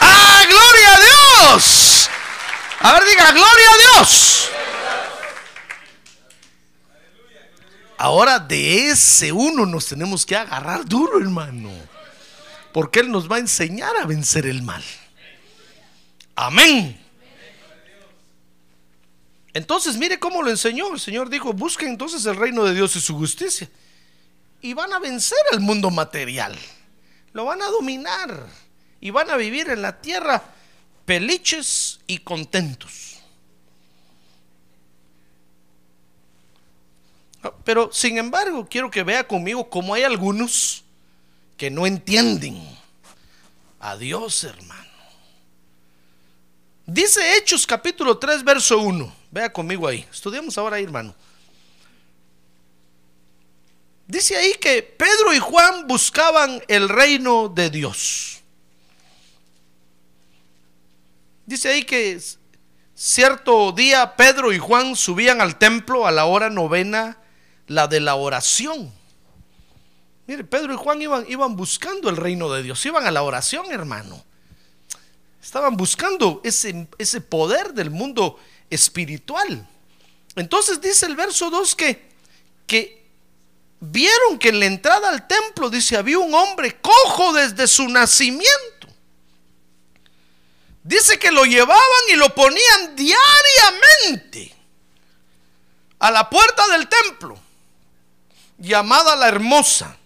¡Ah, 0.00 0.42
gloria 0.48 0.94
a 0.94 1.00
Dios! 1.00 2.10
A 2.80 2.92
ver, 2.92 3.04
diga, 3.04 3.30
gloria 3.32 3.70
a 3.70 3.98
Dios. 3.98 4.50
Ahora 7.98 8.38
de 8.40 8.88
ese 8.88 9.30
uno 9.30 9.64
nos 9.64 9.86
tenemos 9.86 10.26
que 10.26 10.34
agarrar 10.34 10.84
duro, 10.84 11.20
hermano. 11.20 11.70
Porque 12.72 13.00
Él 13.00 13.10
nos 13.10 13.30
va 13.30 13.36
a 13.36 13.40
enseñar 13.40 13.96
a 13.96 14.06
vencer 14.06 14.46
el 14.46 14.62
mal. 14.62 14.82
Amén. 16.34 16.98
Entonces, 19.54 19.96
mire 19.98 20.18
cómo 20.18 20.42
lo 20.42 20.50
enseñó. 20.50 20.92
El 20.92 21.00
Señor 21.00 21.28
dijo, 21.28 21.52
busquen 21.52 21.88
entonces 21.88 22.24
el 22.24 22.36
reino 22.36 22.64
de 22.64 22.74
Dios 22.74 22.96
y 22.96 23.00
su 23.00 23.16
justicia. 23.16 23.68
Y 24.62 24.72
van 24.72 24.92
a 24.92 24.98
vencer 24.98 25.38
al 25.52 25.60
mundo 25.60 25.90
material. 25.90 26.56
Lo 27.32 27.44
van 27.44 27.60
a 27.60 27.66
dominar. 27.66 28.46
Y 29.00 29.10
van 29.10 29.30
a 29.30 29.36
vivir 29.36 29.68
en 29.68 29.82
la 29.82 30.00
tierra 30.00 30.42
felices 31.06 32.00
y 32.06 32.18
contentos. 32.18 33.18
Ah, 37.42 37.52
pero, 37.64 37.92
sin 37.92 38.18
embargo, 38.18 38.66
quiero 38.70 38.90
que 38.90 39.02
vea 39.02 39.26
conmigo 39.26 39.68
cómo 39.68 39.94
hay 39.94 40.04
algunos 40.04 40.84
que 41.62 41.70
no 41.70 41.86
entienden 41.86 42.60
a 43.78 43.96
Dios, 43.96 44.42
hermano. 44.42 44.90
Dice 46.84 47.36
Hechos 47.36 47.68
capítulo 47.68 48.18
3, 48.18 48.42
verso 48.42 48.80
1. 48.80 49.14
Vea 49.30 49.52
conmigo 49.52 49.86
ahí. 49.86 50.04
Estudiamos 50.10 50.58
ahora 50.58 50.80
hermano. 50.80 51.14
Dice 54.08 54.36
ahí 54.36 54.54
que 54.54 54.82
Pedro 54.82 55.32
y 55.32 55.38
Juan 55.38 55.86
buscaban 55.86 56.60
el 56.66 56.88
reino 56.88 57.48
de 57.48 57.70
Dios. 57.70 58.40
Dice 61.46 61.68
ahí 61.68 61.84
que 61.84 62.20
cierto 62.96 63.70
día 63.70 64.16
Pedro 64.16 64.52
y 64.52 64.58
Juan 64.58 64.96
subían 64.96 65.40
al 65.40 65.58
templo 65.58 66.08
a 66.08 66.10
la 66.10 66.24
hora 66.24 66.50
novena, 66.50 67.18
la 67.68 67.86
de 67.86 68.00
la 68.00 68.16
oración. 68.16 68.92
Mire, 70.26 70.44
Pedro 70.44 70.74
y 70.74 70.76
Juan 70.76 71.02
iban, 71.02 71.24
iban 71.28 71.56
buscando 71.56 72.08
el 72.08 72.16
reino 72.16 72.50
de 72.52 72.62
Dios, 72.62 72.84
iban 72.86 73.06
a 73.06 73.10
la 73.10 73.22
oración, 73.22 73.70
hermano. 73.72 74.24
Estaban 75.42 75.76
buscando 75.76 76.40
ese, 76.44 76.86
ese 76.98 77.20
poder 77.20 77.74
del 77.74 77.90
mundo 77.90 78.38
espiritual. 78.70 79.68
Entonces 80.36 80.80
dice 80.80 81.06
el 81.06 81.16
verso 81.16 81.50
2 81.50 81.74
que, 81.74 82.08
que 82.66 83.02
vieron 83.80 84.38
que 84.38 84.50
en 84.50 84.60
la 84.60 84.66
entrada 84.66 85.08
al 85.08 85.26
templo, 85.26 85.68
dice, 85.68 85.96
había 85.96 86.18
un 86.18 86.32
hombre 86.32 86.80
cojo 86.80 87.32
desde 87.32 87.66
su 87.66 87.88
nacimiento. 87.88 88.88
Dice 90.84 91.18
que 91.18 91.30
lo 91.30 91.44
llevaban 91.44 92.02
y 92.12 92.16
lo 92.16 92.34
ponían 92.34 92.96
diariamente 92.96 94.54
a 95.98 96.10
la 96.10 96.28
puerta 96.28 96.66
del 96.68 96.88
templo, 96.88 97.38
llamada 98.58 99.14
la 99.14 99.28
hermosa, 99.28 99.96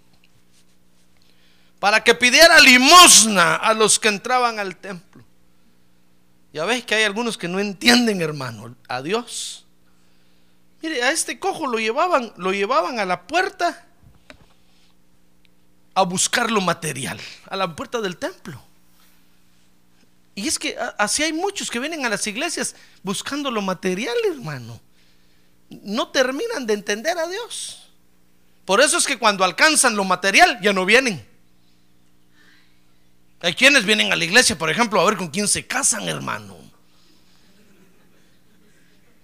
para 1.79 2.03
que 2.03 2.15
pidiera 2.15 2.59
limosna 2.61 3.57
a 3.57 3.75
los 3.75 3.99
que 3.99 4.09
entraban 4.09 4.59
al 4.59 4.77
templo. 4.77 5.25
Ya 6.53 6.65
ves 6.65 6.85
que 6.85 6.95
hay 6.95 7.05
algunos 7.05 7.37
que 7.37 7.49
no 7.49 7.61
entienden, 7.61 8.23
hermano, 8.23 8.75
a 8.89 9.03
Dios. 9.03 9.67
Mire, 10.81 11.03
a 11.03 11.11
este 11.11 11.39
cojo 11.39 11.67
lo 11.67 11.79
llevaban, 11.79 12.33
lo 12.37 12.53
llevaban 12.53 12.99
a 12.99 13.05
la 13.05 13.27
puerta 13.27 13.85
a 15.95 16.03
buscar 16.03 16.51
lo 16.51 16.61
material, 16.61 17.21
a 17.49 17.57
la 17.57 17.75
puerta 17.75 18.01
del 18.01 18.17
templo. 18.17 18.63
Y 20.35 20.47
es 20.47 20.59
que 20.59 20.77
así 20.99 21.23
hay 21.23 21.33
muchos 21.33 21.71
que 21.71 21.79
vienen 21.79 22.05
a 22.05 22.11
las 22.11 22.27
iglesias 22.27 22.77
buscando 23.03 23.51
lo 23.51 23.63
material, 23.63 24.17
hermano. 24.31 24.81
No 25.71 26.09
terminan 26.09 26.67
de 26.67 26.75
entender 26.75 27.19
a 27.19 27.27
Dios. 27.27 27.91
Por 28.67 28.81
eso 28.81 28.99
es 28.99 29.07
que 29.07 29.19
cuando 29.19 29.45
alcanzan 29.45 29.97
lo 29.97 30.05
material 30.05 30.59
ya 30.61 30.73
no 30.73 30.85
vienen. 30.85 31.36
Hay 33.41 33.55
quienes 33.55 33.85
vienen 33.85 34.13
a 34.13 34.17
la 34.17 34.25
iglesia, 34.25 34.57
por 34.57 34.71
ejemplo, 34.71 35.01
a 35.01 35.05
ver 35.05 35.17
con 35.17 35.29
quién 35.29 35.47
se 35.47 35.67
casan, 35.67 36.09
hermano. 36.09 36.57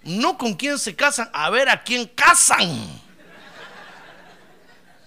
No 0.04 0.36
con 0.36 0.54
quién 0.54 0.78
se 0.78 0.94
casan, 0.94 1.30
a 1.32 1.48
ver 1.50 1.68
a 1.68 1.82
quién 1.82 2.06
casan. 2.06 3.00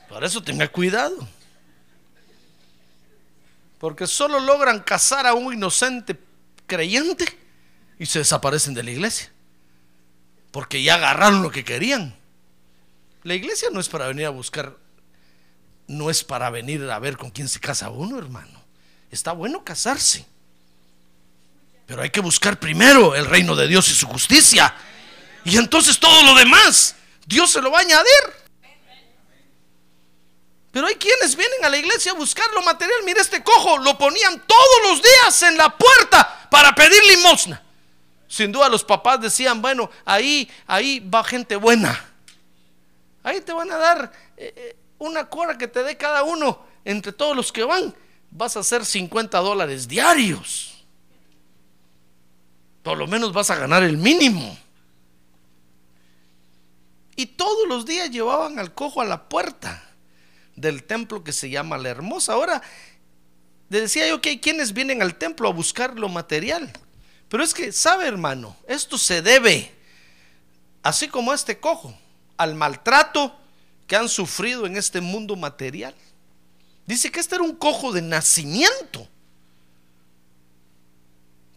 Por 0.10 0.24
eso 0.24 0.42
tenga 0.42 0.68
cuidado. 0.68 1.28
Porque 3.78 4.08
solo 4.08 4.40
logran 4.40 4.80
casar 4.80 5.28
a 5.28 5.34
un 5.34 5.54
inocente 5.54 6.18
creyente 6.66 7.26
y 8.00 8.06
se 8.06 8.20
desaparecen 8.20 8.74
de 8.74 8.84
la 8.84 8.92
iglesia. 8.92 9.32
Porque 10.52 10.82
ya 10.82 10.96
agarraron 10.96 11.44
lo 11.44 11.52
que 11.52 11.66
querían. 11.66 12.16
La 13.24 13.34
iglesia 13.34 13.70
no 13.72 13.80
es 13.80 13.90
para 13.90 14.08
venir 14.08 14.26
a 14.26 14.30
buscar, 14.30 14.78
no 15.88 16.10
es 16.10 16.24
para 16.24 16.50
venir 16.50 16.90
a 16.90 17.00
ver 17.00 17.18
con 17.18 17.32
quién 17.32 17.50
se 17.50 17.60
casa 17.60 17.90
uno, 17.90 18.18
hermano. 18.18 18.55
Está 19.12 19.32
bueno 19.32 19.64
casarse. 19.64 20.26
Pero 21.86 22.02
hay 22.02 22.10
que 22.10 22.20
buscar 22.20 22.60
primero 22.60 23.16
el 23.16 23.26
reino 23.26 23.56
de 23.56 23.68
Dios 23.68 23.88
y 23.90 23.94
su 23.94 24.08
justicia. 24.08 24.74
Y 25.44 25.58
entonces 25.58 26.00
todo 26.00 26.24
lo 26.24 26.34
demás, 26.34 26.96
Dios 27.26 27.52
se 27.52 27.62
lo 27.62 27.72
va 27.72 27.80
a 27.80 27.82
añadir. 27.82 28.46
Pero 30.72 30.88
hay 30.88 30.96
quienes 30.96 31.38
vienen 31.38 31.64
a 31.64 31.70
la 31.70 31.78
iglesia 31.78 32.12
a 32.12 32.16
buscar 32.16 32.50
lo 32.54 32.62
material. 32.62 33.00
Mira 33.06 33.22
este 33.22 33.42
cojo, 33.42 33.78
lo 33.78 33.98
ponían 33.98 34.44
todos 34.46 34.90
los 34.90 35.02
días 35.02 35.44
en 35.44 35.58
la 35.58 35.78
puerta 35.78 36.50
para 36.50 36.76
pedir 36.76 37.02
limosna. 37.06 37.62
Sin 38.28 38.52
duda 38.52 38.68
los 38.68 38.84
papás 38.84 39.22
decían, 39.22 39.62
bueno, 39.62 39.90
ahí, 40.04 40.52
ahí 40.68 41.00
va 41.00 41.24
gente 41.24 41.56
buena. 41.56 42.04
Ahí 43.24 43.40
te 43.40 43.54
van 43.54 43.72
a 43.72 43.78
dar 43.78 44.12
eh, 44.36 44.54
eh, 44.56 44.76
una 44.98 45.30
cora 45.30 45.58
que 45.58 45.70
te 45.70 45.82
dé 45.84 45.96
cada 45.96 46.24
uno 46.24 46.66
entre 46.84 47.14
todos 47.14 47.36
los 47.36 47.52
que 47.52 47.64
van. 47.64 47.96
Vas 48.38 48.58
a 48.58 48.60
hacer 48.60 48.86
50 48.86 49.40
dólares 49.40 49.88
diarios. 49.88 50.84
Por 52.84 52.98
lo 52.98 53.08
menos 53.08 53.32
vas 53.32 53.50
a 53.50 53.56
ganar 53.56 53.82
el 53.82 53.98
mínimo. 53.98 54.58
Y 57.16 57.28
todos 57.28 57.66
los 57.70 57.86
días 57.86 58.12
llevaban 58.12 58.60
al 58.60 58.74
cojo 58.74 59.00
a 59.00 59.06
la 59.06 59.30
puerta 59.30 59.82
del 60.58 60.84
templo 60.84 61.24
que 61.24 61.32
se 61.32 61.50
llama 61.50 61.78
La 61.78 61.88
Hermosa. 61.88 62.34
Ahora, 62.34 62.62
decía 63.70 64.06
yo 64.10 64.20
que 64.20 64.32
hay 64.32 64.40
quienes 64.40 64.74
vienen 64.74 65.02
al 65.02 65.16
templo 65.16 65.48
a 65.48 65.54
buscar 65.54 65.98
lo 65.98 66.10
material. 66.10 66.74
Pero 67.30 67.42
es 67.42 67.54
que, 67.54 67.72
¿sabe 67.72 68.06
hermano? 68.06 68.58
Esto 68.68 68.98
se 68.98 69.22
debe, 69.22 69.72
así 70.84 71.08
como 71.08 71.32
a 71.32 71.36
este 71.36 71.58
cojo, 71.58 71.98
al 72.36 72.54
maltrato 72.54 73.34
que 73.88 73.96
han 73.96 74.10
sufrido 74.10 74.66
en 74.66 74.76
este 74.76 75.00
mundo 75.00 75.38
material. 75.38 75.96
Dice 76.86 77.12
que 77.12 77.20
este 77.20 77.36
era 77.36 77.44
un 77.44 77.56
cojo 77.56 77.92
de 77.92 78.02
nacimiento. 78.02 79.08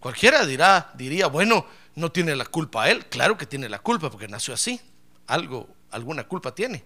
Cualquiera 0.01 0.47
dirá, 0.47 0.93
diría, 0.95 1.27
bueno, 1.27 1.67
no 1.97 2.11
tiene 2.11 2.35
la 2.37 2.47
culpa 2.47 2.89
él. 2.89 3.07
Claro 3.07 3.37
que 3.37 3.47
tiene 3.47 3.69
la 3.69 3.81
culpa 3.81 4.11
porque 4.11 4.29
nació 4.29 4.55
así. 4.55 4.81
Algo, 5.27 5.69
alguna 5.91 6.27
culpa 6.27 6.55
tiene. 6.55 6.85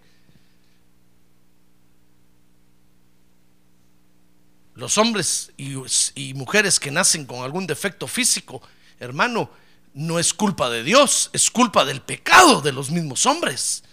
Los 4.75 4.97
hombres 4.97 5.53
y, 5.57 6.35
mujeres 6.35 6.81
que 6.81 6.91
nacen 6.91 7.27
con 7.27 7.45
algún 7.45 7.67
defecto 7.67 8.09
físico, 8.09 8.63
hermano, 8.99 9.51
no 9.93 10.19
es 10.19 10.33
culpa 10.33 10.71
de 10.71 10.83
Dios, 10.83 11.29
es 11.35 11.51
culpa 11.51 11.85
del 11.85 12.01
pecado 12.01 12.63
de 12.63 12.73
los 12.73 12.91
mismos 12.91 13.27
hombres, 13.27 13.85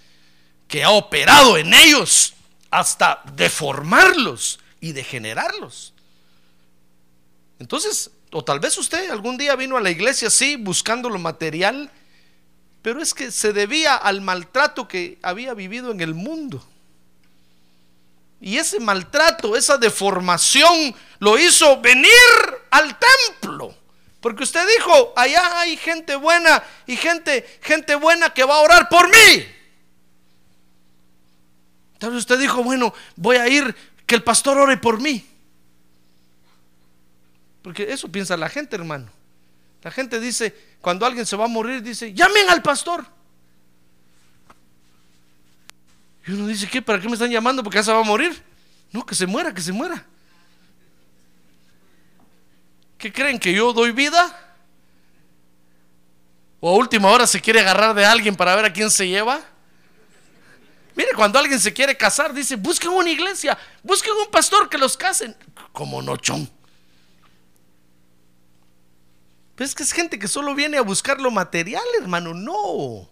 que 0.69 0.85
ha 0.85 0.91
operado 0.91 1.57
en 1.57 1.73
ellos 1.73 2.33
hasta 2.71 3.21
deformarlos 3.36 4.60
y 4.79 4.91
degenerarlos. 4.91 5.93
Entonces, 7.60 8.12
o 8.32 8.43
tal 8.43 8.60
vez 8.60 8.77
usted 8.77 9.10
algún 9.10 9.38
día 9.38 9.55
vino 9.55 9.77
a 9.77 9.82
la 9.82 9.89
iglesia 9.89 10.27
así, 10.27 10.55
buscando 10.55 11.10
lo 11.10 11.19
material, 11.19 11.91
pero 12.82 13.01
es 13.01 13.13
que 13.13 13.32
se 13.32 13.53
debía 13.53 13.95
al 13.95 14.21
maltrato 14.21 14.88
que 14.88 15.17
había 15.21 15.53
vivido 15.53 15.91
en 15.91 15.99
el 16.01 16.13
mundo. 16.13 16.65
Y 18.41 18.58
ese 18.58 18.79
maltrato, 18.79 19.58
esa 19.58 19.77
deformación, 19.77 20.95
lo 21.19 21.38
hizo 21.38 21.82
venir 21.82 22.10
al 22.71 22.97
templo. 22.97 23.75
Porque 24.21 24.43
usted 24.43 24.65
dijo, 24.77 25.13
allá 25.15 25.60
hay 25.60 25.75
gente 25.75 26.15
buena 26.15 26.63
y 26.88 26.95
gente, 26.95 27.60
gente 27.62 27.95
buena 27.95 28.34
que 28.34 28.43
va 28.43 28.55
a 28.55 28.62
orar 28.62 28.88
por 28.88 29.10
mí. 29.10 29.45
Entonces 31.99 32.19
usted 32.19 32.39
dijo, 32.39 32.63
bueno, 32.63 32.93
voy 33.17 33.35
a 33.35 33.49
ir, 33.49 33.75
que 34.05 34.15
el 34.15 34.23
pastor 34.23 34.57
ore 34.57 34.77
por 34.77 35.01
mí. 35.01 35.25
Porque 37.62 37.91
eso 37.91 38.09
piensa 38.09 38.38
la 38.38 38.47
gente, 38.47 38.77
hermano. 38.77 39.09
La 39.83 39.91
gente 39.91 40.17
dice, 40.21 40.55
cuando 40.79 41.05
alguien 41.05 41.25
se 41.25 41.35
va 41.35 41.43
a 41.43 41.49
morir, 41.49 41.83
dice, 41.83 42.13
llamen 42.13 42.49
al 42.49 42.62
pastor. 42.62 43.05
Y 46.25 46.31
uno 46.31 46.47
dice, 46.47 46.69
¿qué? 46.69 46.81
¿Para 46.81 47.01
qué 47.01 47.07
me 47.07 47.15
están 47.15 47.31
llamando? 47.31 47.63
Porque 47.63 47.79
ya 47.79 47.83
se 47.83 47.91
va 47.91 47.99
a 47.99 48.03
morir. 48.03 48.41
No, 48.93 49.05
que 49.05 49.13
se 49.13 49.27
muera, 49.27 49.53
que 49.53 49.62
se 49.62 49.73
muera. 49.73 50.05
¿Qué 52.97 53.12
creen? 53.12 53.39
¿Que 53.39 53.53
yo 53.53 53.73
doy 53.73 53.91
vida? 53.91 54.55
¿O 56.62 56.69
a 56.69 56.77
última 56.77 57.09
hora 57.09 57.27
se 57.27 57.41
quiere 57.41 57.59
agarrar 57.59 57.93
de 57.93 58.05
alguien 58.05 58.38
para 58.38 58.55
ver 58.55 58.63
a 58.63 58.71
quién 58.71 58.89
se 58.89 59.05
lleva? 59.05 59.41
Mire, 60.99 61.13
cuando 61.15 61.39
alguien 61.39 61.57
se 61.62 61.73
quiere 61.73 61.95
casar, 61.95 62.33
dice, 62.33 62.57
busquen 62.57 62.89
una 62.89 63.09
iglesia, 63.09 63.57
busquen 63.83 64.12
un 64.21 64.29
pastor 64.29 64.67
que 64.67 64.77
los 64.77 64.97
casen. 64.97 65.33
Como 65.71 66.01
nochón. 66.01 66.51
Pero 69.55 69.65
es 69.65 69.73
que 69.73 69.83
es 69.83 69.93
gente 69.93 70.19
que 70.19 70.27
solo 70.27 70.53
viene 70.53 70.75
a 70.77 70.81
buscar 70.81 71.21
lo 71.21 71.31
material, 71.31 71.85
hermano. 72.01 72.33
No. 72.33 73.09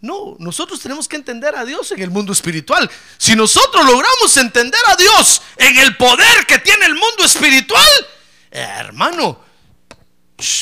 No, 0.00 0.36
nosotros 0.38 0.78
tenemos 0.78 1.08
que 1.08 1.16
entender 1.16 1.56
a 1.56 1.64
Dios 1.64 1.90
en 1.90 2.00
el 2.00 2.12
mundo 2.12 2.32
espiritual. 2.32 2.88
Si 3.18 3.34
nosotros 3.34 3.84
logramos 3.84 4.36
entender 4.36 4.82
a 4.86 4.94
Dios 4.94 5.42
en 5.56 5.76
el 5.78 5.96
poder 5.96 6.46
que 6.46 6.60
tiene 6.60 6.86
el 6.86 6.94
mundo 6.94 7.24
espiritual, 7.24 8.06
eh, 8.52 8.68
hermano, 8.78 9.40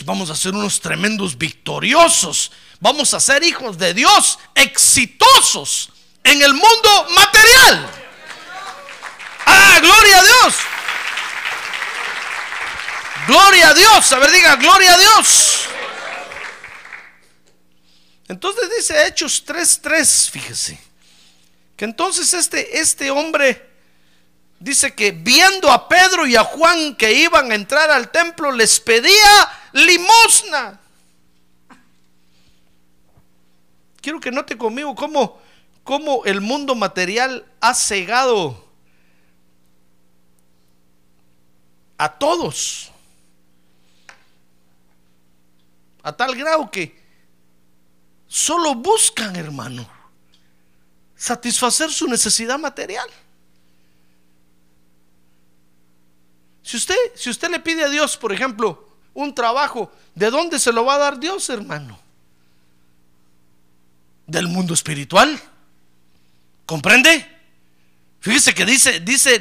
vamos 0.07 0.31
a 0.31 0.35
ser 0.35 0.55
unos 0.55 0.81
tremendos 0.81 1.37
victoriosos. 1.37 2.53
Vamos 2.81 3.13
a 3.13 3.21
ser 3.21 3.45
hijos 3.45 3.77
de 3.77 3.93
Dios 3.93 4.39
exitosos 4.55 5.91
en 6.25 6.43
el 6.43 6.53
mundo 6.53 7.07
material. 7.15 7.91
Ah, 9.47 9.79
gloria 9.81 10.19
a 10.19 10.23
Dios. 10.25 10.55
Gloria 13.27 13.69
a 13.69 13.75
Dios. 13.75 14.13
A 14.13 14.19
ver, 14.19 14.31
diga, 14.31 14.57
gloria 14.57 14.95
a 14.95 14.99
Dios. 14.99 15.69
Entonces 18.29 18.71
dice 18.77 19.07
Hechos 19.07 19.45
3:3, 19.45 20.31
fíjese, 20.31 20.81
que 21.77 21.85
entonces 21.85 22.33
este, 22.33 22.81
este 22.81 23.11
hombre 23.11 23.71
dice 24.59 24.95
que 24.95 25.13
viendo 25.13 25.71
a 25.71 25.89
Pedro 25.89 26.27
y 26.27 26.37
a 26.37 26.45
Juan 26.45 26.97
que 26.97 27.13
iban 27.13 27.53
a 27.53 27.55
entrar 27.55 27.91
al 27.91 28.11
templo, 28.11 28.51
les 28.51 28.81
pedía 28.81 29.53
limosna. 29.73 30.81
Quiero 34.01 34.21
que 34.21 34.31
note 34.31 34.57
conmigo 34.57 34.95
cómo, 34.95 35.41
cómo 35.85 36.25
el 36.25 36.41
mundo 36.41 36.75
material 36.75 37.47
ha 37.61 37.75
cegado 37.75 38.65
a 41.99 42.19
todos. 42.19 42.91
A 46.03 46.13
tal 46.13 46.35
grado 46.35 46.71
que 46.71 47.01
solo 48.27 48.75
buscan, 48.75 49.37
hermano, 49.37 49.89
satisfacer 51.15 51.91
su 51.93 52.07
necesidad 52.07 52.59
material. 52.59 53.09
Si 56.63 56.79
usted, 56.79 56.97
si 57.15 57.31
usted 57.31 57.51
le 57.51 57.61
pide 57.61 57.85
a 57.85 57.89
Dios, 57.89 58.17
por 58.17 58.33
ejemplo, 58.33 58.89
un 59.13 59.35
trabajo, 59.35 59.93
¿de 60.15 60.31
dónde 60.31 60.59
se 60.59 60.73
lo 60.73 60.85
va 60.85 60.95
a 60.95 60.99
dar 60.99 61.21
Dios, 61.21 61.49
hermano? 61.51 61.99
Del 64.27 64.49
mundo 64.49 64.73
espiritual. 64.75 65.41
¿Comprende? 66.67 67.31
Fíjese 68.21 68.55
que 68.55 68.65
dice, 68.65 69.01
dice 69.01 69.39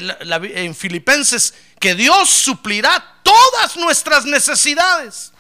en 0.56 0.76
Filipenses 0.76 1.54
que 1.80 1.96
Dios 1.96 2.30
suplirá 2.30 3.22
todas 3.24 3.78
nuestras 3.78 4.26
necesidades 4.26 5.32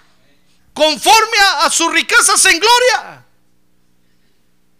conforme 0.74 1.38
a 1.60 1.70
sus 1.70 1.92
riquezas 1.92 2.46
en 2.46 2.60
gloria. 2.60 3.26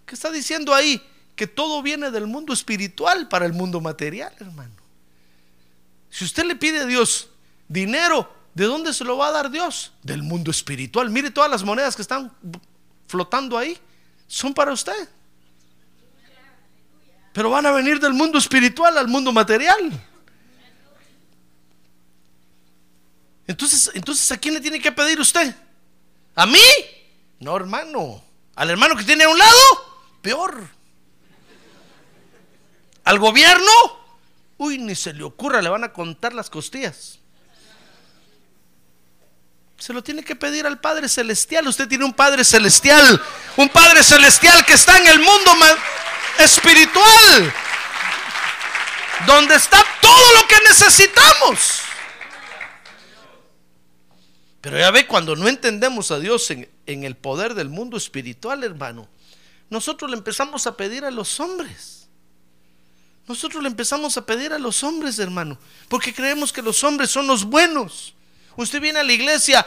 ¿Qué 0.06 0.16
está 0.16 0.32
diciendo 0.32 0.74
ahí? 0.74 1.02
Que 1.36 1.46
todo 1.48 1.82
viene 1.82 2.10
del 2.10 2.28
mundo 2.28 2.54
espiritual 2.54 3.28
para 3.28 3.46
el 3.46 3.54
mundo 3.54 3.82
material, 3.82 4.34
hermano. 4.40 4.76
Si 6.10 6.24
usted 6.24 6.46
le 6.46 6.56
pide 6.56 6.80
a 6.80 6.86
Dios 6.86 7.30
dinero, 7.68 8.32
¿de 8.54 8.66
dónde 8.66 8.94
se 8.94 9.04
lo 9.04 9.18
va 9.18 9.28
a 9.28 9.32
dar 9.32 9.50
Dios? 9.50 9.92
Del 10.04 10.24
mundo 10.24 10.52
espiritual. 10.52 11.10
Mire 11.10 11.32
todas 11.32 11.50
las 11.50 11.64
monedas 11.64 11.96
que 11.96 12.02
están 12.02 12.32
flotando 13.08 13.58
ahí. 13.58 13.78
Son 14.28 14.54
para 14.54 14.72
usted. 14.72 15.10
Pero 17.34 17.50
van 17.50 17.66
a 17.66 17.72
venir 17.72 18.00
del 18.00 18.14
mundo 18.14 18.38
espiritual 18.38 18.98
al 18.98 19.08
mundo 19.08 19.34
material. 19.34 19.92
Entonces, 23.48 23.92
entonces 23.94 24.32
¿a 24.32 24.38
quién 24.38 24.54
le 24.54 24.62
tiene 24.62 24.80
que 24.80 24.92
pedir 24.92 25.20
usted? 25.20 25.54
¿A 26.36 26.46
mí? 26.46 26.62
No, 27.40 27.56
hermano. 27.58 28.24
Al 28.56 28.70
hermano 28.70 28.96
que 28.96 29.04
tiene 29.04 29.24
a 29.24 29.30
un 29.30 29.38
lado, 29.38 29.58
peor. 30.22 30.68
Al 33.04 33.20
gobierno, 33.20 33.72
uy, 34.58 34.78
ni 34.78 34.96
se 34.96 35.12
le 35.12 35.24
ocurra, 35.24 35.62
le 35.62 35.70
van 35.70 35.84
a 35.84 35.92
contar 35.92 36.34
las 36.34 36.50
costillas. 36.50 37.20
Se 39.78 39.92
lo 39.92 40.02
tiene 40.02 40.24
que 40.24 40.36
pedir 40.36 40.66
al 40.66 40.80
Padre 40.80 41.10
Celestial. 41.10 41.68
Usted 41.68 41.90
tiene 41.90 42.06
un 42.06 42.14
Padre 42.14 42.46
Celestial. 42.46 43.22
Un 43.58 43.68
Padre 43.68 44.02
Celestial 44.02 44.66
que 44.66 44.74
está 44.74 44.98
en 44.98 45.08
el 45.08 45.20
mundo 45.20 45.52
espiritual. 46.40 47.54
Donde 49.26 49.56
está 49.56 49.84
todo 50.02 50.34
lo 50.42 50.48
que 50.48 50.56
necesitamos. 50.68 51.82
Pero 54.62 54.78
ya 54.78 54.92
ve, 54.92 55.08
cuando 55.08 55.36
no 55.36 55.48
entendemos 55.48 56.12
a 56.12 56.20
Dios 56.20 56.50
en, 56.52 56.70
en 56.86 57.04
el 57.04 57.16
poder 57.16 57.54
del 57.54 57.70
mundo 57.70 57.98
espiritual, 57.98 58.64
hermano, 58.64 59.10
nosotros 59.70 60.10
le 60.10 60.18
empezamos 60.18 60.68
a 60.68 60.78
pedir 60.78 61.06
a 61.06 61.12
los 61.12 61.40
hombres. 61.40 62.08
Nosotros 63.28 63.64
le 63.64 63.70
empezamos 63.70 64.18
a 64.18 64.26
pedir 64.26 64.52
a 64.52 64.60
los 64.60 64.84
hombres, 64.84 65.18
hermano, 65.20 65.58
porque 65.88 66.14
creemos 66.14 66.52
que 66.52 66.62
los 66.62 66.84
hombres 66.84 67.10
son 67.10 67.28
los 67.28 67.46
buenos. 67.46 68.14
Usted 68.56 68.82
viene 68.82 69.00
a 69.00 69.04
la 69.04 69.14
iglesia 69.14 69.66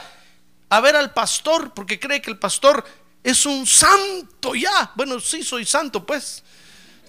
a 0.69 0.81
ver 0.81 0.95
al 0.95 1.13
pastor 1.13 1.73
porque 1.73 1.99
cree 1.99 2.21
que 2.21 2.29
el 2.29 2.37
pastor 2.37 2.85
es 3.23 3.45
un 3.45 3.65
santo 3.65 4.55
ya. 4.55 4.91
Bueno, 4.95 5.19
sí, 5.19 5.43
soy 5.43 5.65
santo, 5.65 6.05
pues, 6.05 6.43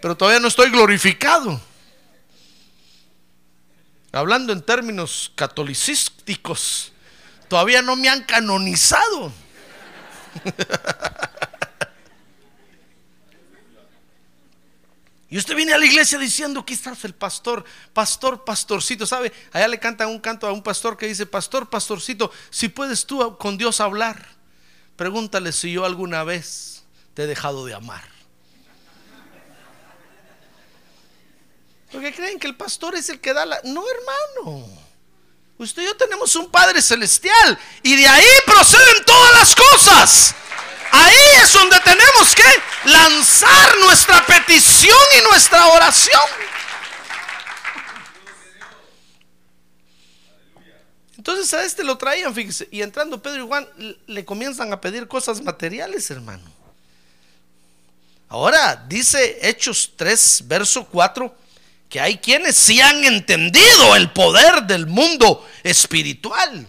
pero 0.01 0.17
todavía 0.17 0.41
no 0.41 0.49
estoy 0.49 0.71
glorificado. 0.71 1.61
Hablando 4.13 4.53
en 4.53 4.63
términos 4.63 5.31
catolicísticos, 5.35 6.93
todavía 7.49 7.83
no 7.83 7.95
me 7.97 8.09
han 8.09 8.23
canonizado. 8.25 9.33
Y 15.31 15.37
usted 15.37 15.55
viene 15.55 15.75
a 15.75 15.79
la 15.79 15.85
iglesia 15.85 16.19
diciendo, 16.19 16.61
aquí 16.61 16.73
está 16.73 16.97
el 17.03 17.15
pastor, 17.15 17.63
pastor, 17.93 18.45
pastorcito, 18.45 19.07
¿sabe? 19.07 19.31
Allá 19.53 19.69
le 19.69 19.79
cantan 19.79 20.09
un 20.09 20.21
canto 20.21 20.47
a 20.47 20.53
un 20.53 20.63
pastor 20.63 20.97
que 20.97 21.07
dice, 21.07 21.27
pastor, 21.27 21.69
pastorcito, 21.69 22.33
si 22.49 22.71
puedes 22.71 23.05
tú 23.05 23.37
con 23.37 23.59
Dios 23.59 23.81
hablar, 23.83 24.38
pregúntale 24.99 25.53
si 25.53 25.73
yo 25.73 25.85
alguna 25.87 26.25
vez 26.25 26.83
te 27.15 27.23
he 27.23 27.27
dejado 27.27 27.65
de 27.65 27.73
amar. 27.73 28.03
Porque 31.91 32.13
creen 32.13 32.39
que 32.39 32.49
el 32.49 32.57
pastor 32.57 32.97
es 32.97 33.09
el 33.09 33.21
que 33.21 33.33
da 33.33 33.47
la... 33.47 33.61
No, 33.65 33.83
hermano. 33.89 34.67
Usted 35.57 35.83
y 35.83 35.87
yo 35.87 35.97
tenemos 35.97 36.35
un 36.37 36.51
Padre 36.51 36.83
Celestial 36.83 37.59
y 37.83 37.97
de 37.97 38.07
ahí 38.07 38.27
proceden 38.45 39.05
todas 39.07 39.35
las 39.35 39.55
cosas. 39.55 40.35
Ahí 40.91 41.43
es 41.43 41.53
donde 41.53 41.79
tenemos 41.81 42.35
que 42.35 42.91
lanzar 42.91 43.79
nuestra 43.79 44.27
petición 44.27 44.99
y 45.19 45.29
nuestra 45.31 45.65
oración. 45.69 46.23
Entonces 51.29 51.53
a 51.53 51.63
este 51.63 51.85
lo 51.85 51.99
traían, 51.99 52.35
fíjese, 52.35 52.69
y 52.71 52.81
entrando 52.81 53.21
Pedro 53.23 53.45
y 53.45 53.47
Juan 53.47 53.69
le 54.07 54.25
comienzan 54.25 54.73
a 54.73 54.81
pedir 54.81 55.07
cosas 55.07 55.43
materiales, 55.43 56.11
hermano. 56.11 56.51
Ahora 58.31 58.83
dice 58.89 59.39
Hechos 59.43 59.93
3, 59.95 60.45
verso 60.47 60.87
4, 60.87 61.37
que 61.91 62.01
hay 62.01 62.17
quienes 62.17 62.57
sí 62.57 62.81
han 62.81 63.05
entendido 63.05 63.95
el 63.95 64.11
poder 64.11 64.63
del 64.63 64.87
mundo 64.87 65.47
espiritual. 65.63 66.67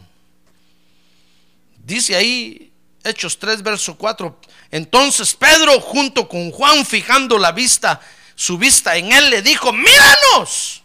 Dice 1.85 2.17
ahí 2.17 2.73
Hechos 3.05 3.39
3, 3.39 3.63
verso 3.63 3.97
4. 3.97 4.41
Entonces 4.71 5.35
Pedro, 5.35 5.79
junto 5.79 6.27
con 6.27 6.51
Juan, 6.51 6.85
fijando 6.85 7.37
la 7.37 7.53
vista, 7.53 8.01
su 8.35 8.57
vista 8.57 8.97
en 8.97 9.13
él, 9.13 9.29
le 9.29 9.41
dijo: 9.41 9.71
Míranos. 9.71 10.78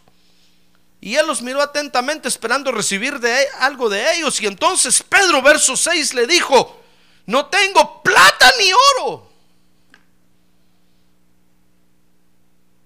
Y 1.05 1.17
él 1.17 1.27
los 1.27 1.43
miró 1.43 1.61
atentamente, 1.61 2.27
esperando 2.27 2.71
recibir 2.71 3.19
de 3.19 3.43
e- 3.43 3.47
algo 3.59 3.89
de 3.89 4.15
ellos. 4.15 4.41
Y 4.41 4.47
entonces 4.47 5.03
Pedro, 5.03 5.39
verso 5.39 5.77
6, 5.77 6.15
le 6.15 6.25
dijo: 6.25 6.81
No 7.27 7.45
tengo 7.45 8.01
plata 8.01 8.51
ni 8.57 8.71
oro. 8.73 9.29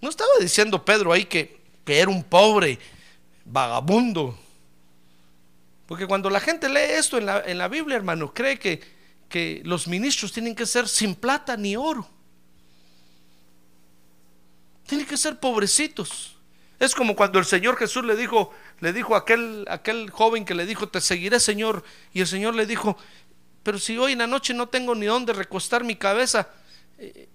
No 0.01 0.09
estaba 0.09 0.31
diciendo 0.41 0.83
Pedro 0.83 1.13
ahí 1.13 1.23
que, 1.23 1.61
que 1.85 1.97
era 1.97 2.11
un 2.11 2.21
pobre 2.21 2.77
vagabundo. 3.45 4.37
Porque 5.85 6.05
cuando 6.05 6.29
la 6.29 6.41
gente 6.41 6.67
lee 6.67 6.97
esto 6.97 7.17
en 7.17 7.25
la, 7.25 7.39
en 7.45 7.57
la 7.57 7.69
Biblia, 7.69 7.95
hermano, 7.95 8.33
cree 8.33 8.59
que, 8.59 8.81
que 9.29 9.61
los 9.63 9.87
ministros 9.87 10.33
tienen 10.33 10.55
que 10.55 10.65
ser 10.65 10.89
sin 10.89 11.15
plata 11.15 11.55
ni 11.55 11.77
oro. 11.77 12.05
Tienen 14.85 15.07
que 15.07 15.15
ser 15.15 15.39
pobrecitos. 15.39 16.35
Es 16.79 16.95
como 16.95 17.15
cuando 17.15 17.39
el 17.39 17.45
Señor 17.45 17.75
Jesús 17.77 18.05
le 18.05 18.15
dijo, 18.15 18.53
le 18.79 18.93
dijo 18.93 19.15
a 19.15 19.19
aquel, 19.19 19.65
aquel 19.69 20.09
joven 20.09 20.45
que 20.45 20.55
le 20.55 20.65
dijo, 20.65 20.87
te 20.87 21.01
seguiré 21.01 21.39
Señor. 21.39 21.83
Y 22.13 22.21
el 22.21 22.27
Señor 22.27 22.55
le 22.55 22.65
dijo, 22.65 22.97
pero 23.63 23.77
si 23.77 23.97
hoy 23.97 24.13
en 24.13 24.19
la 24.19 24.27
noche 24.27 24.53
no 24.53 24.69
tengo 24.69 24.95
ni 24.95 25.05
dónde 25.05 25.33
recostar 25.33 25.83
mi 25.83 25.97
cabeza, 25.97 26.47
eh, 26.97 27.27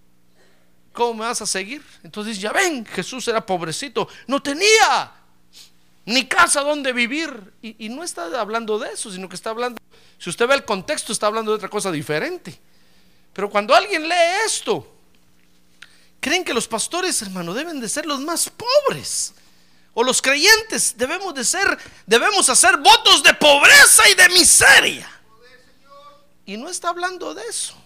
¿cómo 0.92 1.14
me 1.14 1.20
vas 1.26 1.42
a 1.42 1.47
seguir? 1.47 1.82
Entonces 2.03 2.40
ya 2.40 2.53
ven, 2.53 2.86
Jesús 2.86 3.28
era 3.28 3.45
pobrecito, 3.45 4.09
no 4.26 4.42
tenía 4.42 5.12
ni 6.07 6.26
casa 6.26 6.62
donde 6.62 6.95
vivir. 6.95 7.53
Y, 7.61 7.86
y 7.86 7.88
no 7.90 8.03
está 8.03 8.40
hablando 8.40 8.78
de 8.78 8.92
eso, 8.92 9.12
sino 9.12 9.28
que 9.28 9.36
está 9.36 9.51
hablando, 9.51 9.78
si 10.18 10.30
usted 10.30 10.47
ve 10.47 10.55
el 10.55 10.64
contexto, 10.64 11.12
está 11.12 11.26
hablando 11.26 11.51
de 11.51 11.57
otra 11.57 11.68
cosa 11.68 11.92
diferente. 11.92 12.59
Pero 13.34 13.51
cuando 13.51 13.74
alguien 13.74 14.09
lee 14.09 14.45
esto, 14.47 14.93
creen 16.25 16.43
que 16.43 16.55
los 16.55 16.66
pastores, 16.66 17.20
hermano, 17.20 17.53
deben 17.53 17.81
de 17.81 17.87
ser 17.87 18.07
los 18.07 18.18
más 18.18 18.49
pobres. 18.49 19.35
O 19.93 20.03
los 20.03 20.22
creyentes 20.22 20.97
debemos 20.97 21.35
de 21.35 21.45
ser, 21.45 21.79
debemos 22.07 22.49
hacer 22.49 22.79
votos 22.79 23.22
de 23.22 23.35
pobreza 23.35 24.09
y 24.09 24.14
de 24.14 24.31
miseria. 24.31 25.20
Y 26.47 26.57
no 26.57 26.70
está 26.70 26.89
hablando 26.89 27.35
de 27.35 27.43
eso. 27.43 27.77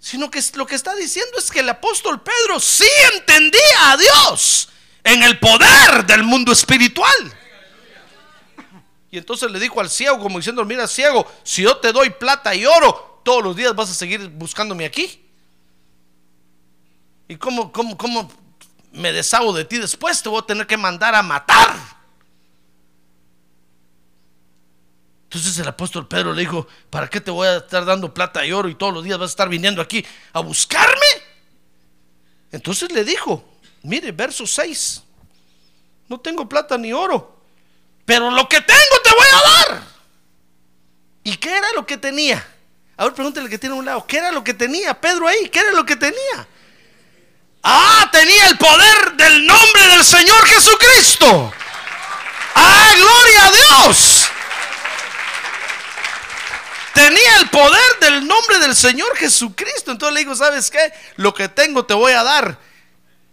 Sino 0.00 0.28
que 0.28 0.42
lo 0.54 0.66
que 0.66 0.74
está 0.74 0.96
diciendo 0.96 1.38
es 1.38 1.52
que 1.52 1.60
el 1.60 1.68
apóstol 1.68 2.20
Pedro 2.20 2.58
sí 2.58 2.88
entendía 3.14 3.92
a 3.92 3.96
Dios 3.96 4.68
en 5.04 5.22
el 5.22 5.38
poder 5.38 6.04
del 6.04 6.24
mundo 6.24 6.50
espiritual. 6.50 7.32
Y 9.08 9.18
entonces 9.18 9.52
le 9.52 9.60
dijo 9.60 9.80
al 9.80 9.88
ciego, 9.88 10.18
como 10.18 10.38
diciendo, 10.38 10.64
mira 10.64 10.88
ciego, 10.88 11.32
si 11.44 11.62
yo 11.62 11.76
te 11.76 11.92
doy 11.92 12.10
plata 12.10 12.56
y 12.56 12.66
oro, 12.66 13.20
todos 13.24 13.44
los 13.44 13.54
días 13.54 13.72
vas 13.72 13.88
a 13.88 13.94
seguir 13.94 14.28
buscándome 14.30 14.84
aquí. 14.84 15.25
¿Y 17.28 17.36
cómo, 17.36 17.72
cómo, 17.72 17.96
cómo 17.96 18.30
me 18.92 19.12
deshago 19.12 19.52
de 19.52 19.64
ti 19.64 19.78
después? 19.78 20.22
Te 20.22 20.28
voy 20.28 20.40
a 20.40 20.46
tener 20.46 20.66
que 20.66 20.76
mandar 20.76 21.14
a 21.14 21.22
matar. 21.22 21.96
Entonces 25.24 25.58
el 25.58 25.68
apóstol 25.68 26.06
Pedro 26.06 26.32
le 26.32 26.40
dijo, 26.40 26.66
¿para 26.88 27.08
qué 27.08 27.20
te 27.20 27.30
voy 27.30 27.48
a 27.48 27.56
estar 27.56 27.84
dando 27.84 28.14
plata 28.14 28.46
y 28.46 28.52
oro 28.52 28.68
y 28.68 28.74
todos 28.74 28.94
los 28.94 29.04
días 29.04 29.18
vas 29.18 29.30
a 29.30 29.32
estar 29.32 29.48
viniendo 29.48 29.82
aquí 29.82 30.04
a 30.32 30.40
buscarme? 30.40 31.06
Entonces 32.52 32.90
le 32.92 33.04
dijo, 33.04 33.44
mire, 33.82 34.12
verso 34.12 34.46
6, 34.46 35.02
no 36.08 36.20
tengo 36.20 36.48
plata 36.48 36.78
ni 36.78 36.92
oro, 36.92 37.38
pero 38.04 38.30
lo 38.30 38.48
que 38.48 38.60
tengo 38.60 38.80
te 39.02 39.10
voy 39.10 39.26
a 39.32 39.74
dar. 39.74 39.82
¿Y 41.24 41.36
qué 41.36 41.56
era 41.56 41.72
lo 41.74 41.84
que 41.84 41.98
tenía? 41.98 42.46
A 42.96 43.04
ver, 43.04 43.14
pregúntale 43.14 43.50
que 43.50 43.58
tiene 43.58 43.74
a 43.74 43.78
un 43.78 43.84
lado, 43.84 44.06
¿qué 44.06 44.18
era 44.18 44.30
lo 44.30 44.44
que 44.44 44.54
tenía 44.54 44.98
Pedro 44.98 45.26
ahí? 45.26 45.48
¿Qué 45.50 45.58
era 45.58 45.72
lo 45.72 45.84
que 45.84 45.96
tenía? 45.96 46.48
Ah, 47.68 48.08
tenía 48.12 48.46
el 48.46 48.56
poder 48.58 49.14
del 49.14 49.44
nombre 49.44 49.88
del 49.88 50.04
Señor 50.04 50.46
Jesucristo. 50.46 51.52
Ah, 52.54 52.92
gloria 52.94 53.46
a 53.46 53.50
Dios. 53.50 54.30
Tenía 56.94 57.38
el 57.38 57.50
poder 57.50 57.98
del 58.00 58.24
nombre 58.24 58.60
del 58.60 58.76
Señor 58.76 59.16
Jesucristo. 59.16 59.90
Entonces 59.90 60.14
le 60.14 60.20
digo, 60.20 60.36
¿sabes 60.36 60.70
qué? 60.70 60.92
Lo 61.16 61.34
que 61.34 61.48
tengo 61.48 61.84
te 61.84 61.92
voy 61.92 62.12
a 62.12 62.22
dar. 62.22 62.56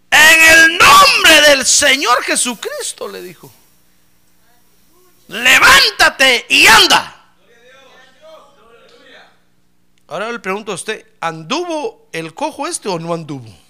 En 0.09 0.41
el 0.41 0.79
nombre 0.79 1.41
del 1.49 1.63
Señor 1.63 2.23
Jesucristo, 2.23 3.07
le 3.07 3.21
dijo. 3.21 3.53
Levántate 5.27 6.47
y 6.49 6.65
anda. 6.65 7.36
Ahora 10.07 10.31
le 10.31 10.39
pregunto 10.39 10.71
a 10.71 10.75
usted, 10.75 11.05
¿anduvo 11.21 12.09
el 12.11 12.34
cojo 12.34 12.65
este 12.67 12.89
o 12.89 12.97
no 12.97 13.13
anduvo? 13.13 13.62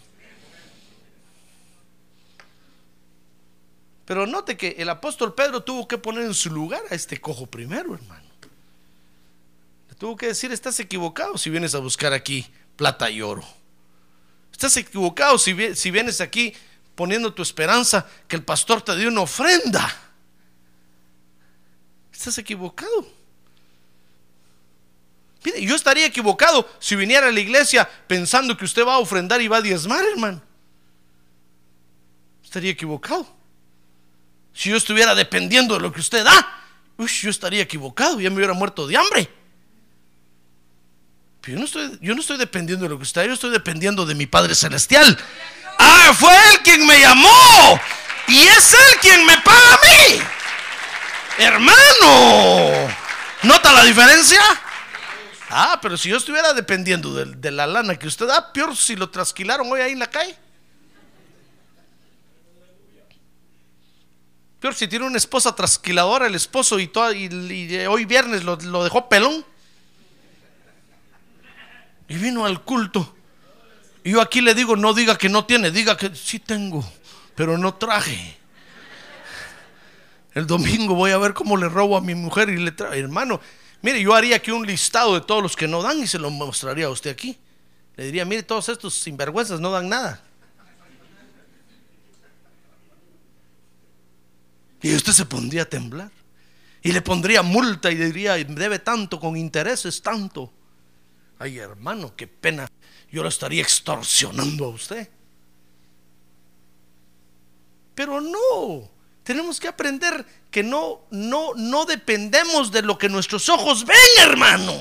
Pero 4.05 4.27
note 4.27 4.57
que 4.57 4.75
el 4.79 4.89
apóstol 4.89 5.33
Pedro 5.33 5.63
tuvo 5.63 5.87
que 5.87 5.97
poner 5.97 6.23
en 6.23 6.33
su 6.33 6.49
lugar 6.49 6.81
a 6.89 6.95
este 6.95 7.19
cojo 7.21 7.45
primero, 7.47 7.95
hermano. 7.95 8.23
Le 9.89 9.95
tuvo 9.95 10.17
que 10.17 10.27
decir, 10.27 10.51
estás 10.51 10.79
equivocado 10.79 11.37
si 11.37 11.49
vienes 11.49 11.73
a 11.75 11.79
buscar 11.79 12.11
aquí 12.13 12.45
plata 12.75 13.09
y 13.09 13.21
oro. 13.21 13.43
Estás 14.51 14.75
equivocado 14.77 15.37
si, 15.37 15.53
vi- 15.53 15.75
si 15.75 15.89
vienes 15.91 16.19
aquí 16.19 16.53
poniendo 16.95 17.33
tu 17.33 17.41
esperanza 17.41 18.05
que 18.27 18.35
el 18.35 18.43
pastor 18.43 18.81
te 18.81 18.95
dio 18.97 19.07
una 19.07 19.21
ofrenda. 19.21 19.89
Estás 22.11 22.37
equivocado. 22.37 23.07
Mire, 25.45 25.61
yo 25.65 25.75
estaría 25.75 26.05
equivocado 26.05 26.69
si 26.79 26.95
viniera 26.95 27.27
a 27.27 27.31
la 27.31 27.39
iglesia 27.39 27.89
pensando 28.07 28.55
que 28.57 28.65
usted 28.65 28.85
va 28.85 28.95
a 28.95 28.99
ofrendar 28.99 29.41
y 29.41 29.47
va 29.47 29.57
a 29.57 29.61
diezmar, 29.61 30.03
hermano. 30.05 30.41
Estaría 32.43 32.71
equivocado. 32.71 33.27
Si 34.53 34.69
yo 34.69 34.77
estuviera 34.77 35.15
dependiendo 35.15 35.75
de 35.75 35.81
lo 35.81 35.91
que 35.91 35.99
usted 35.99 36.23
da, 36.23 36.63
yo 36.97 37.29
estaría 37.29 37.61
equivocado, 37.61 38.19
ya 38.19 38.29
me 38.29 38.37
hubiera 38.37 38.53
muerto 38.53 38.87
de 38.87 38.97
hambre. 38.97 39.29
Pero 41.41 41.55
yo 41.55 41.59
no 41.59 41.65
estoy, 41.65 41.99
yo 42.01 42.15
no 42.15 42.21
estoy 42.21 42.37
dependiendo 42.37 42.83
de 42.85 42.89
lo 42.89 42.97
que 42.97 43.03
usted 43.03 43.21
da, 43.21 43.27
yo 43.27 43.33
estoy 43.33 43.51
dependiendo 43.51 44.05
de 44.05 44.15
mi 44.15 44.27
Padre 44.27 44.55
Celestial. 44.55 45.17
Ah, 45.77 46.13
fue 46.17 46.33
Él 46.33 46.61
quien 46.63 46.85
me 46.87 46.99
llamó. 46.99 47.79
Y 48.27 48.43
es 48.43 48.73
Él 48.73 48.99
quien 49.01 49.25
me 49.25 49.37
paga 49.39 49.73
a 49.73 49.79
mí. 49.85 50.21
Hermano, 51.39 52.95
¿nota 53.41 53.73
la 53.73 53.83
diferencia? 53.83 54.39
Ah, 55.49 55.79
pero 55.81 55.97
si 55.97 56.09
yo 56.09 56.17
estuviera 56.17 56.53
dependiendo 56.53 57.13
de, 57.13 57.25
de 57.25 57.51
la 57.51 57.67
lana 57.67 57.95
que 57.97 58.07
usted 58.07 58.27
da, 58.27 58.53
peor 58.53 58.77
si 58.77 58.95
lo 58.95 59.09
trasquilaron 59.09 59.69
hoy 59.71 59.81
ahí 59.81 59.91
en 59.91 59.99
la 59.99 60.09
calle. 60.09 60.37
Si 64.71 64.87
tiene 64.87 65.05
una 65.05 65.17
esposa 65.17 65.53
trasquiladora, 65.53 66.27
el 66.27 66.35
esposo, 66.35 66.79
y, 66.79 66.89
y, 66.93 67.85
hoy 67.85 68.05
viernes 68.05 68.43
lo, 68.43 68.55
lo 68.55 68.83
dejó 68.83 69.09
pelón. 69.09 69.43
Y 72.07 72.15
vino 72.15 72.45
al 72.45 72.61
culto. 72.61 73.13
Y 74.03 74.11
yo 74.11 74.21
aquí 74.21 74.41
le 74.41 74.53
digo, 74.53 74.75
no 74.75 74.93
diga 74.93 75.17
que 75.17 75.29
no 75.29 75.45
tiene, 75.45 75.71
diga 75.71 75.97
que 75.97 76.15
sí 76.15 76.39
tengo, 76.39 76.85
pero 77.35 77.57
no 77.57 77.73
traje. 77.73 78.37
El 80.33 80.47
domingo 80.47 80.95
voy 80.95 81.11
a 81.11 81.17
ver 81.17 81.33
cómo 81.33 81.57
le 81.57 81.69
robo 81.69 81.95
a 81.95 82.01
mi 82.01 82.15
mujer 82.15 82.49
y 82.49 82.57
le 82.57 82.71
trae, 82.71 82.99
hermano. 82.99 83.39
Mire, 83.81 84.01
yo 84.01 84.15
haría 84.15 84.37
aquí 84.37 84.51
un 84.51 84.65
listado 84.65 85.13
de 85.13 85.21
todos 85.21 85.43
los 85.43 85.55
que 85.55 85.67
no 85.67 85.81
dan 85.81 85.99
y 85.99 86.07
se 86.07 86.17
lo 86.17 86.29
mostraría 86.29 86.85
a 86.85 86.89
usted 86.89 87.11
aquí. 87.11 87.37
Le 87.95 88.05
diría, 88.05 88.25
mire, 88.25 88.43
todos 88.43 88.69
estos 88.69 88.93
sinvergüenzas 88.95 89.59
no 89.59 89.71
dan 89.71 89.89
nada. 89.89 90.23
Y 94.83 94.93
usted 94.93 95.13
se 95.13 95.25
pondría 95.25 95.63
a 95.63 95.65
temblar. 95.65 96.11
Y 96.83 96.91
le 96.91 97.01
pondría 97.01 97.41
multa 97.41 97.89
y 97.89 97.95
diría, 97.95 98.35
debe 98.35 98.77
tanto, 98.79 99.19
con 99.19 99.37
intereses 99.37 100.01
tanto. 100.01 100.51
Ay, 101.39 101.57
hermano, 101.57 102.13
qué 102.15 102.27
pena. 102.27 102.67
Yo 103.09 103.23
lo 103.23 103.29
estaría 103.29 103.61
extorsionando 103.61 104.65
a 104.65 104.69
usted. 104.69 105.09
Pero 107.95 108.19
no, 108.19 108.89
tenemos 109.23 109.59
que 109.59 109.69
aprender 109.69 110.25
que 110.51 110.63
no, 110.63 111.01
no, 111.11 111.53
no 111.55 111.85
dependemos 111.85 112.71
de 112.71 112.81
lo 112.81 112.97
que 112.97 113.07
nuestros 113.07 113.47
ojos 113.47 113.85
ven, 113.85 113.97
hermano. 114.19 114.73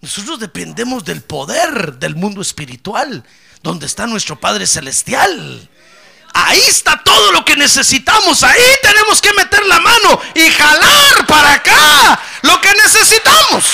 Nosotros 0.00 0.38
dependemos 0.38 1.04
del 1.04 1.22
poder 1.22 1.98
del 1.98 2.14
mundo 2.14 2.42
espiritual, 2.42 3.24
donde 3.62 3.86
está 3.86 4.06
nuestro 4.06 4.38
Padre 4.38 4.66
Celestial. 4.66 5.68
Ahí 6.40 6.60
está 6.68 7.02
todo 7.02 7.32
lo 7.32 7.44
que 7.44 7.56
necesitamos. 7.56 8.44
Ahí 8.44 8.62
tenemos 8.80 9.20
que 9.20 9.32
meter 9.32 9.66
la 9.66 9.80
mano 9.80 10.20
y 10.34 10.48
jalar 10.52 11.26
para 11.26 11.54
acá 11.54 12.20
lo 12.42 12.60
que 12.60 12.72
necesitamos. 12.74 13.64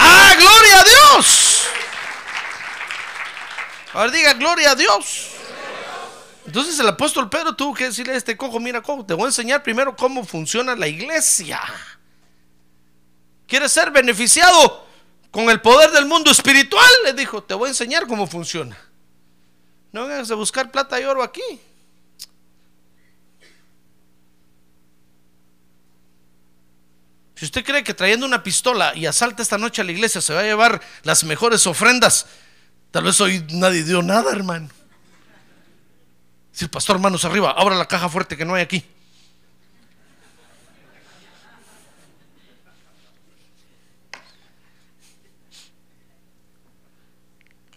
Ah, 0.00 0.34
gloria 0.36 0.80
a 0.80 0.84
Dios. 0.84 1.62
Ahora 3.92 4.10
diga, 4.10 4.32
gloria 4.34 4.72
a 4.72 4.74
Dios. 4.74 5.26
Entonces 6.44 6.76
el 6.80 6.88
apóstol 6.88 7.30
Pedro 7.30 7.54
tuvo 7.54 7.72
que 7.72 7.84
decirle 7.84 8.14
a 8.14 8.16
este 8.16 8.36
cojo, 8.36 8.58
mira 8.58 8.82
cojo, 8.82 9.06
te 9.06 9.14
voy 9.14 9.24
a 9.24 9.28
enseñar 9.28 9.62
primero 9.62 9.94
cómo 9.94 10.24
funciona 10.24 10.74
la 10.74 10.88
iglesia. 10.88 11.60
¿Quieres 13.46 13.70
ser 13.70 13.92
beneficiado 13.92 14.88
con 15.30 15.50
el 15.50 15.60
poder 15.60 15.92
del 15.92 16.06
mundo 16.06 16.32
espiritual? 16.32 16.90
Le 17.04 17.12
dijo, 17.12 17.44
te 17.44 17.54
voy 17.54 17.66
a 17.66 17.70
enseñar 17.70 18.08
cómo 18.08 18.26
funciona. 18.26 18.76
No 19.92 20.06
vengas 20.06 20.30
a 20.30 20.34
buscar 20.34 20.70
plata 20.70 21.00
y 21.00 21.04
oro 21.04 21.22
aquí. 21.22 21.42
Si 27.34 27.46
usted 27.46 27.64
cree 27.64 27.82
que 27.82 27.94
trayendo 27.94 28.26
una 28.26 28.42
pistola 28.42 28.94
y 28.94 29.06
asalta 29.06 29.42
esta 29.42 29.56
noche 29.56 29.80
a 29.80 29.84
la 29.84 29.92
iglesia 29.92 30.20
se 30.20 30.34
va 30.34 30.40
a 30.40 30.42
llevar 30.42 30.82
las 31.04 31.24
mejores 31.24 31.66
ofrendas, 31.66 32.26
tal 32.90 33.04
vez 33.04 33.18
hoy 33.20 33.46
nadie 33.52 33.82
dio 33.82 34.02
nada, 34.02 34.30
hermano. 34.30 34.68
Si 36.52 36.64
el 36.64 36.70
pastor, 36.70 36.98
manos 36.98 37.24
arriba, 37.24 37.52
abra 37.52 37.76
la 37.76 37.88
caja 37.88 38.10
fuerte 38.10 38.36
que 38.36 38.44
no 38.44 38.54
hay 38.54 38.62
aquí. 38.62 38.84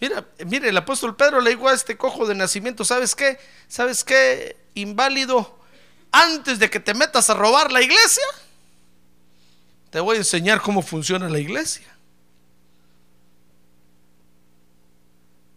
Mira, 0.04 0.28
mire, 0.46 0.68
el 0.68 0.76
apóstol 0.76 1.16
Pedro 1.16 1.40
le 1.40 1.52
dijo 1.52 1.70
a 1.70 1.74
este 1.74 1.96
cojo 1.96 2.28
de 2.28 2.36
nacimiento, 2.36 2.84
¿sabes 2.84 3.16
qué? 3.16 3.40
¿Sabes 3.70 4.04
qué? 4.04 4.58
Inválido, 4.74 5.58
antes 6.12 6.60
de 6.60 6.70
que 6.70 6.82
te 6.82 6.94
metas 6.94 7.30
a 7.30 7.36
robar 7.36 7.72
la 7.72 7.82
iglesia, 7.82 8.26
te 9.92 10.02
voy 10.02 10.16
a 10.16 10.20
enseñar 10.20 10.60
cómo 10.60 10.82
funciona 10.82 11.30
la 11.30 11.40
iglesia. 11.40 11.88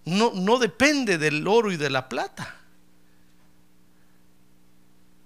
No, 0.04 0.30
no 0.32 0.60
depende 0.60 1.18
del 1.18 1.44
oro 1.48 1.72
y 1.72 1.76
de 1.76 1.90
la 1.90 2.08
plata, 2.08 2.54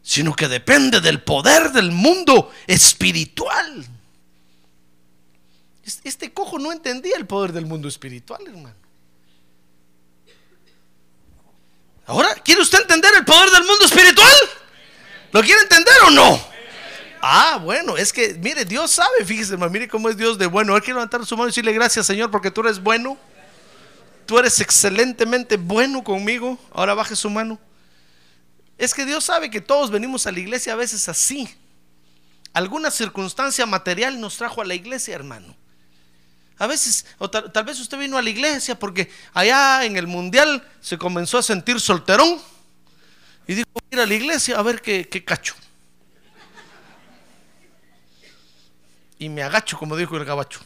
sino 0.00 0.34
que 0.34 0.48
depende 0.48 1.02
del 1.02 1.22
poder 1.22 1.72
del 1.72 1.90
mundo 1.90 2.50
espiritual. 2.66 3.86
Este 6.04 6.32
cojo 6.32 6.58
no 6.58 6.72
entendía 6.72 7.18
el 7.18 7.26
poder 7.26 7.52
del 7.52 7.66
mundo 7.66 7.86
espiritual, 7.86 8.46
hermano. 8.46 8.80
Ahora, 12.10 12.34
¿quiere 12.34 12.60
usted 12.60 12.80
entender 12.80 13.12
el 13.16 13.24
poder 13.24 13.50
del 13.50 13.62
mundo 13.62 13.84
espiritual? 13.84 14.34
¿Lo 15.30 15.40
quiere 15.42 15.60
entender 15.60 15.94
o 16.08 16.10
no? 16.10 16.44
Ah, 17.22 17.60
bueno, 17.62 17.96
es 17.96 18.12
que, 18.12 18.34
mire, 18.34 18.64
Dios 18.64 18.90
sabe, 18.90 19.24
fíjese, 19.24 19.56
mire 19.56 19.86
cómo 19.86 20.08
es 20.08 20.16
Dios 20.16 20.36
de 20.36 20.46
bueno. 20.46 20.74
Él 20.74 20.82
quiere 20.82 20.94
levantar 20.94 21.24
su 21.24 21.36
mano 21.36 21.46
y 21.46 21.50
decirle 21.50 21.72
gracias, 21.72 22.06
Señor, 22.06 22.32
porque 22.32 22.50
tú 22.50 22.62
eres 22.62 22.82
bueno. 22.82 23.16
Tú 24.26 24.40
eres 24.40 24.58
excelentemente 24.58 25.56
bueno 25.56 26.02
conmigo. 26.02 26.58
Ahora 26.72 26.94
baje 26.94 27.14
su 27.14 27.30
mano. 27.30 27.60
Es 28.76 28.92
que 28.92 29.06
Dios 29.06 29.22
sabe 29.22 29.48
que 29.48 29.60
todos 29.60 29.92
venimos 29.92 30.26
a 30.26 30.32
la 30.32 30.40
iglesia 30.40 30.72
a 30.72 30.76
veces 30.76 31.08
así. 31.08 31.48
Alguna 32.52 32.90
circunstancia 32.90 33.66
material 33.66 34.20
nos 34.20 34.36
trajo 34.36 34.62
a 34.62 34.64
la 34.64 34.74
iglesia, 34.74 35.14
hermano. 35.14 35.54
A 36.60 36.66
veces, 36.66 37.06
o 37.16 37.30
tal, 37.30 37.64
vez 37.64 37.80
usted 37.80 37.98
vino 37.98 38.18
a 38.18 38.22
la 38.22 38.28
iglesia 38.28 38.78
porque 38.78 39.10
allá 39.32 39.82
en 39.86 39.96
el 39.96 40.06
mundial 40.06 40.62
se 40.82 40.98
comenzó 40.98 41.38
a 41.38 41.42
sentir 41.42 41.80
solterón 41.80 42.38
y 43.46 43.54
dijo, 43.54 43.70
ir 43.90 43.98
a 43.98 44.04
la 44.04 44.12
iglesia 44.12 44.58
a 44.58 44.62
ver 44.62 44.82
qué, 44.82 45.08
qué 45.08 45.24
cacho. 45.24 45.54
Y 49.18 49.30
me 49.30 49.42
agacho, 49.42 49.78
como 49.78 49.96
dijo 49.96 50.18
el 50.18 50.26
gabacho. 50.26 50.60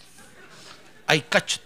Hay 1.07 1.20
cachet. 1.20 1.62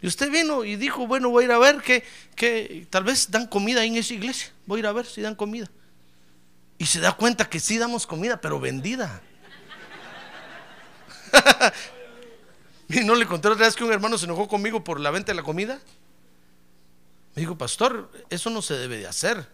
Y 0.00 0.06
usted 0.06 0.30
vino 0.30 0.62
y 0.62 0.76
dijo, 0.76 1.08
bueno, 1.08 1.30
voy 1.30 1.42
a 1.42 1.46
ir 1.46 1.52
a 1.52 1.58
ver 1.58 1.82
que, 1.82 2.04
que 2.36 2.86
tal 2.88 3.02
vez 3.02 3.32
dan 3.32 3.48
comida 3.48 3.80
ahí 3.80 3.88
en 3.88 3.96
esa 3.96 4.14
iglesia. 4.14 4.52
Voy 4.64 4.78
a 4.78 4.80
ir 4.80 4.86
a 4.86 4.92
ver 4.92 5.06
si 5.06 5.22
dan 5.22 5.34
comida. 5.34 5.68
Y 6.78 6.86
se 6.86 7.00
da 7.00 7.10
cuenta 7.10 7.50
que 7.50 7.58
sí 7.58 7.78
damos 7.78 8.06
comida, 8.06 8.40
pero 8.40 8.60
vendida. 8.60 9.22
y 12.88 13.00
no 13.00 13.14
le 13.14 13.26
conté 13.26 13.48
otra 13.48 13.66
vez 13.66 13.74
que 13.74 13.84
un 13.84 13.92
hermano 13.92 14.18
se 14.18 14.26
enojó 14.26 14.48
conmigo 14.48 14.84
por 14.84 15.00
la 15.00 15.10
venta 15.10 15.32
de 15.32 15.36
la 15.36 15.42
comida. 15.42 15.80
Me 17.34 17.40
dijo, 17.40 17.58
pastor, 17.58 18.10
eso 18.30 18.50
no 18.50 18.62
se 18.62 18.74
debe 18.74 18.98
de 18.98 19.06
hacer. 19.06 19.46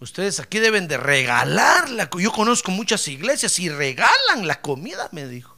Ustedes 0.00 0.40
aquí 0.40 0.58
deben 0.58 0.88
de 0.88 0.96
regalar 0.96 1.88
la 1.90 2.10
Yo 2.18 2.32
conozco 2.32 2.72
muchas 2.72 3.06
iglesias 3.06 3.58
y 3.60 3.68
regalan 3.68 4.46
la 4.46 4.60
comida, 4.60 5.08
me 5.12 5.26
dijo. 5.28 5.56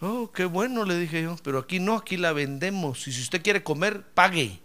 Oh, 0.00 0.30
qué 0.32 0.44
bueno, 0.44 0.84
le 0.84 0.96
dije 0.96 1.22
yo. 1.22 1.36
Pero 1.42 1.58
aquí 1.58 1.80
no, 1.80 1.96
aquí 1.96 2.16
la 2.16 2.32
vendemos. 2.32 3.06
Y 3.08 3.12
si 3.12 3.20
usted 3.20 3.42
quiere 3.42 3.64
comer, 3.64 4.02
pague. 4.14 4.60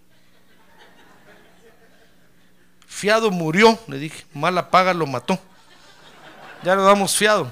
Fiado 2.85 3.31
murió, 3.31 3.79
le 3.87 3.97
dije. 3.97 4.25
Mala 4.33 4.69
paga 4.69 4.93
lo 4.93 5.07
mató. 5.07 5.39
Ya 6.63 6.75
lo 6.75 6.83
damos 6.83 7.15
fiado. 7.15 7.51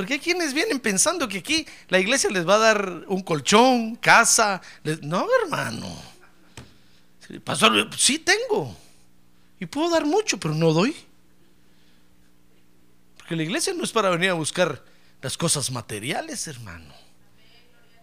Porque 0.00 0.14
hay 0.14 0.18
quienes 0.18 0.54
vienen 0.54 0.80
pensando 0.80 1.28
que 1.28 1.36
aquí 1.36 1.66
la 1.88 1.98
iglesia 1.98 2.30
les 2.30 2.48
va 2.48 2.54
a 2.54 2.58
dar 2.58 3.04
un 3.08 3.20
colchón, 3.20 3.96
casa. 3.96 4.62
No, 5.02 5.28
hermano. 5.42 5.94
Pastor, 7.44 7.90
sí 7.98 8.18
tengo. 8.18 8.74
Y 9.58 9.66
puedo 9.66 9.90
dar 9.90 10.06
mucho, 10.06 10.40
pero 10.40 10.54
no 10.54 10.72
doy. 10.72 10.96
Porque 13.18 13.36
la 13.36 13.42
iglesia 13.42 13.74
no 13.74 13.84
es 13.84 13.92
para 13.92 14.08
venir 14.08 14.30
a 14.30 14.32
buscar 14.32 14.82
las 15.20 15.36
cosas 15.36 15.70
materiales, 15.70 16.48
hermano. 16.48 16.94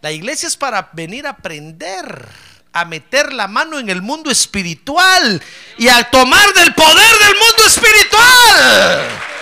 La 0.03 0.11
iglesia 0.11 0.45
es 0.45 0.55
para 0.55 0.91
venir 0.93 1.25
a 1.25 1.31
aprender, 1.31 2.27
a 2.73 2.85
meter 2.85 3.33
la 3.33 3.47
mano 3.47 3.79
en 3.79 3.89
el 3.89 4.03
mundo 4.03 4.29
espiritual 4.29 5.41
y 5.79 5.87
a 5.87 6.07
tomar 6.11 6.53
del 6.53 6.75
poder 6.75 7.17
del 7.17 7.39
mundo 7.39 7.65
espiritual. 7.65 9.36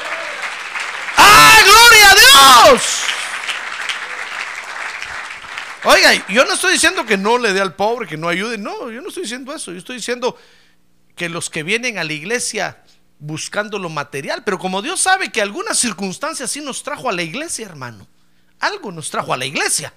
¡Ah, 1.18 1.60
gloria 1.64 2.12
a 2.12 2.16
Dios! 2.74 3.06
Oiga, 5.86 6.28
yo 6.30 6.46
no 6.46 6.54
estoy 6.54 6.74
diciendo 6.74 7.06
que 7.06 7.16
no 7.16 7.38
le 7.38 7.54
dé 7.54 7.62
al 7.62 7.76
pobre, 7.76 8.08
que 8.08 8.18
no 8.18 8.28
ayude. 8.28 8.58
No, 8.58 8.90
yo 8.92 9.02
no 9.02 9.10
estoy 9.10 9.24
diciendo 9.24 9.54
eso. 9.54 9.72
Yo 9.72 9.78
estoy 9.78 9.98
diciendo 9.98 10.36
que 11.16 11.30
los 11.30 11.50
que 11.50 11.62
vienen 11.64 11.98
a 12.00 12.04
la 12.04 12.14
iglesia 12.14 12.84
buscando 13.20 13.80
lo 13.80 13.90
material, 13.90 14.44
pero 14.44 14.58
como 14.58 14.82
Dios 14.82 15.00
sabe 15.00 15.32
que 15.32 15.42
algunas 15.42 15.78
circunstancias 15.78 16.52
sí 16.52 16.62
nos 16.62 16.84
trajo 16.84 17.08
a 17.08 17.14
la 17.14 17.22
iglesia, 17.22 17.66
hermano. 17.66 18.08
Algo 18.60 18.92
nos 18.92 19.10
trajo 19.12 19.34
a 19.34 19.38
la 19.38 19.46
iglesia. 19.46 19.94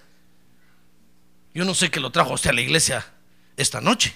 Yo 1.54 1.64
no 1.64 1.74
sé 1.74 1.90
qué 1.90 2.00
lo 2.00 2.10
trajo 2.10 2.32
a 2.32 2.34
usted 2.34 2.50
a 2.50 2.54
la 2.54 2.60
iglesia 2.60 3.06
esta 3.56 3.80
noche. 3.80 4.14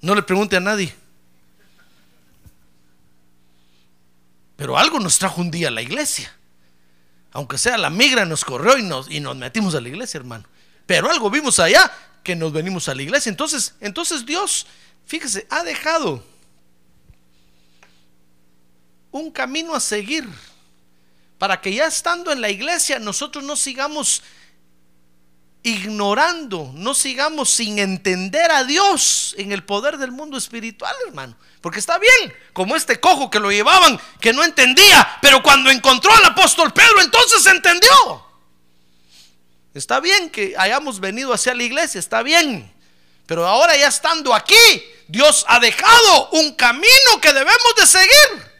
No 0.00 0.14
le 0.14 0.22
pregunte 0.22 0.56
a 0.56 0.60
nadie. 0.60 0.94
Pero 4.62 4.78
algo 4.78 5.00
nos 5.00 5.18
trajo 5.18 5.40
un 5.40 5.50
día 5.50 5.66
a 5.66 5.70
la 5.72 5.82
iglesia. 5.82 6.32
Aunque 7.32 7.58
sea 7.58 7.76
la 7.76 7.90
migra 7.90 8.24
nos 8.24 8.44
corrió 8.44 8.78
y 8.78 8.84
nos, 8.84 9.10
y 9.10 9.18
nos 9.18 9.34
metimos 9.34 9.74
a 9.74 9.80
la 9.80 9.88
iglesia, 9.88 10.18
hermano. 10.18 10.44
Pero 10.86 11.10
algo 11.10 11.30
vimos 11.30 11.58
allá 11.58 11.92
que 12.22 12.36
nos 12.36 12.52
venimos 12.52 12.88
a 12.88 12.94
la 12.94 13.02
iglesia. 13.02 13.28
Entonces, 13.28 13.74
entonces 13.80 14.24
Dios, 14.24 14.68
fíjese, 15.04 15.48
ha 15.50 15.64
dejado 15.64 16.24
un 19.10 19.32
camino 19.32 19.74
a 19.74 19.80
seguir 19.80 20.28
para 21.38 21.60
que 21.60 21.74
ya 21.74 21.88
estando 21.88 22.30
en 22.30 22.40
la 22.40 22.48
iglesia 22.48 23.00
nosotros 23.00 23.42
no 23.42 23.56
sigamos 23.56 24.22
ignorando, 25.62 26.70
no 26.74 26.94
sigamos 26.94 27.50
sin 27.50 27.78
entender 27.78 28.50
a 28.50 28.64
Dios 28.64 29.34
en 29.38 29.52
el 29.52 29.62
poder 29.64 29.96
del 29.98 30.10
mundo 30.10 30.36
espiritual, 30.36 30.94
hermano. 31.06 31.36
Porque 31.60 31.78
está 31.78 31.98
bien, 31.98 32.34
como 32.52 32.74
este 32.74 32.98
cojo 32.98 33.30
que 33.30 33.38
lo 33.38 33.52
llevaban, 33.52 33.98
que 34.20 34.32
no 34.32 34.42
entendía, 34.42 35.18
pero 35.22 35.42
cuando 35.42 35.70
encontró 35.70 36.12
al 36.12 36.24
apóstol 36.24 36.72
Pedro, 36.72 37.00
entonces 37.00 37.46
entendió. 37.46 38.26
Está 39.74 40.00
bien 40.00 40.30
que 40.30 40.54
hayamos 40.58 41.00
venido 41.00 41.32
hacia 41.32 41.54
la 41.54 41.62
iglesia, 41.62 41.98
está 41.98 42.22
bien. 42.22 42.70
Pero 43.26 43.46
ahora 43.46 43.76
ya 43.76 43.86
estando 43.86 44.34
aquí, 44.34 44.54
Dios 45.06 45.44
ha 45.48 45.60
dejado 45.60 46.30
un 46.32 46.54
camino 46.54 47.20
que 47.20 47.32
debemos 47.32 47.74
de 47.78 47.86
seguir 47.86 48.52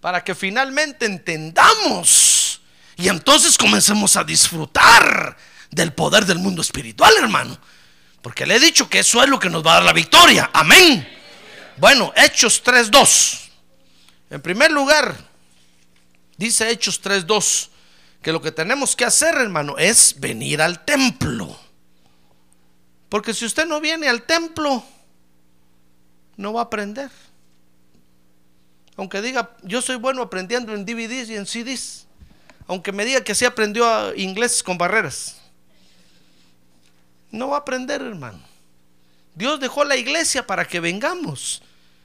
para 0.00 0.22
que 0.22 0.34
finalmente 0.34 1.06
entendamos 1.06 2.60
y 2.96 3.08
entonces 3.08 3.58
comencemos 3.58 4.16
a 4.16 4.24
disfrutar 4.24 5.36
del 5.70 5.92
poder 5.92 6.24
del 6.26 6.38
mundo 6.38 6.62
espiritual, 6.62 7.12
hermano. 7.18 7.58
Porque 8.22 8.46
le 8.46 8.56
he 8.56 8.60
dicho 8.60 8.88
que 8.88 9.00
eso 9.00 9.22
es 9.22 9.28
lo 9.28 9.38
que 9.38 9.50
nos 9.50 9.64
va 9.64 9.72
a 9.72 9.74
dar 9.74 9.84
la 9.84 9.92
victoria. 9.92 10.50
Amén. 10.52 11.06
Bueno, 11.76 12.12
Hechos 12.16 12.62
3.2. 12.64 13.48
En 14.30 14.42
primer 14.42 14.70
lugar, 14.70 15.16
dice 16.36 16.70
Hechos 16.70 17.02
3.2 17.02 17.68
que 18.22 18.32
lo 18.32 18.42
que 18.42 18.52
tenemos 18.52 18.96
que 18.96 19.04
hacer, 19.04 19.34
hermano, 19.36 19.78
es 19.78 20.16
venir 20.18 20.60
al 20.60 20.84
templo. 20.84 21.58
Porque 23.08 23.32
si 23.32 23.44
usted 23.44 23.66
no 23.66 23.80
viene 23.80 24.08
al 24.08 24.22
templo, 24.22 24.84
no 26.36 26.52
va 26.52 26.62
a 26.62 26.64
aprender. 26.64 27.10
Aunque 28.96 29.22
diga, 29.22 29.56
yo 29.62 29.80
soy 29.80 29.96
bueno 29.96 30.22
aprendiendo 30.22 30.74
en 30.74 30.84
DVDs 30.84 31.30
y 31.30 31.36
en 31.36 31.46
CDs. 31.46 32.06
Aunque 32.66 32.92
me 32.92 33.04
diga 33.04 33.22
que 33.22 33.34
sí 33.34 33.44
aprendió 33.44 34.14
inglés 34.16 34.62
con 34.62 34.76
barreras. 34.76 35.37
No 37.30 37.48
va 37.48 37.56
a 37.56 37.60
aprender, 37.60 38.00
hermano. 38.00 38.40
Dios 39.34 39.60
dejó 39.60 39.84
la 39.84 39.96
iglesia 39.96 40.46
para 40.46 40.66
que 40.66 40.80
vengamos. 40.80 41.62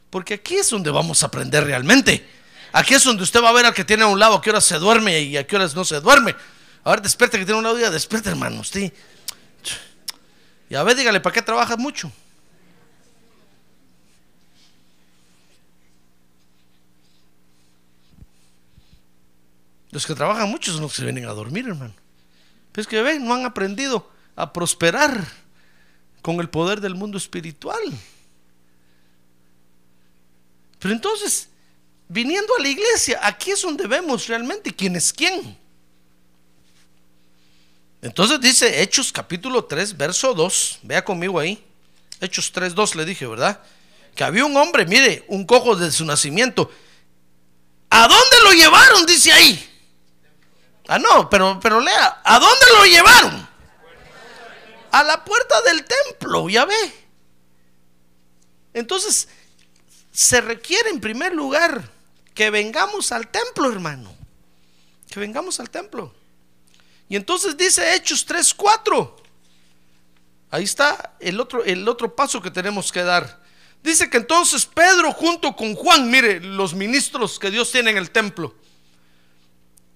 Porque 0.09 0.35
aquí 0.35 0.55
es 0.55 0.69
donde 0.69 0.91
vamos 0.91 1.23
a 1.23 1.27
aprender 1.27 1.63
realmente. 1.63 2.27
Aquí 2.71 2.93
es 2.93 3.03
donde 3.03 3.23
usted 3.23 3.41
va 3.41 3.49
a 3.49 3.53
ver 3.53 3.65
al 3.65 3.73
que 3.73 3.83
tiene 3.83 4.03
a 4.03 4.07
un 4.07 4.19
lado 4.19 4.35
a 4.35 4.41
qué 4.41 4.49
horas 4.49 4.65
se 4.65 4.77
duerme 4.77 5.21
y 5.21 5.37
a 5.37 5.47
qué 5.47 5.55
horas 5.55 5.73
no 5.75 5.85
se 5.85 5.99
duerme. 5.99 6.35
A 6.83 6.91
ver, 6.91 7.01
despierte 7.01 7.39
que 7.39 7.45
tiene 7.45 7.57
un 7.57 7.63
lado 7.63 7.79
y 7.79 7.91
despierte, 7.91 8.29
hermano. 8.29 8.61
Usted. 8.61 8.93
Y 10.69 10.75
a 10.75 10.83
ver, 10.83 10.95
dígale, 10.95 11.19
¿para 11.19 11.33
qué 11.33 11.41
trabaja 11.41 11.77
mucho? 11.77 12.11
Los 19.91 20.07
que 20.07 20.15
trabajan 20.15 20.49
mucho 20.49 20.71
son 20.71 20.81
los 20.81 20.91
que 20.91 20.97
se 20.97 21.03
vienen 21.03 21.25
a 21.27 21.33
dormir, 21.33 21.67
hermano. 21.67 21.93
Pero 22.71 22.81
es 22.81 22.87
que 22.87 23.01
ven, 23.03 23.25
no 23.25 23.35
han 23.35 23.45
aprendido 23.45 24.09
a 24.35 24.51
prosperar 24.51 25.25
con 26.21 26.39
el 26.39 26.49
poder 26.49 26.81
del 26.81 26.95
mundo 26.95 27.17
espiritual. 27.17 27.81
Pero 30.79 30.93
entonces, 30.93 31.49
viniendo 32.07 32.55
a 32.57 32.61
la 32.61 32.67
iglesia, 32.67 33.19
aquí 33.21 33.51
es 33.51 33.61
donde 33.61 33.87
vemos 33.87 34.27
realmente 34.27 34.73
quién 34.73 34.95
es 34.95 35.13
quién. 35.13 35.57
Entonces 38.01 38.41
dice 38.41 38.81
Hechos 38.81 39.13
capítulo 39.13 39.63
3, 39.63 39.95
verso 39.95 40.33
2, 40.33 40.79
vea 40.83 41.05
conmigo 41.05 41.39
ahí. 41.39 41.63
Hechos 42.19 42.51
3, 42.51 42.75
2 42.75 42.95
le 42.95 43.05
dije, 43.05 43.25
¿verdad? 43.25 43.61
Que 44.13 44.23
había 44.23 44.43
un 44.43 44.55
hombre, 44.57 44.85
mire, 44.85 45.23
un 45.29 45.45
cojo 45.45 45.75
de 45.75 45.91
su 45.91 46.03
nacimiento. 46.03 46.69
¿A 47.89 48.07
dónde 48.07 48.37
lo 48.43 48.51
llevaron? 48.51 49.05
Dice 49.05 49.31
ahí. 49.31 49.69
Ah, 50.87 50.99
no, 50.99 51.29
pero, 51.29 51.59
pero 51.61 51.79
lea, 51.79 52.21
¿a 52.23 52.39
dónde 52.39 52.65
lo 52.77 52.85
llevaron? 52.85 53.42
A 54.93 55.03
la 55.03 55.25
puerta 55.25 55.59
del 55.63 55.83
templo, 55.85 56.47
ya 56.49 56.65
ve. 56.65 56.93
Entonces, 58.75 59.27
se 60.11 60.39
requiere 60.39 60.91
en 60.91 61.01
primer 61.01 61.33
lugar 61.33 61.89
que 62.35 62.51
vengamos 62.51 63.11
al 63.11 63.27
templo, 63.29 63.71
hermano. 63.71 64.15
Que 65.09 65.19
vengamos 65.19 65.59
al 65.59 65.71
templo. 65.71 66.13
Y 67.09 67.15
entonces 67.15 67.57
dice 67.57 67.95
Hechos 67.95 68.23
3:4. 68.27 69.15
Ahí 70.51 70.63
está 70.63 71.15
el 71.19 71.39
otro, 71.39 71.63
el 71.63 71.89
otro 71.89 72.15
paso 72.15 72.39
que 72.39 72.51
tenemos 72.51 72.91
que 72.91 73.01
dar. 73.01 73.41
Dice 73.81 74.11
que 74.11 74.17
entonces 74.17 74.67
Pedro 74.67 75.11
junto 75.11 75.55
con 75.55 75.73
Juan, 75.73 76.11
mire, 76.11 76.39
los 76.39 76.75
ministros 76.75 77.39
que 77.39 77.49
Dios 77.49 77.71
tiene 77.71 77.89
en 77.89 77.97
el 77.97 78.11
templo, 78.11 78.53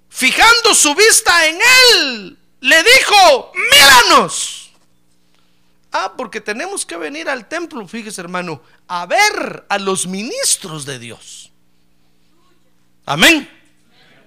fijando 0.09 0.73
su 0.73 0.95
vista 0.95 1.45
en 1.45 1.59
él, 1.91 2.39
le 2.61 2.81
dijo, 2.81 3.51
míranos. 3.53 4.56
Ah, 5.91 6.13
porque 6.17 6.41
tenemos 6.41 6.85
que 6.85 6.97
venir 6.97 7.29
al 7.29 7.47
templo, 7.47 7.87
fíjese 7.87 8.21
hermano, 8.21 8.61
a 8.87 9.05
ver 9.05 9.65
a 9.69 9.79
los 9.79 10.05
ministros 10.05 10.85
de 10.85 10.99
Dios. 10.99 11.51
Amén. 13.05 13.49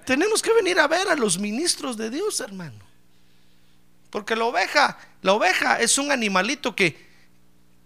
Tenemos 0.07 0.43
que 0.43 0.53
venir 0.55 0.81
a 0.81 0.89
ver 0.89 1.09
a 1.09 1.15
los 1.15 1.39
ministros 1.39 1.97
de 1.97 2.11
Dios, 2.11 2.41
hermano. 2.41 2.85
Porque 4.11 4.35
la 4.35 4.45
oveja, 4.45 4.99
la 5.23 5.35
oveja 5.35 5.79
es 5.81 5.99
un 5.99 6.11
animalito 6.11 6.75
que 6.75 7.09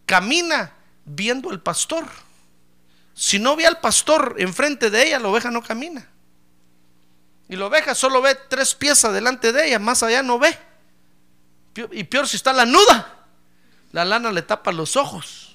camina 0.07 0.73
viendo 1.05 1.51
al 1.51 1.61
pastor. 1.61 2.07
Si 3.15 3.39
no 3.39 3.57
ve 3.57 3.67
al 3.67 3.81
pastor 3.81 4.37
enfrente 4.39 4.91
de 4.91 5.09
ella, 5.09 5.19
la 5.19 5.29
oveja 5.29 5.51
no 5.51 5.63
camina. 5.63 6.09
Y 7.49 7.57
la 7.57 7.67
oveja 7.67 7.95
solo 7.95 8.23
ve 8.23 8.37
tres 8.49 8.75
piezas 8.75 9.13
delante 9.13 9.53
de 9.53 9.69
ella, 9.69 9.79
más 9.79 10.03
allá 10.03 10.23
no 10.23 10.39
ve. 10.39 10.57
Y 11.93 12.05
peor 12.05 12.27
si 12.29 12.37
está 12.37 12.53
la 12.53 12.65
nuda, 12.65 13.24
la 13.95 14.05
lana 14.05 14.33
le 14.33 14.43
tapa 14.43 14.73
los 14.73 14.97
ojos. 14.97 15.55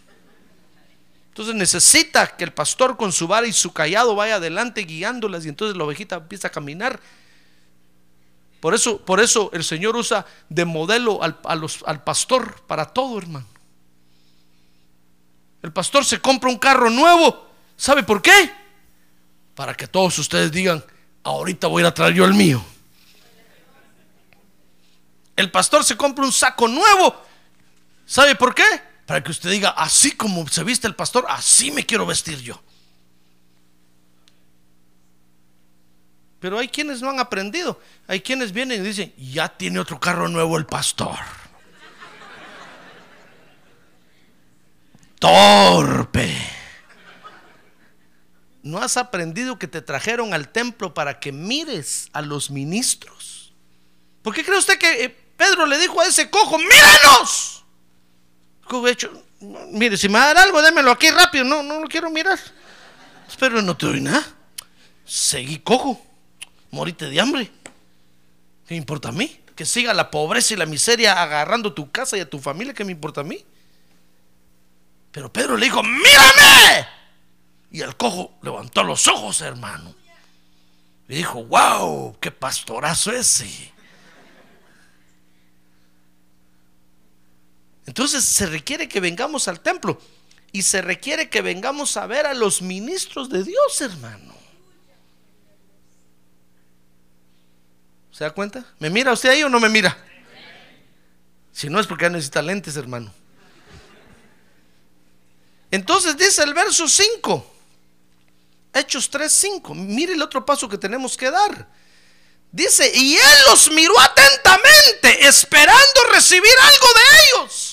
Entonces 1.27 1.55
necesita 1.55 2.37
que 2.37 2.45
el 2.45 2.53
pastor 2.53 2.95
con 2.95 3.11
su 3.11 3.27
vara 3.27 3.45
y 3.45 3.51
su 3.51 3.73
callado 3.73 4.15
vaya 4.15 4.35
adelante 4.35 4.83
guiándolas 4.83 5.45
y 5.45 5.49
entonces 5.49 5.75
la 5.75 5.83
ovejita 5.83 6.15
empieza 6.15 6.47
a 6.47 6.51
caminar. 6.51 7.01
Por 8.61 8.73
eso, 8.73 8.97
por 8.99 9.19
eso 9.19 9.49
el 9.51 9.65
Señor 9.65 9.97
usa 9.97 10.25
de 10.47 10.63
modelo 10.63 11.21
al, 11.21 11.37
al 11.85 12.03
pastor 12.05 12.61
para 12.65 12.85
todo, 12.85 13.17
hermano. 13.17 13.45
El 15.61 15.73
pastor 15.73 16.05
se 16.05 16.21
compra 16.21 16.49
un 16.49 16.59
carro 16.59 16.89
nuevo. 16.89 17.45
¿Sabe 17.75 18.03
por 18.03 18.21
qué? 18.21 18.53
Para 19.53 19.73
que 19.73 19.85
todos 19.85 20.17
ustedes 20.17 20.49
digan, 20.49 20.81
ahorita 21.23 21.67
voy 21.67 21.81
a 21.81 21.83
ir 21.83 21.87
a 21.87 21.93
traer 21.93 22.13
yo 22.13 22.23
el 22.23 22.33
mío. 22.33 22.63
El 25.35 25.51
pastor 25.51 25.83
se 25.83 25.97
compra 25.97 26.23
un 26.23 26.31
saco 26.31 26.69
nuevo. 26.69 27.27
¿Sabe 28.09 28.33
por 28.33 28.55
qué? 28.55 28.63
Para 29.05 29.23
que 29.23 29.29
usted 29.29 29.51
diga, 29.51 29.69
así 29.69 30.13
como 30.13 30.47
se 30.47 30.63
viste 30.63 30.87
el 30.87 30.95
pastor, 30.95 31.27
así 31.29 31.69
me 31.69 31.85
quiero 31.85 32.07
vestir 32.07 32.41
yo. 32.41 32.59
Pero 36.39 36.57
hay 36.57 36.69
quienes 36.69 37.03
no 37.03 37.11
han 37.11 37.19
aprendido. 37.19 37.79
Hay 38.07 38.21
quienes 38.21 38.51
vienen 38.51 38.81
y 38.81 38.87
dicen, 38.87 39.13
ya 39.15 39.47
tiene 39.47 39.79
otro 39.79 39.99
carro 39.99 40.27
nuevo 40.27 40.57
el 40.57 40.65
pastor. 40.65 41.19
Torpe. 45.19 46.35
¿No 48.63 48.79
has 48.79 48.97
aprendido 48.97 49.59
que 49.59 49.67
te 49.67 49.83
trajeron 49.83 50.33
al 50.33 50.49
templo 50.49 50.95
para 50.95 51.19
que 51.19 51.31
mires 51.31 52.09
a 52.13 52.23
los 52.23 52.49
ministros? 52.49 53.53
¿Por 54.23 54.33
qué 54.33 54.43
cree 54.43 54.57
usted 54.57 54.79
que 54.79 55.03
eh, 55.03 55.09
Pedro 55.37 55.67
le 55.67 55.77
dijo 55.77 56.01
a 56.01 56.07
ese 56.07 56.31
cojo, 56.31 56.57
míranos? 56.57 57.59
Hecho, 58.87 59.11
mire, 59.71 59.97
si 59.97 60.07
me 60.07 60.19
va 60.19 60.25
a 60.25 60.33
dar 60.33 60.45
algo, 60.45 60.61
démelo 60.61 60.91
aquí 60.91 61.09
rápido. 61.09 61.43
No, 61.43 61.63
no 61.63 61.79
lo 61.79 61.87
quiero 61.87 62.09
mirar. 62.09 62.39
Pero 63.39 63.61
no 63.61 63.75
te 63.75 63.85
doy 63.85 64.01
nada. 64.01 64.25
Seguí 65.05 65.59
cojo. 65.59 66.01
Morite 66.71 67.09
de 67.09 67.19
hambre. 67.19 67.51
¿Qué 68.67 68.75
me 68.75 68.77
importa 68.77 69.09
a 69.09 69.11
mí? 69.11 69.39
Que 69.55 69.65
siga 69.65 69.93
la 69.93 70.11
pobreza 70.11 70.53
y 70.53 70.57
la 70.57 70.65
miseria 70.65 71.21
agarrando 71.21 71.73
tu 71.73 71.91
casa 71.91 72.17
y 72.17 72.21
a 72.21 72.29
tu 72.29 72.39
familia. 72.39 72.73
¿Qué 72.73 72.85
me 72.85 72.91
importa 72.91 73.21
a 73.21 73.23
mí? 73.23 73.43
Pero 75.11 75.31
Pedro 75.33 75.57
le 75.57 75.65
dijo, 75.65 75.81
mírame. 75.81 76.87
Y 77.71 77.81
el 77.81 77.95
cojo 77.95 78.37
levantó 78.41 78.83
los 78.83 79.07
ojos, 79.07 79.41
hermano. 79.41 79.93
Y 81.07 81.15
dijo, 81.15 81.43
wow, 81.45 82.17
qué 82.19 82.31
pastorazo 82.31 83.11
ese. 83.11 83.73
Entonces 87.89 88.23
se 88.23 88.45
requiere 88.45 88.87
que 88.87 88.99
vengamos 88.99 89.47
al 89.47 89.61
templo 89.61 89.99
y 90.51 90.61
se 90.61 90.79
requiere 90.79 91.27
que 91.27 91.41
vengamos 91.41 91.97
a 91.97 92.05
ver 92.05 92.27
a 92.27 92.35
los 92.35 92.61
ministros 92.61 93.31
de 93.31 93.43
Dios, 93.43 93.81
hermano. 93.81 94.35
¿Se 98.11 98.23
da 98.23 98.29
cuenta? 98.29 98.63
¿Me 98.77 98.91
mira 98.91 99.11
usted 99.11 99.29
ahí 99.29 99.41
o 99.41 99.49
no 99.49 99.59
me 99.59 99.69
mira? 99.69 99.97
Si 101.51 101.67
no 101.67 101.79
es 101.79 101.87
porque 101.87 102.07
necesita 102.11 102.43
lentes, 102.43 102.77
hermano. 102.77 103.11
Entonces 105.71 106.15
dice 106.15 106.43
el 106.43 106.53
verso 106.53 106.87
5, 106.87 107.53
Hechos 108.71 109.09
3, 109.09 109.33
5. 109.33 109.73
Mire 109.73 110.13
el 110.13 110.21
otro 110.21 110.45
paso 110.45 110.69
que 110.69 110.77
tenemos 110.77 111.17
que 111.17 111.31
dar. 111.31 111.67
Dice, 112.51 112.91
y 112.93 113.15
él 113.15 113.37
los 113.47 113.71
miró 113.71 113.99
atentamente, 113.99 115.27
esperando 115.27 116.03
recibir 116.11 116.53
algo 116.61 116.87
de 116.93 117.17
ellos. 117.25 117.68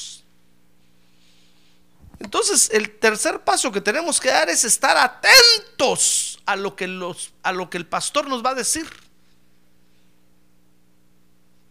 Entonces, 2.37 2.69
el 2.71 2.91
tercer 2.99 3.41
paso 3.41 3.73
que 3.73 3.81
tenemos 3.81 4.21
que 4.21 4.29
dar 4.29 4.51
es 4.51 4.63
estar 4.63 4.95
atentos 4.95 6.39
a 6.45 6.55
lo 6.55 6.77
que, 6.77 6.87
los, 6.87 7.33
a 7.43 7.51
lo 7.51 7.71
que 7.71 7.79
el 7.79 7.87
pastor 7.87 8.29
nos 8.29 8.45
va 8.45 8.51
a 8.51 8.55
decir. 8.55 8.87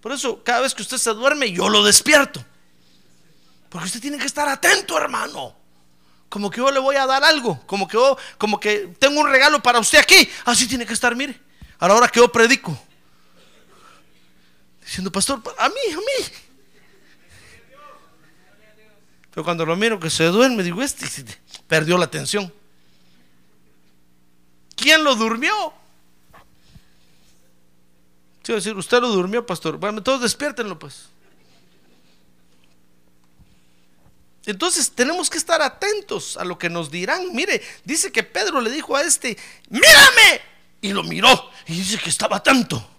Por 0.01 0.11
eso, 0.11 0.43
cada 0.43 0.61
vez 0.61 0.73
que 0.73 0.81
usted 0.81 0.97
se 0.97 1.11
duerme, 1.11 1.51
yo 1.51 1.69
lo 1.69 1.83
despierto. 1.83 2.43
Porque 3.69 3.85
usted 3.85 4.01
tiene 4.01 4.17
que 4.17 4.25
estar 4.25 4.49
atento, 4.49 4.97
hermano. 4.97 5.55
Como 6.29 6.49
que 6.49 6.57
yo 6.57 6.71
le 6.71 6.79
voy 6.79 6.95
a 6.95 7.05
dar 7.05 7.23
algo, 7.23 7.61
como 7.67 7.87
que 7.87 7.93
yo, 7.93 8.17
como 8.39 8.59
que 8.59 8.95
tengo 8.97 9.21
un 9.21 9.29
regalo 9.29 9.61
para 9.61 9.77
usted 9.77 9.99
aquí. 9.99 10.27
Así 10.45 10.67
tiene 10.67 10.87
que 10.87 10.93
estar, 10.93 11.15
mire. 11.15 11.39
A 11.77 11.87
la 11.87 11.93
hora 11.93 12.07
que 12.07 12.19
yo 12.19 12.31
predico. 12.31 12.75
Diciendo, 14.83 15.11
pastor, 15.11 15.43
a 15.59 15.69
mí, 15.69 15.93
a 15.93 15.97
mí. 15.97 16.44
Pero 19.35 19.43
cuando 19.43 19.65
lo 19.65 19.75
miro 19.75 19.99
que 19.99 20.09
se 20.09 20.23
duerme, 20.27 20.63
digo, 20.63 20.81
este 20.81 21.05
perdió 21.67 21.97
la 21.97 22.05
atención. 22.05 22.51
¿Quién 24.77 25.03
lo 25.03 25.13
durmió? 25.15 25.73
Quiero 28.41 28.61
decir, 28.61 28.77
usted 28.77 29.01
lo 29.01 29.09
durmió, 29.09 29.45
pastor. 29.45 29.77
Bueno, 29.77 30.01
todos 30.01 30.21
despiértenlo, 30.21 30.79
pues. 30.79 31.09
Entonces 34.45 34.89
tenemos 34.91 35.29
que 35.29 35.37
estar 35.37 35.61
atentos 35.61 36.37
a 36.37 36.45
lo 36.45 36.57
que 36.57 36.69
nos 36.69 36.89
dirán. 36.89 37.35
Mire, 37.35 37.61
dice 37.83 38.13
que 38.13 38.23
Pedro 38.23 38.61
le 38.61 38.69
dijo 38.69 38.95
a 38.95 39.01
este, 39.01 39.37
mírame. 39.69 40.41
Y 40.79 40.93
lo 40.93 41.03
miró 41.03 41.51
y 41.67 41.73
dice 41.73 41.97
que 41.97 42.09
estaba 42.09 42.37
atento. 42.37 42.89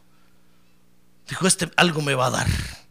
Dijo, 1.29 1.47
este 1.47 1.71
algo 1.77 2.03
me 2.03 2.15
va 2.15 2.27
a 2.27 2.31
dar 2.31 2.86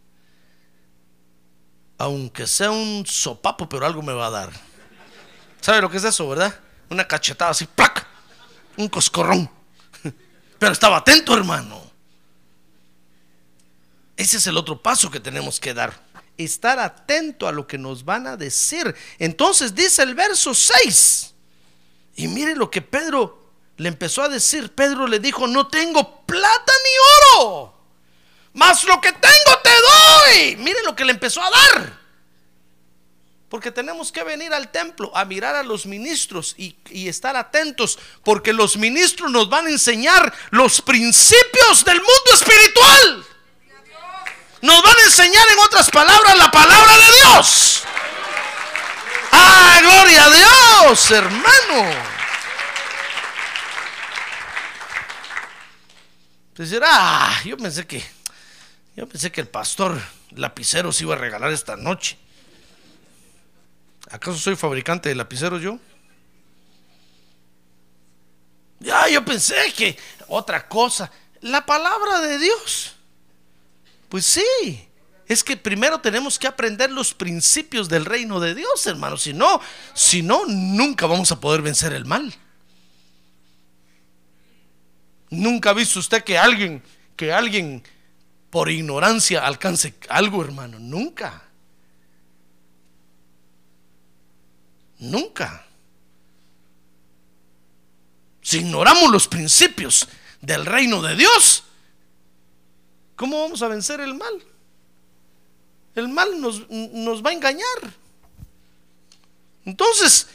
aunque 1.98 2.48
sea 2.48 2.72
un 2.72 3.06
sopapo, 3.06 3.70
pero 3.70 3.86
algo 3.86 4.02
me 4.02 4.14
va 4.14 4.28
a 4.28 4.32
dar. 4.32 4.50
¿Sabe 5.62 5.82
lo 5.82 5.90
que 5.90 5.98
es 5.98 6.04
eso, 6.04 6.28
verdad? 6.28 6.54
Una 6.90 7.08
cachetada 7.08 7.52
así, 7.52 7.66
¡plac! 7.66 8.06
Un 8.78 8.90
coscorrón. 8.90 9.50
Pero 10.60 10.72
estaba 10.72 10.98
atento, 10.98 11.36
hermano. 11.36 11.82
Ese 14.18 14.38
es 14.38 14.48
el 14.48 14.58
otro 14.58 14.82
paso 14.82 15.10
que 15.10 15.20
tenemos 15.20 15.60
que 15.60 15.74
dar. 15.74 15.94
Estar 16.38 16.78
atento 16.80 17.48
a 17.48 17.52
lo 17.52 17.66
que 17.66 17.78
nos 17.78 18.04
van 18.04 18.28
a 18.28 18.36
decir. 18.36 18.94
Entonces 19.18 19.74
dice 19.74 20.04
el 20.04 20.14
verso 20.14 20.54
6. 20.54 21.34
Y 22.18 22.28
mire 22.28 22.56
lo 22.56 22.70
que 22.70 22.82
Pedro 22.82 23.52
le 23.78 23.88
empezó 23.88 24.22
a 24.22 24.30
decir. 24.30 24.76
Pedro 24.76 25.08
le 25.08 25.20
dijo, 25.20 25.48
no 25.48 25.68
tengo 25.68 26.26
plata 26.26 26.74
ni 26.84 27.40
oro 27.40 27.75
mas 28.56 28.86
lo 28.86 29.00
que 29.02 29.12
tengo 29.12 29.60
te 29.64 29.70
doy. 29.70 30.56
Mire 30.58 30.82
lo 30.84 30.96
que 30.96 31.06
le 31.06 31.12
empezó 31.12 31.42
a 31.44 31.50
dar. 31.50 32.00
Porque 33.50 33.70
tenemos 33.70 34.12
que 34.12 34.24
venir 34.24 34.54
al 34.54 34.72
templo 34.72 35.12
a 35.16 35.24
mirar 35.26 35.56
a 35.56 35.64
los 35.64 35.86
ministros 35.86 36.56
y, 36.58 36.76
estar 37.08 37.36
atentos, 37.36 38.00
porque 38.24 38.54
los 38.54 38.78
ministros 38.78 39.30
nos 39.30 39.50
van 39.50 39.68
a 39.68 39.70
enseñar 39.70 40.34
los 40.50 40.82
principios 40.82 41.86
del 41.86 41.98
mundo 41.98 42.34
espiritual. 42.34 43.26
Nos 44.62 44.82
van 44.82 44.98
a 44.98 45.04
enseñar 45.04 45.48
en 45.50 45.60
otras 45.60 45.92
palabras 45.92 46.38
la 46.38 46.50
palabra 46.50 46.98
de 46.98 47.12
Dios. 47.12 47.84
Ah, 49.32 49.80
gloria 49.82 50.26
a 50.26 50.30
Dios, 50.88 51.12
hermano. 51.12 52.16
Decir, 56.56 56.82
ah, 56.86 57.42
yo 57.44 57.58
pensé 57.58 57.86
que 57.86 58.15
yo 58.96 59.08
pensé 59.08 59.32
que 59.32 59.42
el 59.42 59.48
pastor 59.48 60.02
lapicero 60.32 60.92
se 60.92 61.04
iba 61.04 61.16
a 61.16 61.18
regalar 61.18 61.52
esta 61.52 61.76
noche. 61.76 62.18
¿Acaso 64.10 64.38
soy 64.38 64.56
fabricante 64.56 65.10
de 65.10 65.16
lapiceros 65.16 65.62
yo? 65.62 65.80
Ya, 68.80 69.10
yo 69.10 69.26
pensé 69.26 69.56
que 69.76 69.98
otra 70.28 70.68
cosa. 70.68 71.12
La 71.42 71.66
palabra 71.66 72.22
de 72.22 72.38
Dios. 72.38 72.96
Pues 74.10 74.26
sí. 74.26 74.88
Es 75.28 75.44
que 75.44 75.58
primero 75.58 76.00
tenemos 76.00 76.38
que 76.38 76.48
aprender 76.48 76.92
los 76.92 77.14
principios 77.14 77.90
del 77.90 78.06
reino 78.06 78.40
de 78.40 78.54
Dios, 78.54 78.86
hermano. 78.86 79.18
Si 79.18 79.34
no, 79.34 79.60
si 79.96 80.22
no, 80.22 80.46
nunca 80.46 81.08
vamos 81.08 81.32
a 81.32 81.40
poder 81.40 81.64
vencer 81.64 81.94
el 81.94 82.06
mal. 82.06 82.34
Nunca 85.32 85.72
ha 85.72 85.74
visto 85.74 86.00
usted 86.00 86.24
que 86.24 86.38
alguien, 86.38 86.84
que 87.16 87.34
alguien 87.34 87.84
por 88.56 88.70
ignorancia 88.70 89.46
alcance 89.46 89.96
algo, 90.08 90.42
hermano. 90.42 90.80
Nunca. 90.80 91.44
Nunca. 94.98 95.68
Si 98.42 98.60
ignoramos 98.60 99.12
los 99.12 99.28
principios 99.28 100.08
del 100.40 100.66
reino 100.66 101.02
de 101.02 101.18
Dios, 101.18 101.66
¿cómo 103.18 103.42
vamos 103.42 103.62
a 103.62 103.68
vencer 103.68 104.00
el 104.00 104.14
mal? 104.14 104.42
El 105.94 106.08
mal 106.08 106.40
nos, 106.40 106.70
nos 106.70 107.22
va 107.22 107.32
a 107.32 107.34
engañar. 107.34 107.94
Entonces, 109.66 110.28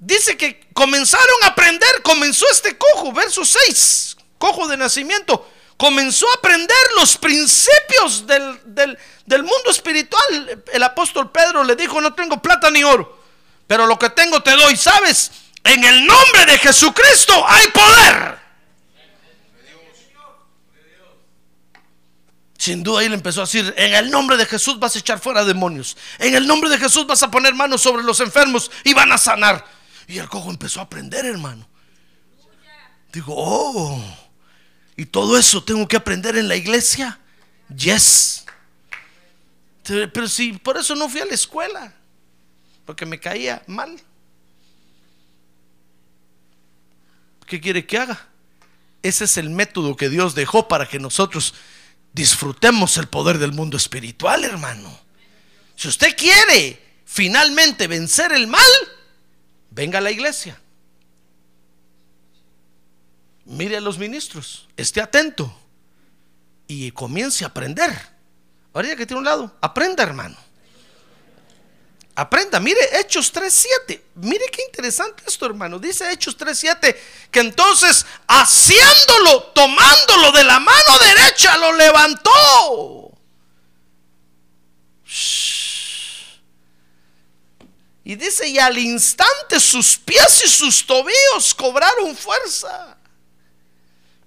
dice 0.00 0.36
que 0.36 0.66
comenzaron 0.72 1.44
a 1.44 1.50
aprender, 1.50 2.02
comenzó 2.02 2.46
este 2.50 2.76
cojo, 2.76 3.12
verso 3.12 3.44
6, 3.44 4.16
cojo 4.38 4.66
de 4.66 4.76
nacimiento 4.76 5.52
comenzó 5.78 6.28
a 6.28 6.34
aprender 6.34 6.76
los 6.96 7.16
principios 7.16 8.26
del, 8.26 8.98
mundo 9.28 9.70
espiritual. 9.70 10.62
El 10.70 10.82
apóstol 10.82 11.30
Pedro 11.30 11.64
le 11.64 11.76
dijo, 11.76 12.00
no 12.02 12.12
tengo 12.12 12.42
plata 12.42 12.70
ni 12.70 12.84
oro, 12.84 13.22
pero 13.66 13.86
lo 13.86 13.98
que 13.98 14.10
tengo 14.10 14.42
te 14.42 14.50
doy, 14.50 14.76
¿sabes? 14.76 15.30
En 15.64 15.82
el 15.82 16.04
nombre 16.04 16.44
de 16.46 16.58
Jesucristo 16.58 17.44
hay 17.48 17.68
poder. 17.68 18.38
Sin 22.58 22.82
duda 22.82 23.04
él 23.04 23.12
empezó 23.14 23.42
a 23.42 23.44
decir, 23.44 23.72
en 23.76 23.94
el 23.94 24.10
nombre 24.10 24.36
de 24.36 24.44
Jesús 24.44 24.80
vas 24.80 24.96
a 24.96 24.98
echar 24.98 25.20
fuera 25.20 25.44
demonios. 25.44 25.96
En 26.18 26.34
el 26.34 26.44
nombre 26.44 26.68
de 26.68 26.76
Jesús 26.76 27.06
vas 27.06 27.22
a 27.22 27.30
poner 27.30 27.54
manos 27.54 27.80
sobre 27.80 28.02
los 28.02 28.18
enfermos 28.18 28.68
y 28.82 28.94
van 28.94 29.12
a 29.12 29.18
sanar. 29.18 29.64
Y 30.08 30.18
el 30.18 30.28
cojo 30.28 30.50
empezó 30.50 30.80
a 30.80 30.84
aprender, 30.84 31.24
hermano. 31.24 31.68
Digo, 33.12 33.32
oh. 33.36 34.27
Y 34.98 35.06
todo 35.06 35.38
eso 35.38 35.62
tengo 35.62 35.86
que 35.86 35.96
aprender 35.96 36.36
en 36.36 36.48
la 36.48 36.56
iglesia. 36.56 37.20
Yes. 37.74 38.44
Pero 39.84 40.26
si 40.26 40.54
por 40.54 40.76
eso 40.76 40.96
no 40.96 41.08
fui 41.08 41.20
a 41.20 41.24
la 41.24 41.34
escuela, 41.34 41.94
porque 42.84 43.06
me 43.06 43.20
caía 43.20 43.62
mal. 43.68 43.96
¿Qué 47.46 47.60
quiere 47.60 47.86
que 47.86 47.96
haga? 47.96 48.26
Ese 49.00 49.26
es 49.26 49.36
el 49.36 49.50
método 49.50 49.96
que 49.96 50.08
Dios 50.08 50.34
dejó 50.34 50.66
para 50.66 50.88
que 50.88 50.98
nosotros 50.98 51.54
disfrutemos 52.12 52.96
el 52.96 53.06
poder 53.06 53.38
del 53.38 53.52
mundo 53.52 53.76
espiritual, 53.76 54.42
hermano. 54.42 54.98
Si 55.76 55.86
usted 55.86 56.16
quiere 56.16 56.82
finalmente 57.04 57.86
vencer 57.86 58.32
el 58.32 58.48
mal, 58.48 58.62
venga 59.70 59.98
a 59.98 60.02
la 60.02 60.10
iglesia 60.10 60.60
mire 63.48 63.78
a 63.78 63.80
los 63.80 63.98
ministros, 63.98 64.68
esté 64.76 65.00
atento 65.00 65.52
y 66.66 66.90
comience 66.92 67.44
a 67.44 67.48
aprender. 67.48 67.90
Ahorita 68.74 68.94
que 68.94 69.06
tiene 69.06 69.18
un 69.18 69.24
lado, 69.24 69.56
aprenda, 69.60 70.02
hermano. 70.02 70.36
Aprenda, 72.14 72.60
mire 72.60 72.80
Hechos 72.98 73.32
3.7. 73.32 74.00
Mire 74.16 74.44
qué 74.52 74.62
interesante 74.66 75.22
esto, 75.26 75.46
hermano. 75.46 75.78
Dice 75.78 76.10
Hechos 76.10 76.36
3.7 76.36 76.96
que 77.30 77.40
entonces 77.40 78.04
haciéndolo, 78.26 79.44
tomándolo 79.54 80.32
de 80.32 80.44
la 80.44 80.58
mano 80.58 80.98
derecha, 81.00 81.56
lo 81.58 81.72
levantó. 81.74 83.12
Y 88.04 88.16
dice, 88.16 88.48
y 88.48 88.58
al 88.58 88.78
instante 88.78 89.60
sus 89.60 89.96
pies 89.96 90.42
y 90.44 90.48
sus 90.48 90.86
tobillos 90.86 91.54
cobraron 91.54 92.16
fuerza. 92.16 92.97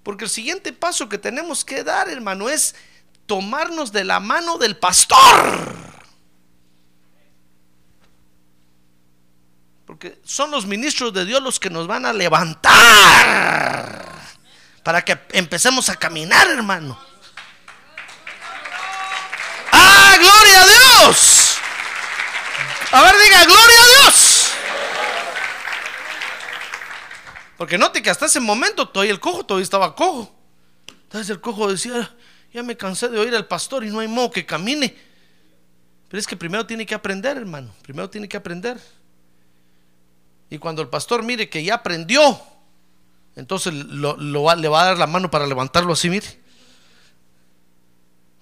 Porque 0.02 0.24
el 0.24 0.30
siguiente 0.30 0.72
paso 0.72 1.08
que 1.08 1.18
tenemos 1.18 1.64
que 1.64 1.84
dar, 1.84 2.08
hermano, 2.08 2.48
es 2.48 2.74
tomarnos 3.26 3.92
de 3.92 4.04
la 4.04 4.20
mano 4.20 4.58
del 4.58 4.76
pastor. 4.76 5.74
Porque 9.86 10.20
son 10.24 10.50
los 10.50 10.66
ministros 10.66 11.12
de 11.12 11.24
Dios 11.24 11.42
los 11.42 11.60
que 11.60 11.70
nos 11.70 11.86
van 11.86 12.06
a 12.06 12.12
levantar 12.12 12.72
para 14.82 15.02
que 15.02 15.18
empecemos 15.32 15.88
a 15.88 15.96
caminar, 15.96 16.48
hermano. 16.48 16.98
¡Ah, 19.70 20.16
gloria 20.18 20.62
a 20.62 20.66
Dios! 20.66 21.56
A 22.90 23.02
ver, 23.02 23.14
diga, 23.22 23.44
gloria 23.44 23.80
a 23.80 23.86
Dios. 23.86 24.21
Porque 27.56 27.78
note 27.78 28.02
que 28.02 28.10
hasta 28.10 28.26
ese 28.26 28.40
momento 28.40 28.88
todavía 28.88 29.12
el 29.12 29.20
cojo 29.20 29.44
todavía 29.44 29.64
estaba 29.64 29.94
cojo. 29.94 30.34
Entonces 31.04 31.30
el 31.30 31.40
cojo 31.40 31.70
decía, 31.70 32.14
ya 32.52 32.62
me 32.62 32.76
cansé 32.76 33.08
de 33.08 33.18
oír 33.18 33.34
al 33.34 33.46
pastor 33.46 33.84
y 33.84 33.90
no 33.90 34.00
hay 34.00 34.08
modo 34.08 34.30
que 34.30 34.46
camine. 34.46 34.96
Pero 36.08 36.18
es 36.20 36.26
que 36.26 36.36
primero 36.36 36.66
tiene 36.66 36.84
que 36.84 36.94
aprender, 36.94 37.36
hermano. 37.36 37.74
Primero 37.82 38.10
tiene 38.10 38.28
que 38.28 38.36
aprender. 38.36 38.78
Y 40.50 40.58
cuando 40.58 40.82
el 40.82 40.88
pastor 40.88 41.22
mire 41.22 41.48
que 41.48 41.64
ya 41.64 41.76
aprendió, 41.76 42.38
entonces 43.36 43.72
lo, 43.72 44.16
le 44.18 44.68
va 44.68 44.82
a 44.82 44.84
dar 44.84 44.98
la 44.98 45.06
mano 45.06 45.30
para 45.30 45.46
levantarlo 45.46 45.94
así, 45.94 46.10
mire. 46.10 46.26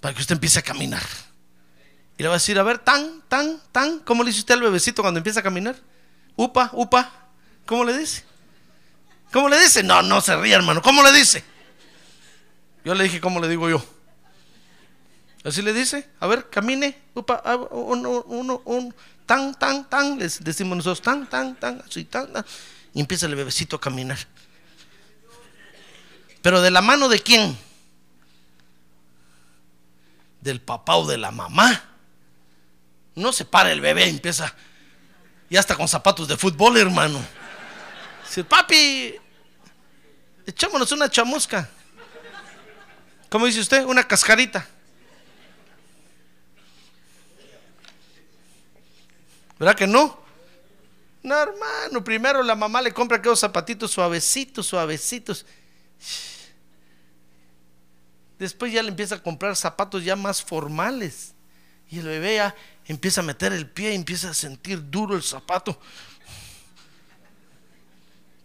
Para 0.00 0.14
que 0.14 0.20
usted 0.20 0.34
empiece 0.34 0.58
a 0.58 0.62
caminar. 0.62 1.02
Y 2.18 2.22
le 2.22 2.28
va 2.28 2.34
a 2.34 2.38
decir, 2.38 2.58
a 2.58 2.62
ver, 2.62 2.78
tan, 2.78 3.22
tan, 3.28 3.60
tan, 3.70 4.00
¿cómo 4.00 4.24
le 4.24 4.30
dice 4.30 4.40
usted 4.40 4.54
al 4.54 4.62
bebecito 4.62 5.02
cuando 5.02 5.18
empieza 5.18 5.40
a 5.40 5.42
caminar? 5.42 5.76
Upa, 6.34 6.70
upa, 6.72 7.12
¿cómo 7.64 7.84
le 7.84 7.96
dice? 7.96 8.24
¿Cómo 9.32 9.48
le 9.48 9.60
dice? 9.60 9.82
No, 9.82 10.02
no 10.02 10.20
se 10.20 10.36
ríe, 10.36 10.54
hermano. 10.54 10.82
¿Cómo 10.82 11.02
le 11.02 11.12
dice? 11.12 11.44
Yo 12.84 12.94
le 12.94 13.04
dije, 13.04 13.20
¿cómo 13.20 13.40
le 13.40 13.48
digo 13.48 13.68
yo? 13.68 13.84
Así 15.44 15.62
le 15.62 15.72
dice, 15.72 16.08
a 16.20 16.26
ver, 16.26 16.50
camine, 16.50 16.98
upa, 17.14 17.42
uno, 17.70 18.22
uno, 18.26 18.62
uno, 18.64 18.94
tan, 19.24 19.54
tan, 19.54 19.88
tan, 19.88 20.18
les 20.18 20.42
decimos 20.44 20.76
nosotros, 20.76 21.00
tan, 21.00 21.28
tan, 21.28 21.54
tan, 21.56 21.82
así, 21.86 22.04
tan, 22.04 22.30
tan, 22.30 22.44
y 22.92 23.00
empieza 23.00 23.26
el 23.26 23.36
bebecito 23.36 23.76
a 23.76 23.80
caminar. 23.80 24.18
Pero 26.42 26.60
de 26.60 26.70
la 26.70 26.82
mano 26.82 27.08
de 27.08 27.20
quién? 27.20 27.56
Del 30.42 30.60
papá 30.60 30.96
o 30.96 31.06
de 31.06 31.16
la 31.16 31.30
mamá. 31.30 31.84
No 33.14 33.32
se 33.32 33.46
para 33.46 33.72
el 33.72 33.80
bebé, 33.80 34.08
empieza, 34.08 34.54
y 35.48 35.56
hasta 35.56 35.74
con 35.74 35.88
zapatos 35.88 36.28
de 36.28 36.36
fútbol, 36.36 36.76
hermano. 36.76 37.18
Dice, 38.30 38.44
papi, 38.44 39.16
echámonos 40.46 40.92
una 40.92 41.10
chamusca. 41.10 41.68
¿Cómo 43.28 43.46
dice 43.46 43.58
usted? 43.58 43.84
Una 43.84 44.06
cascarita. 44.06 44.68
¿Verdad 49.58 49.74
que 49.74 49.88
no? 49.88 50.16
No, 51.24 51.42
hermano, 51.42 52.04
primero 52.04 52.44
la 52.44 52.54
mamá 52.54 52.80
le 52.80 52.94
compra 52.94 53.16
aquellos 53.16 53.40
zapatitos 53.40 53.90
suavecitos, 53.90 54.64
suavecitos. 54.64 55.44
Después 58.38 58.72
ya 58.72 58.84
le 58.84 58.90
empieza 58.90 59.16
a 59.16 59.22
comprar 59.24 59.56
zapatos 59.56 60.04
ya 60.04 60.14
más 60.14 60.40
formales. 60.40 61.34
Y 61.90 61.98
el 61.98 62.06
bebé 62.06 62.36
ya 62.36 62.54
empieza 62.86 63.22
a 63.22 63.24
meter 63.24 63.52
el 63.52 63.68
pie 63.68 63.90
y 63.90 63.96
empieza 63.96 64.30
a 64.30 64.34
sentir 64.34 64.88
duro 64.88 65.16
el 65.16 65.24
zapato. 65.24 65.80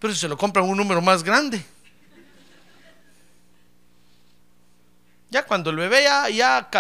Pero 0.06 0.14
si 0.14 0.22
se 0.22 0.28
lo 0.28 0.38
compran 0.38 0.70
un 0.70 0.78
número 0.78 1.01
más 1.01 1.24
grande. 1.24 1.66
Ya 5.32 5.43
cuando 5.47 5.72
el 5.72 5.78
bebé 5.78 6.03
ya, 6.03 6.30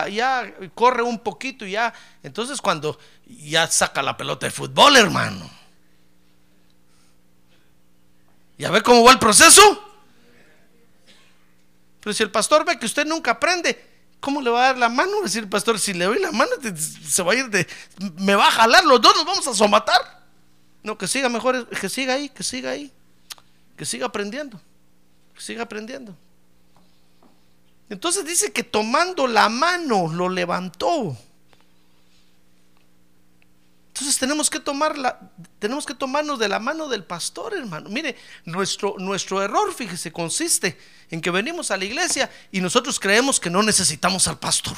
ya, 0.07 0.53
corre 0.75 1.01
un 1.01 1.17
poquito, 1.17 1.65
ya, 1.65 1.91
entonces 2.21 2.61
cuando 2.61 2.99
ya 3.25 3.65
saca 3.65 4.03
la 4.03 4.15
pelota 4.15 4.45
de 4.45 4.51
fútbol, 4.51 4.95
hermano. 4.97 5.49
¿Ya 8.59 8.69
ve 8.69 8.83
cómo 8.83 9.03
va 9.03 9.13
el 9.13 9.17
proceso? 9.17 9.83
Pero 11.99 12.13
si 12.13 12.21
el 12.21 12.29
pastor 12.29 12.63
ve 12.63 12.77
que 12.77 12.85
usted 12.85 13.07
nunca 13.07 13.31
aprende, 13.31 14.13
¿cómo 14.19 14.39
le 14.39 14.51
va 14.51 14.65
a 14.65 14.67
dar 14.67 14.77
la 14.77 14.89
mano? 14.89 15.23
Decir 15.23 15.41
el 15.41 15.49
pastor, 15.49 15.79
si 15.79 15.95
le 15.95 16.05
doy 16.05 16.19
la 16.19 16.31
mano, 16.31 16.51
se 17.07 17.23
va 17.23 17.33
a 17.33 17.35
ir 17.35 17.49
de, 17.49 17.67
me 18.19 18.35
va 18.35 18.49
a 18.49 18.51
jalar, 18.51 18.85
los 18.85 19.01
dos 19.01 19.15
nos 19.15 19.25
vamos 19.25 19.47
a 19.47 19.55
somatar. 19.55 20.27
No, 20.83 20.95
que 20.95 21.07
siga 21.07 21.27
mejor, 21.27 21.67
que 21.69 21.89
siga 21.89 22.13
ahí, 22.13 22.29
que 22.29 22.43
siga 22.43 22.69
ahí, 22.69 22.93
que 23.75 23.85
siga 23.85 24.07
aprendiendo, 24.07 24.59
que 25.33 25.41
siga 25.41 25.63
aprendiendo. 25.63 26.15
Entonces 27.89 28.25
dice 28.25 28.51
que 28.51 28.63
tomando 28.63 29.27
la 29.27 29.49
mano 29.49 30.07
lo 30.11 30.29
levantó. 30.29 31.17
Entonces 33.89 34.17
tenemos 34.17 34.49
que 34.49 34.59
tomar 34.59 35.19
tenemos 35.59 35.85
que 35.85 35.93
tomarnos 35.93 36.37
de 36.37 36.49
la 36.49 36.59
mano 36.59 36.87
del 36.87 37.03
pastor, 37.03 37.53
hermano. 37.53 37.89
Mire, 37.89 38.17
nuestro, 38.43 38.95
nuestro 38.97 39.41
error, 39.41 39.73
fíjese, 39.73 40.11
consiste 40.11 40.77
en 41.09 41.21
que 41.21 41.31
venimos 41.31 41.71
a 41.71 41.77
la 41.77 41.85
iglesia 41.85 42.29
y 42.51 42.59
nosotros 42.59 42.99
creemos 42.99 43.39
que 43.39 43.49
no 43.49 43.63
necesitamos 43.63 44.27
al 44.27 44.37
pastor. 44.37 44.75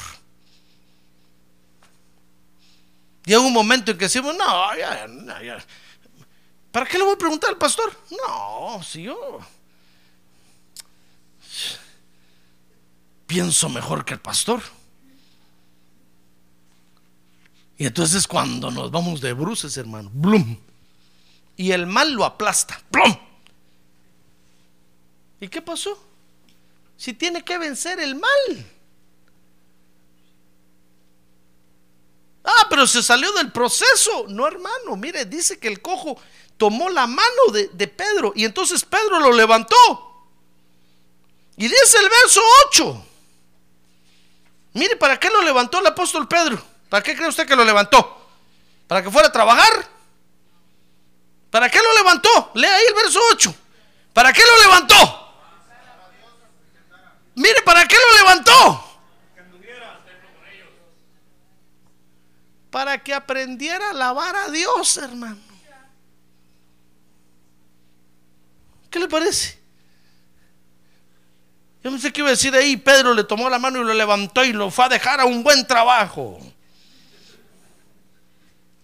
Llega 3.24 3.40
un 3.40 3.52
momento 3.52 3.90
en 3.90 3.98
que 3.98 4.04
decimos, 4.06 4.34
no, 4.36 4.76
ya, 4.76 5.06
ya, 5.42 5.66
¿para 6.78 6.88
qué 6.88 6.96
le 6.96 7.02
voy 7.02 7.14
a 7.14 7.18
preguntar 7.18 7.50
al 7.50 7.58
pastor? 7.58 7.92
No, 8.08 8.80
si 8.84 9.02
yo 9.02 9.40
pienso 13.26 13.68
mejor 13.68 14.04
que 14.04 14.14
el 14.14 14.20
pastor. 14.20 14.62
Y 17.76 17.84
entonces 17.84 18.28
cuando 18.28 18.70
nos 18.70 18.92
vamos 18.92 19.20
de 19.20 19.32
bruces, 19.32 19.76
hermano, 19.76 20.08
blum. 20.12 20.56
Y 21.56 21.72
el 21.72 21.88
mal 21.88 22.12
lo 22.12 22.24
aplasta, 22.24 22.80
plum. 22.92 23.12
¿Y 25.40 25.48
qué 25.48 25.60
pasó? 25.60 26.00
Si 26.96 27.12
tiene 27.12 27.42
que 27.42 27.58
vencer 27.58 27.98
el 27.98 28.14
mal. 28.14 28.66
Ah, 32.44 32.66
pero 32.70 32.86
se 32.86 33.02
salió 33.02 33.32
del 33.32 33.50
proceso. 33.50 34.26
No, 34.28 34.46
hermano, 34.46 34.94
mire, 34.96 35.24
dice 35.24 35.58
que 35.58 35.66
el 35.66 35.82
cojo 35.82 36.16
tomó 36.58 36.90
la 36.90 37.06
mano 37.06 37.52
de, 37.52 37.68
de 37.68 37.88
Pedro 37.88 38.32
y 38.36 38.44
entonces 38.44 38.84
Pedro 38.84 39.20
lo 39.20 39.32
levantó. 39.32 40.26
Y 41.56 41.66
dice 41.66 41.98
el 41.98 42.08
verso 42.08 42.40
8. 42.68 43.04
Mire, 44.74 44.96
¿para 44.96 45.18
qué 45.18 45.30
lo 45.30 45.42
levantó 45.42 45.78
el 45.78 45.86
apóstol 45.86 46.28
Pedro? 46.28 46.62
¿Para 46.88 47.02
qué 47.02 47.16
cree 47.16 47.28
usted 47.28 47.46
que 47.46 47.56
lo 47.56 47.64
levantó? 47.64 48.26
¿Para 48.86 49.02
que 49.02 49.10
fuera 49.10 49.28
a 49.28 49.32
trabajar? 49.32 49.88
¿Para 51.50 51.68
qué 51.68 51.78
lo 51.78 51.94
levantó? 51.94 52.50
Lea 52.54 52.74
ahí 52.74 52.84
el 52.88 52.94
verso 52.94 53.20
8. 53.32 53.54
¿Para 54.12 54.32
qué 54.32 54.42
lo 54.44 54.62
levantó? 54.62 55.32
Mire, 57.34 57.62
¿para 57.62 57.86
qué 57.86 57.96
lo 57.96 58.18
levantó? 58.18 58.84
Para 62.70 63.02
que 63.02 63.14
aprendiera 63.14 63.88
a 63.88 63.90
alabar 63.90 64.36
a 64.36 64.48
Dios, 64.50 64.96
hermano. 64.98 65.47
¿Qué 68.90 68.98
le 68.98 69.08
parece? 69.08 69.58
Yo 71.82 71.90
no 71.90 71.98
sé 71.98 72.12
qué 72.12 72.20
iba 72.20 72.28
a 72.28 72.32
decir 72.32 72.54
ahí. 72.54 72.76
Pedro 72.76 73.14
le 73.14 73.24
tomó 73.24 73.48
la 73.48 73.58
mano 73.58 73.80
y 73.80 73.84
lo 73.84 73.94
levantó 73.94 74.44
y 74.44 74.52
lo 74.52 74.70
fue 74.70 74.86
a 74.86 74.88
dejar 74.88 75.20
a 75.20 75.24
un 75.24 75.42
buen 75.42 75.66
trabajo. 75.66 76.38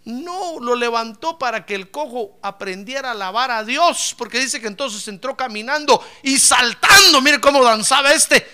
No, 0.05 0.61
lo 0.61 0.77
levantó 0.77 1.39
para 1.39 1.65
que 1.65 1.75
el 1.75 1.91
cojo 1.91 2.39
aprendiera 2.43 3.09
a 3.09 3.13
alabar 3.13 3.51
a 3.51 3.65
Dios, 3.65 4.15
porque 4.19 4.39
dice 4.39 4.61
que 4.61 4.67
entonces 4.67 5.09
entró 5.09 5.35
caminando 5.35 6.03
y 6.23 6.39
saltando, 6.39 7.23
mire 7.23 7.41
cómo 7.41 7.65
danzaba 7.65 8.13
este, 8.13 8.47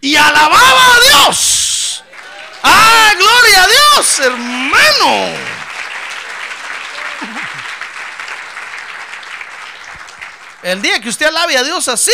y 0.00 0.14
alababa 0.14 0.94
a 0.94 1.00
Dios. 1.00 2.04
¡Ah, 2.62 3.12
gloria 3.16 3.64
a 3.64 3.66
Dios, 3.66 4.20
hermano! 4.20 5.57
El 10.62 10.82
día 10.82 11.00
que 11.00 11.08
usted 11.08 11.26
alabe 11.26 11.56
a 11.56 11.62
Dios 11.62 11.88
así, 11.88 12.12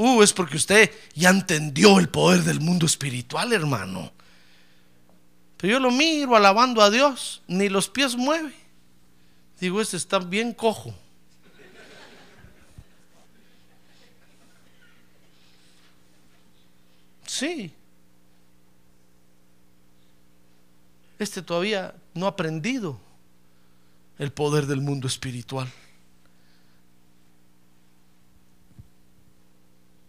Uh, 0.00 0.22
es 0.22 0.32
porque 0.32 0.56
usted 0.56 0.92
ya 1.16 1.28
entendió 1.30 1.98
el 1.98 2.08
poder 2.08 2.44
del 2.44 2.60
mundo 2.60 2.86
espiritual, 2.86 3.52
hermano. 3.52 4.12
Pero 5.56 5.72
yo 5.72 5.80
lo 5.80 5.90
miro 5.90 6.36
alabando 6.36 6.82
a 6.82 6.88
Dios, 6.88 7.42
ni 7.48 7.68
los 7.68 7.88
pies 7.88 8.14
mueve. 8.14 8.54
Digo, 9.58 9.80
este 9.80 9.96
está 9.96 10.20
bien 10.20 10.52
cojo. 10.52 10.94
Sí. 17.26 17.74
Este 21.18 21.42
todavía 21.42 21.92
no 22.14 22.26
ha 22.26 22.28
aprendido 22.28 23.00
el 24.16 24.30
poder 24.30 24.66
del 24.66 24.80
mundo 24.80 25.08
espiritual. 25.08 25.68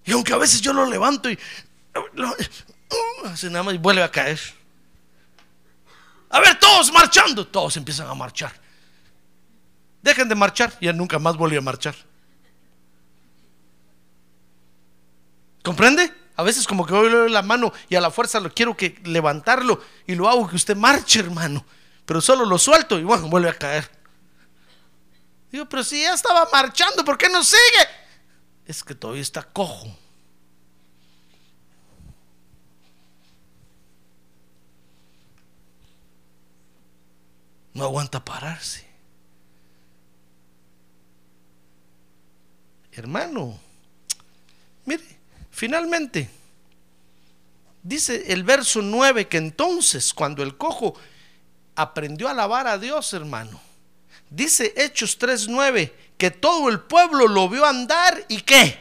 Y 0.09 0.11
aunque 0.11 0.33
a 0.33 0.37
veces 0.37 0.59
yo 0.59 0.73
lo 0.73 0.87
levanto 0.87 1.29
y 1.29 1.37
hace 3.25 3.47
nada 3.47 3.61
más 3.61 3.75
y 3.75 3.77
vuelve 3.77 4.01
a 4.01 4.09
caer. 4.09 4.39
A 6.31 6.39
ver, 6.39 6.57
todos 6.59 6.91
marchando, 6.91 7.45
todos 7.45 7.77
empiezan 7.77 8.07
a 8.07 8.15
marchar. 8.15 8.51
Dejen 10.01 10.27
de 10.27 10.33
marchar 10.33 10.73
y 10.79 10.87
él 10.87 10.97
nunca 10.97 11.19
más 11.19 11.37
volvió 11.37 11.59
a 11.59 11.61
marchar. 11.61 11.93
¿Comprende? 15.61 16.11
A 16.37 16.41
veces 16.41 16.65
como 16.65 16.87
que 16.87 16.93
voy 16.93 17.29
la 17.29 17.43
mano 17.43 17.71
y 17.87 17.93
a 17.93 18.01
la 18.01 18.09
fuerza 18.09 18.39
lo 18.39 18.51
quiero 18.51 18.75
que 18.75 18.99
levantarlo 19.03 19.79
y 20.07 20.15
lo 20.15 20.27
hago 20.27 20.49
que 20.49 20.55
usted 20.55 20.75
marche, 20.75 21.19
hermano. 21.19 21.63
Pero 22.07 22.19
solo 22.19 22.45
lo 22.45 22.57
suelto 22.57 22.97
y 22.97 23.03
bueno, 23.03 23.27
vuelve 23.27 23.49
a 23.49 23.53
caer. 23.53 23.87
Digo, 25.51 25.69
pero 25.69 25.83
si 25.83 26.01
ya 26.01 26.15
estaba 26.15 26.49
marchando, 26.51 27.05
¿por 27.05 27.15
qué 27.15 27.29
no 27.29 27.43
sigue? 27.43 27.99
Es 28.69 28.83
que 28.83 28.93
todavía 28.93 29.23
está 29.23 29.41
cojo. 29.41 29.87
No 37.73 37.85
aguanta 37.85 38.23
pararse. 38.23 38.85
Hermano, 42.91 43.59
mire, 44.85 45.19
Finalmente, 45.59 46.29
dice 47.83 48.31
el 48.31 48.43
verso 48.43 48.81
9 48.81 49.27
que 49.27 49.35
entonces 49.35 50.13
cuando 50.13 50.41
el 50.41 50.55
cojo 50.55 50.93
aprendió 51.75 52.29
a 52.29 52.31
alabar 52.31 52.65
a 52.67 52.77
Dios, 52.77 53.11
hermano, 53.13 53.59
dice 54.29 54.73
Hechos 54.77 55.19
3.9 55.19 55.91
que 56.19 56.29
todo 56.29 56.67
el 56.67 56.81
pueblo 56.81 57.29
lo 57.29 57.47
vio 57.47 57.65
andar 57.65 58.25
y 58.27 58.41
qué. 58.41 58.77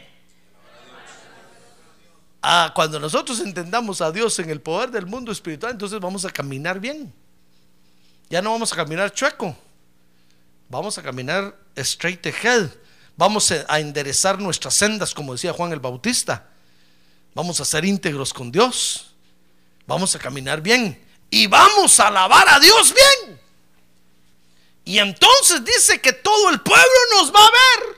Ah, 2.43 2.73
cuando 2.75 2.99
nosotros 2.99 3.39
entendamos 3.39 4.01
a 4.01 4.11
Dios 4.11 4.37
en 4.41 4.51
el 4.51 4.61
poder 4.61 4.91
del 4.91 5.07
mundo 5.07 5.31
espiritual, 5.31 5.71
entonces 5.71 6.01
vamos 6.01 6.25
a 6.25 6.31
caminar 6.31 6.81
bien. 6.81 7.15
Ya 8.29 8.43
no 8.43 8.51
vamos 8.51 8.73
a 8.73 8.77
caminar 8.77 9.13
chueco. 9.13 9.57
Vamos 10.69 10.99
a 10.99 11.03
caminar 11.03 11.57
straight 11.77 12.27
ahead. 12.27 12.71
Vamos 13.17 13.53
a 13.69 13.79
enderezar 13.79 14.41
nuestras 14.41 14.75
sendas, 14.75 15.15
como 15.15 15.33
decía 15.33 15.53
Juan 15.53 15.73
el 15.73 15.81
Bautista. 15.81 16.49
Vamos 17.35 17.61
a 17.61 17.65
ser 17.65 17.85
íntegros 17.85 18.33
con 18.33 18.51
Dios. 18.51 19.15
Vamos 19.87 20.13
a 20.17 20.19
caminar 20.19 20.61
bien. 20.61 21.01
Y 21.31 21.47
vamos 21.47 22.01
a 22.01 22.09
alabar 22.09 22.49
a 22.49 22.59
Dios 22.59 22.93
bien. 22.93 23.41
Y 24.89 24.99
entonces 25.01 25.63
dice 25.63 26.01
que 26.01 26.15
todo 26.15 26.49
el 26.49 26.63
pueblo 26.63 26.99
nos 27.13 27.31
va 27.31 27.45
a 27.45 27.51
ver. 27.51 27.97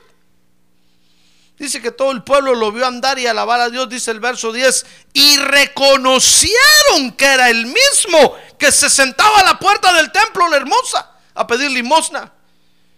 Dice 1.57 1.81
que 1.81 1.91
todo 1.91 2.11
el 2.11 2.21
pueblo 2.21 2.53
lo 2.53 2.69
vio 2.73 2.85
andar 2.85 3.17
y 3.17 3.27
alabar 3.27 3.61
a 3.61 3.69
Dios, 3.69 3.87
dice 3.87 4.11
el 4.11 4.19
verso 4.19 4.51
10. 4.51 4.85
Y 5.13 5.37
reconocieron 5.37 7.13
que 7.15 7.23
era 7.23 7.49
el 7.49 7.65
mismo 7.65 8.35
que 8.59 8.73
se 8.73 8.89
sentaba 8.89 9.39
a 9.39 9.45
la 9.45 9.57
puerta 9.57 9.93
del 9.93 10.11
templo, 10.11 10.49
la 10.49 10.57
hermosa, 10.57 11.09
a 11.33 11.47
pedir 11.47 11.71
limosna. 11.71 12.33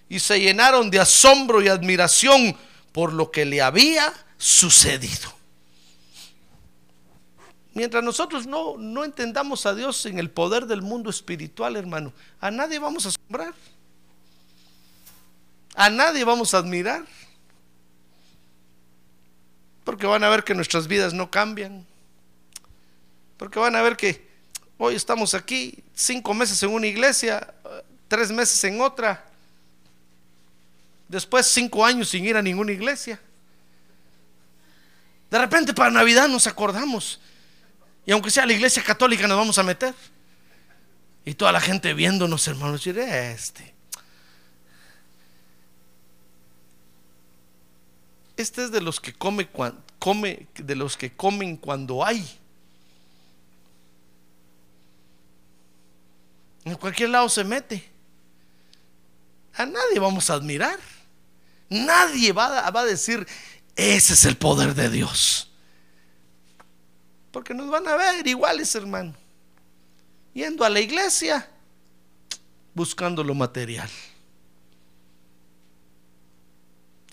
Y 0.10 0.20
se 0.20 0.40
llenaron 0.40 0.90
de 0.90 1.00
asombro 1.00 1.62
y 1.62 1.68
admiración 1.68 2.58
por 2.94 3.14
lo 3.14 3.30
que 3.30 3.46
le 3.46 3.62
había 3.62 4.12
sucedido. 4.40 5.32
Mientras 7.76 8.04
nosotros 8.04 8.48
no, 8.48 8.76
no 8.80 9.04
entendamos 9.04 9.68
a 9.68 9.76
Dios 9.76 10.08
en 10.08 10.18
el 10.18 10.32
poder 10.32 10.66
del 10.66 10.82
mundo 10.82 11.12
espiritual, 11.12 11.76
hermano, 11.76 12.12
a 12.40 12.50
nadie 12.50 12.80
vamos 12.80 13.06
a 13.06 13.10
asombrar. 13.10 13.54
A 15.76 15.90
nadie 15.90 16.24
vamos 16.24 16.54
a 16.54 16.60
admirar. 16.60 17.06
Porque 19.84 20.06
van 20.06 20.24
a 20.24 20.30
ver 20.30 20.44
que 20.44 20.54
nuestras 20.54 20.88
vidas 20.88 21.14
no 21.14 21.30
cambian. 21.30 21.86
Porque 23.38 23.60
van 23.60 23.76
a 23.76 23.82
ver 23.82 23.98
que 23.98 24.26
hoy 24.78 24.96
estamos 24.96 25.34
aquí 25.34 25.84
cinco 25.94 26.34
meses 26.34 26.62
en 26.64 26.70
una 26.70 26.88
iglesia, 26.88 27.54
tres 28.08 28.32
meses 28.32 28.64
en 28.64 28.80
otra. 28.80 29.26
Después 31.08 31.48
cinco 31.48 31.86
años 31.86 32.10
sin 32.10 32.26
ir 32.26 32.38
a 32.38 32.42
ninguna 32.42 32.72
iglesia. 32.72 33.20
De 35.30 35.40
repente 35.40 35.74
para 35.74 35.90
Navidad 35.90 36.28
nos 36.28 36.48
acordamos 36.48 37.20
y 38.06 38.12
aunque 38.12 38.30
sea 38.30 38.46
la 38.46 38.54
iglesia 38.54 38.84
católica 38.84 39.28
nos 39.28 39.38
vamos 39.38 39.58
a 39.58 39.64
meter. 39.64 39.94
Y 41.26 41.36
toda 41.36 41.52
la 41.52 41.62
gente 41.62 41.94
viéndonos, 41.94 42.48
hermanos, 42.48 42.84
decir, 42.84 43.00
este. 43.00 43.73
Este 48.36 48.64
es 48.64 48.72
de 48.72 48.82
los 48.82 49.00
que 49.00 49.14
come, 49.14 49.48
come, 50.00 50.48
de 50.56 50.76
los 50.76 50.98
que 50.98 51.12
comen 51.12 51.58
cuando 51.58 52.04
hay. 52.04 52.40
En 56.66 56.76
cualquier 56.76 57.10
lado 57.10 57.30
se 57.30 57.44
mete. 57.44 57.92
A 59.54 59.66
nadie 59.66 60.00
vamos 60.00 60.30
a 60.30 60.34
admirar. 60.34 60.80
Nadie 61.70 62.32
va 62.32 62.70
va 62.70 62.82
a 62.82 62.86
decir, 62.86 63.26
ese 63.76 64.14
es 64.14 64.26
el 64.26 64.38
poder 64.38 64.74
de 64.76 64.90
Dios. 64.90 65.50
Porque 67.32 67.54
nos 67.54 67.70
van 67.70 67.88
a 67.88 67.96
ver 67.96 68.26
iguales, 68.28 68.74
hermano. 68.76 69.16
Yendo 70.34 70.64
a 70.64 70.70
la 70.70 70.80
iglesia, 70.80 71.50
buscando 72.74 73.24
lo 73.24 73.34
material. 73.34 73.90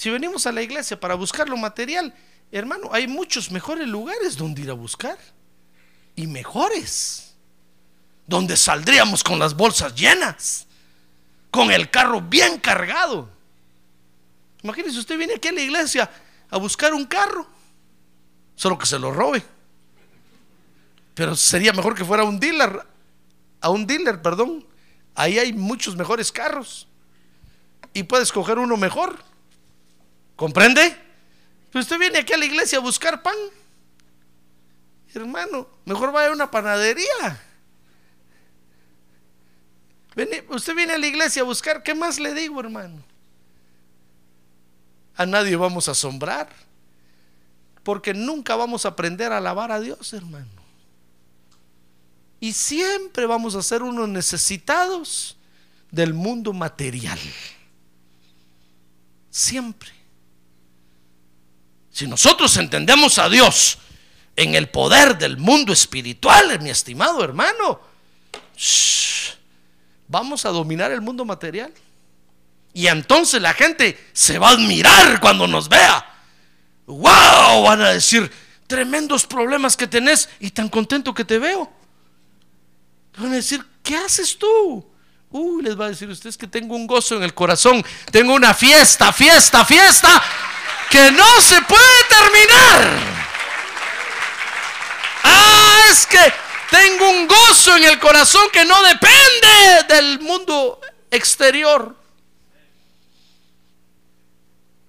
Si 0.00 0.08
venimos 0.08 0.46
a 0.46 0.52
la 0.52 0.62
iglesia 0.62 0.98
para 0.98 1.14
buscar 1.14 1.46
lo 1.46 1.58
material, 1.58 2.14
hermano, 2.50 2.88
hay 2.90 3.06
muchos 3.06 3.50
mejores 3.50 3.86
lugares 3.86 4.34
donde 4.34 4.62
ir 4.62 4.70
a 4.70 4.72
buscar. 4.72 5.18
Y 6.16 6.26
mejores. 6.26 7.34
Donde 8.26 8.56
saldríamos 8.56 9.22
con 9.22 9.38
las 9.38 9.54
bolsas 9.54 9.94
llenas. 9.94 10.66
Con 11.50 11.70
el 11.70 11.90
carro 11.90 12.22
bien 12.22 12.58
cargado. 12.60 13.28
Imagínese, 14.62 15.00
usted 15.00 15.18
viene 15.18 15.34
aquí 15.34 15.48
a 15.48 15.52
la 15.52 15.60
iglesia 15.60 16.10
a 16.48 16.56
buscar 16.56 16.94
un 16.94 17.04
carro. 17.04 17.46
Solo 18.56 18.78
que 18.78 18.86
se 18.86 18.98
lo 18.98 19.12
robe. 19.12 19.44
Pero 21.12 21.36
sería 21.36 21.74
mejor 21.74 21.94
que 21.94 22.06
fuera 22.06 22.24
un 22.24 22.40
dealer, 22.40 22.86
a 23.60 23.68
un 23.68 23.86
dealer, 23.86 24.22
perdón. 24.22 24.66
Ahí 25.14 25.38
hay 25.38 25.52
muchos 25.52 25.94
mejores 25.94 26.32
carros. 26.32 26.88
Y 27.92 28.04
puede 28.04 28.22
escoger 28.22 28.58
uno 28.58 28.78
mejor. 28.78 29.28
¿Comprende? 30.40 30.96
Pero 31.70 31.82
usted 31.82 31.98
viene 31.98 32.20
aquí 32.20 32.32
a 32.32 32.38
la 32.38 32.46
iglesia 32.46 32.78
a 32.78 32.80
buscar 32.80 33.22
pan. 33.22 33.36
Hermano, 35.12 35.68
mejor 35.84 36.12
vaya 36.12 36.30
a 36.30 36.32
una 36.32 36.50
panadería. 36.50 37.38
usted 40.48 40.74
viene 40.74 40.94
a 40.94 40.98
la 40.98 41.06
iglesia 41.06 41.42
a 41.42 41.44
buscar, 41.44 41.82
¿qué 41.82 41.94
más 41.94 42.18
le 42.18 42.32
digo, 42.32 42.58
hermano? 42.58 43.04
A 45.14 45.26
nadie 45.26 45.56
vamos 45.56 45.88
a 45.88 45.90
asombrar. 45.90 46.48
Porque 47.82 48.14
nunca 48.14 48.56
vamos 48.56 48.86
a 48.86 48.88
aprender 48.88 49.34
a 49.34 49.36
alabar 49.36 49.70
a 49.70 49.78
Dios, 49.78 50.10
hermano. 50.14 50.48
Y 52.40 52.54
siempre 52.54 53.26
vamos 53.26 53.54
a 53.56 53.62
ser 53.62 53.82
unos 53.82 54.08
necesitados 54.08 55.36
del 55.90 56.14
mundo 56.14 56.54
material. 56.54 57.18
Siempre. 59.28 59.99
Si 61.92 62.06
nosotros 62.06 62.56
entendemos 62.56 63.18
a 63.18 63.28
Dios 63.28 63.78
en 64.36 64.54
el 64.54 64.68
poder 64.68 65.18
del 65.18 65.36
mundo 65.36 65.72
espiritual, 65.72 66.60
mi 66.60 66.70
estimado 66.70 67.22
hermano, 67.22 67.80
vamos 70.08 70.44
a 70.44 70.50
dominar 70.50 70.92
el 70.92 71.00
mundo 71.00 71.24
material. 71.24 71.72
Y 72.72 72.86
entonces 72.86 73.42
la 73.42 73.52
gente 73.52 73.98
se 74.12 74.38
va 74.38 74.50
a 74.50 74.52
admirar 74.52 75.20
cuando 75.20 75.46
nos 75.46 75.68
vea. 75.68 76.06
¡Wow! 76.86 77.64
Van 77.64 77.82
a 77.82 77.90
decir, 77.90 78.30
tremendos 78.66 79.26
problemas 79.26 79.76
que 79.76 79.86
tenés 79.86 80.28
y 80.38 80.50
tan 80.50 80.68
contento 80.68 81.12
que 81.12 81.24
te 81.24 81.38
veo. 81.38 81.70
Van 83.18 83.32
a 83.32 83.36
decir, 83.36 83.64
¿qué 83.82 83.96
haces 83.96 84.38
tú? 84.38 84.86
Uy, 85.30 85.62
les 85.62 85.78
va 85.78 85.86
a 85.86 85.88
decir 85.90 86.08
ustedes 86.08 86.36
que 86.36 86.46
tengo 86.46 86.74
un 86.74 86.86
gozo 86.86 87.16
en 87.16 87.22
el 87.22 87.34
corazón, 87.34 87.84
tengo 88.10 88.34
una 88.34 88.52
fiesta, 88.52 89.12
fiesta, 89.12 89.64
fiesta, 89.64 90.22
que 90.90 91.10
no 91.12 91.40
se 91.40 91.60
puede 91.62 92.04
terminar. 92.08 92.98
Ah, 95.22 95.82
es 95.90 96.06
que 96.06 96.32
Tengo 96.70 97.10
un 97.10 97.26
gozo 97.26 97.76
en 97.76 97.84
el 97.84 97.98
corazón 97.98 98.42
que 98.52 98.64
no 98.64 98.80
depende 98.84 99.94
del 99.94 100.20
mundo 100.20 100.80
exterior. 101.10 101.96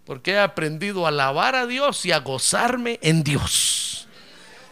Porque 0.05 0.33
he 0.33 0.39
aprendido 0.39 1.05
a 1.05 1.09
alabar 1.09 1.55
a 1.55 1.65
Dios 1.65 2.05
y 2.05 2.11
a 2.11 2.19
gozarme 2.19 2.99
en 3.01 3.23
Dios. 3.23 4.07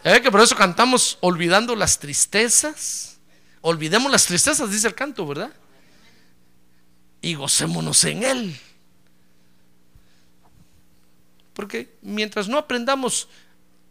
¿Eh? 0.04 0.20
que 0.22 0.30
por 0.30 0.40
eso 0.40 0.54
cantamos 0.54 1.18
olvidando 1.20 1.74
las 1.74 1.98
tristezas? 1.98 3.18
Olvidemos 3.60 4.10
las 4.10 4.24
tristezas, 4.24 4.70
dice 4.70 4.86
el 4.86 4.94
canto, 4.94 5.26
¿verdad? 5.26 5.50
Y 7.20 7.34
gocémonos 7.34 8.04
en 8.04 8.22
Él. 8.22 8.60
Porque 11.60 11.94
mientras 12.00 12.48
no 12.48 12.56
aprendamos 12.56 13.28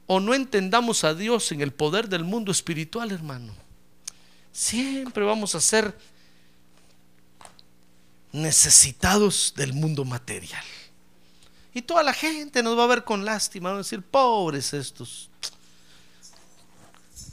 o 0.08 0.20
no 0.20 0.34
entendamos 0.34 1.04
a 1.04 1.14
Dios 1.14 1.52
en 1.52 1.62
el 1.62 1.72
poder 1.72 2.10
del 2.10 2.24
mundo 2.24 2.52
espiritual, 2.52 3.12
hermano, 3.12 3.54
siempre 4.52 5.24
vamos 5.24 5.54
a 5.54 5.62
ser 5.62 5.96
necesitados 8.32 9.54
del 9.56 9.74
mundo 9.74 10.04
material. 10.04 10.64
Y 11.72 11.84
toda 11.84 12.02
la 12.02 12.12
gente 12.12 12.64
nos 12.64 12.76
va 12.76 12.86
a 12.86 12.88
ver 12.88 13.04
con 13.04 13.24
lástima, 13.24 13.70
van 13.70 13.76
a 13.76 13.84
decir, 13.84 14.02
pobres 14.02 14.74
estos. 14.74 15.30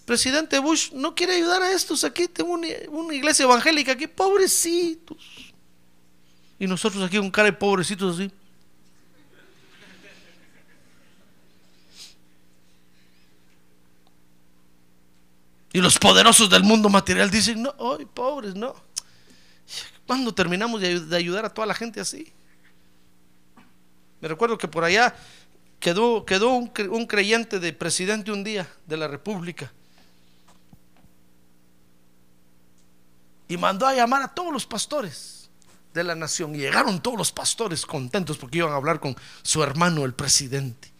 Presidente 0.04 0.58
Bush 0.58 0.92
no 0.92 1.14
quiere 1.14 1.36
ayudar 1.36 1.62
a 1.62 1.72
estos 1.72 2.04
aquí, 2.04 2.28
tengo 2.28 2.52
una, 2.52 2.68
una 2.90 3.14
iglesia 3.14 3.44
evangélica 3.44 3.92
aquí, 3.92 4.06
pobrecitos. 4.06 5.16
Y 6.58 6.66
nosotros 6.66 7.02
aquí 7.04 7.16
con 7.16 7.30
cara 7.30 7.46
de 7.46 7.54
pobrecitos 7.54 8.16
así. 8.16 8.30
Y 15.76 15.80
los 15.82 15.98
poderosos 15.98 16.48
del 16.48 16.62
mundo 16.62 16.88
material 16.88 17.30
dicen, 17.30 17.62
no, 17.62 17.74
hoy 17.76 18.06
pobres, 18.06 18.54
no. 18.54 18.74
¿Cuándo 20.06 20.32
terminamos 20.32 20.80
de, 20.80 21.14
ayudar 21.14 21.44
a 21.44 21.52
toda 21.52 21.66
la 21.66 21.74
gente 21.74 22.00
así? 22.00 22.32
Me 24.22 24.26
recuerdo 24.28 24.56
que 24.56 24.68
por 24.68 24.84
allá 24.84 25.14
quedó, 25.78 26.24
quedó 26.24 26.54
un, 26.54 26.72
un 26.88 27.06
creyente 27.06 27.60
de 27.60 27.74
presidente 27.74 28.32
un 28.32 28.42
día 28.42 28.66
de 28.86 28.96
la 28.96 29.06
República. 29.06 29.70
Y 33.46 33.58
mandó 33.58 33.86
a 33.86 33.94
llamar 33.94 34.22
a 34.22 34.28
todos 34.28 34.54
los 34.54 34.64
pastores 34.64 35.50
de 35.92 36.04
la 36.04 36.14
nación. 36.14 36.54
Y 36.54 36.60
llegaron 36.60 37.02
todos 37.02 37.18
los 37.18 37.32
pastores 37.32 37.84
contentos 37.84 38.38
porque 38.38 38.56
iban 38.56 38.72
a 38.72 38.76
hablar 38.76 38.98
con 38.98 39.14
su 39.42 39.62
hermano, 39.62 40.06
el 40.06 40.14
presidente. 40.14 40.90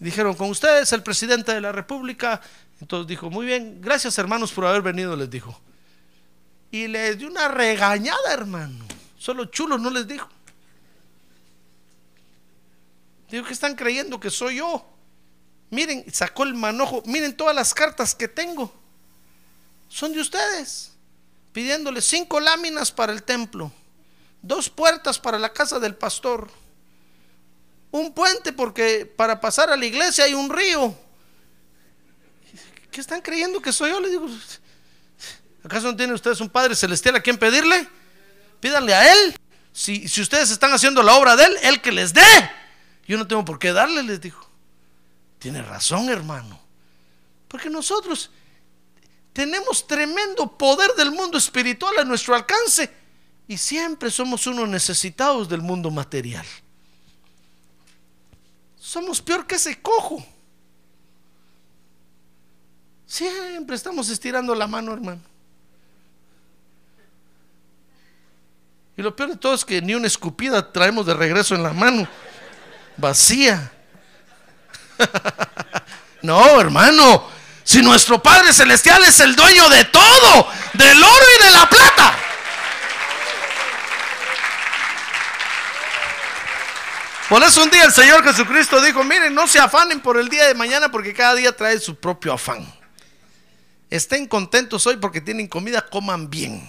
Dijeron, 0.00 0.34
con 0.34 0.50
ustedes 0.50 0.92
el 0.92 1.04
presidente 1.04 1.54
de 1.54 1.60
la 1.60 1.70
República, 1.70 2.40
entonces 2.80 3.08
dijo, 3.08 3.30
muy 3.30 3.46
bien, 3.46 3.80
gracias 3.80 4.18
hermanos 4.18 4.52
por 4.52 4.66
haber 4.66 4.82
venido, 4.82 5.16
les 5.16 5.28
dijo. 5.28 5.58
Y 6.70 6.86
les 6.86 7.18
dio 7.18 7.28
una 7.28 7.48
regañada, 7.48 8.32
hermano. 8.32 8.84
Solo 9.18 9.46
chulos 9.46 9.80
no 9.80 9.90
les 9.90 10.06
dijo. 10.06 10.28
Digo 13.30 13.44
que 13.44 13.52
están 13.52 13.74
creyendo 13.74 14.20
que 14.20 14.30
soy 14.30 14.56
yo. 14.56 14.86
Miren, 15.70 16.04
sacó 16.12 16.44
el 16.44 16.54
manojo. 16.54 17.02
Miren 17.06 17.36
todas 17.36 17.54
las 17.54 17.74
cartas 17.74 18.14
que 18.14 18.28
tengo. 18.28 18.72
Son 19.88 20.12
de 20.12 20.20
ustedes. 20.20 20.92
Pidiéndole 21.52 22.00
cinco 22.00 22.38
láminas 22.38 22.92
para 22.92 23.12
el 23.12 23.22
templo. 23.22 23.72
Dos 24.40 24.70
puertas 24.70 25.18
para 25.18 25.38
la 25.38 25.52
casa 25.52 25.78
del 25.78 25.96
pastor. 25.96 26.48
Un 27.90 28.12
puente 28.12 28.52
porque 28.52 29.04
para 29.04 29.40
pasar 29.40 29.70
a 29.70 29.76
la 29.76 29.84
iglesia 29.84 30.24
hay 30.24 30.34
un 30.34 30.48
río 30.50 30.94
¿Qué 32.90 33.00
están 33.00 33.20
creyendo 33.20 33.60
que 33.60 33.72
soy 33.72 33.90
yo? 33.90 34.00
Le 34.00 34.10
digo, 34.10 34.28
¿acaso 35.64 35.88
no 35.88 35.96
tienen 35.96 36.14
ustedes 36.14 36.40
un 36.40 36.48
Padre 36.48 36.74
Celestial 36.74 37.16
a 37.16 37.20
quien 37.20 37.36
pedirle? 37.36 37.88
Pídanle 38.60 38.94
a 38.94 39.12
Él. 39.12 39.36
Si, 39.72 40.08
si 40.08 40.20
ustedes 40.20 40.50
están 40.50 40.72
haciendo 40.72 41.02
la 41.02 41.14
obra 41.14 41.36
de 41.36 41.44
Él, 41.44 41.56
Él 41.62 41.80
que 41.80 41.92
les 41.92 42.12
dé. 42.12 42.22
Yo 43.06 43.16
no 43.16 43.26
tengo 43.26 43.44
por 43.44 43.58
qué 43.58 43.72
darle, 43.72 44.02
les 44.02 44.20
dijo. 44.20 44.48
Tiene 45.38 45.62
razón, 45.62 46.08
hermano. 46.08 46.60
Porque 47.46 47.70
nosotros 47.70 48.30
tenemos 49.32 49.86
tremendo 49.86 50.58
poder 50.58 50.90
del 50.96 51.12
mundo 51.12 51.38
espiritual 51.38 51.98
a 51.98 52.04
nuestro 52.04 52.34
alcance 52.34 52.92
y 53.46 53.56
siempre 53.56 54.10
somos 54.10 54.46
unos 54.46 54.68
necesitados 54.68 55.48
del 55.48 55.62
mundo 55.62 55.90
material. 55.90 56.44
Somos 58.76 59.22
peor 59.22 59.46
que 59.46 59.54
ese 59.54 59.80
cojo. 59.80 60.24
Siempre 63.18 63.74
estamos 63.74 64.08
estirando 64.10 64.54
la 64.54 64.68
mano, 64.68 64.92
hermano. 64.92 65.20
Y 68.96 69.02
lo 69.02 69.16
peor 69.16 69.30
de 69.30 69.36
todo 69.36 69.54
es 69.54 69.64
que 69.64 69.82
ni 69.82 69.96
una 69.96 70.06
escupida 70.06 70.70
traemos 70.70 71.04
de 71.04 71.14
regreso 71.14 71.56
en 71.56 71.64
la 71.64 71.72
mano. 71.72 72.06
Vacía. 72.96 73.72
no, 76.22 76.60
hermano. 76.60 77.28
Si 77.64 77.82
nuestro 77.82 78.22
Padre 78.22 78.52
Celestial 78.52 79.02
es 79.02 79.18
el 79.18 79.34
dueño 79.34 79.68
de 79.68 79.84
todo, 79.86 80.48
del 80.74 81.02
oro 81.02 81.26
y 81.40 81.44
de 81.44 81.50
la 81.50 81.68
plata. 81.68 82.18
Por 87.28 87.42
eso 87.42 87.64
un 87.64 87.70
día 87.70 87.82
el 87.82 87.92
Señor 87.92 88.22
Jesucristo 88.22 88.80
dijo, 88.80 89.02
miren, 89.02 89.34
no 89.34 89.48
se 89.48 89.58
afanen 89.58 89.98
por 89.98 90.18
el 90.18 90.28
día 90.28 90.46
de 90.46 90.54
mañana 90.54 90.88
porque 90.88 91.12
cada 91.12 91.34
día 91.34 91.56
trae 91.56 91.80
su 91.80 91.96
propio 91.96 92.32
afán. 92.32 92.77
Estén 93.90 94.26
contentos 94.26 94.86
hoy 94.86 94.96
porque 94.98 95.20
tienen 95.20 95.46
comida, 95.46 95.86
coman 95.88 96.28
bien. 96.28 96.68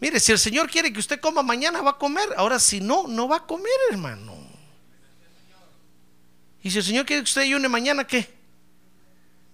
Mire, 0.00 0.18
si 0.20 0.32
el 0.32 0.38
Señor 0.38 0.70
quiere 0.70 0.92
que 0.92 0.98
usted 0.98 1.20
coma 1.20 1.42
mañana, 1.42 1.82
va 1.82 1.90
a 1.90 1.98
comer. 1.98 2.28
Ahora, 2.36 2.58
si 2.58 2.80
no, 2.80 3.06
no 3.06 3.28
va 3.28 3.36
a 3.36 3.46
comer, 3.46 3.72
hermano. 3.90 4.34
Y 6.62 6.70
si 6.70 6.78
el 6.78 6.84
Señor 6.84 7.06
quiere 7.06 7.22
que 7.22 7.28
usted 7.28 7.42
ayune 7.42 7.68
mañana, 7.68 8.06
¿qué? 8.06 8.40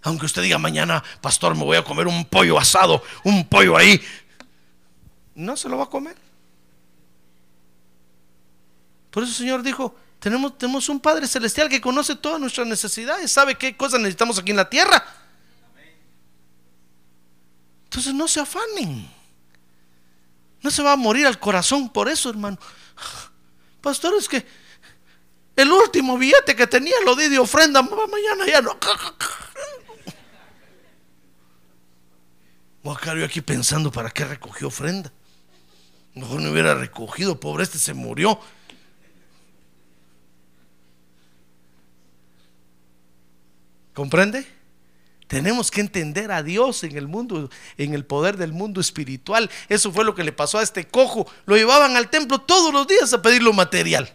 Aunque 0.02 0.26
usted 0.26 0.42
diga 0.42 0.58
mañana, 0.58 1.02
pastor, 1.20 1.56
me 1.56 1.64
voy 1.64 1.76
a 1.76 1.84
comer 1.84 2.06
un 2.06 2.24
pollo 2.24 2.58
asado, 2.58 3.02
un 3.24 3.48
pollo 3.48 3.76
ahí. 3.76 4.00
No 5.34 5.56
se 5.56 5.68
lo 5.68 5.78
va 5.78 5.84
a 5.84 5.90
comer. 5.90 6.16
Por 9.10 9.22
eso 9.22 9.32
el 9.32 9.38
Señor 9.38 9.62
dijo, 9.62 9.96
tenemos, 10.20 10.58
tenemos 10.58 10.88
un 10.88 11.00
Padre 11.00 11.26
Celestial 11.26 11.68
que 11.68 11.80
conoce 11.80 12.14
todas 12.16 12.40
nuestras 12.40 12.66
necesidades, 12.66 13.32
sabe 13.32 13.56
qué 13.56 13.76
cosas 13.76 13.98
necesitamos 14.00 14.38
aquí 14.38 14.50
en 14.50 14.58
la 14.58 14.68
tierra. 14.68 15.04
Entonces 17.96 18.12
no 18.12 18.28
se 18.28 18.40
afanen. 18.40 19.10
No 20.60 20.70
se 20.70 20.82
va 20.82 20.92
a 20.92 20.96
morir 20.96 21.26
al 21.26 21.40
corazón 21.40 21.88
por 21.88 22.10
eso, 22.10 22.28
hermano. 22.28 22.58
Pastor, 23.80 24.12
es 24.18 24.28
que 24.28 24.46
el 25.56 25.72
último 25.72 26.18
billete 26.18 26.54
que 26.54 26.66
tenía 26.66 26.94
lo 27.06 27.16
di 27.16 27.30
de 27.30 27.38
ofrenda, 27.38 27.80
mañana 27.80 28.46
ya 28.46 28.60
no. 28.60 28.78
Yo 33.16 33.24
aquí 33.24 33.40
pensando 33.40 33.90
para 33.90 34.10
qué 34.10 34.26
recogió 34.26 34.68
ofrenda. 34.68 35.10
Mejor 36.14 36.42
no 36.42 36.50
hubiera 36.50 36.74
recogido, 36.74 37.40
pobre 37.40 37.62
este 37.62 37.78
se 37.78 37.94
murió. 37.94 38.38
¿Comprende? 43.94 44.55
Tenemos 45.26 45.72
que 45.72 45.80
entender 45.80 46.30
a 46.30 46.42
Dios 46.42 46.84
en 46.84 46.96
el 46.96 47.08
mundo, 47.08 47.50
en 47.78 47.94
el 47.94 48.04
poder 48.04 48.36
del 48.36 48.52
mundo 48.52 48.80
espiritual. 48.80 49.50
Eso 49.68 49.90
fue 49.90 50.04
lo 50.04 50.14
que 50.14 50.22
le 50.22 50.32
pasó 50.32 50.58
a 50.58 50.62
este 50.62 50.86
cojo. 50.86 51.26
Lo 51.46 51.56
llevaban 51.56 51.96
al 51.96 52.10
templo 52.10 52.40
todos 52.40 52.72
los 52.72 52.86
días 52.86 53.12
a 53.12 53.22
pedir 53.22 53.42
lo 53.42 53.52
material. 53.52 54.12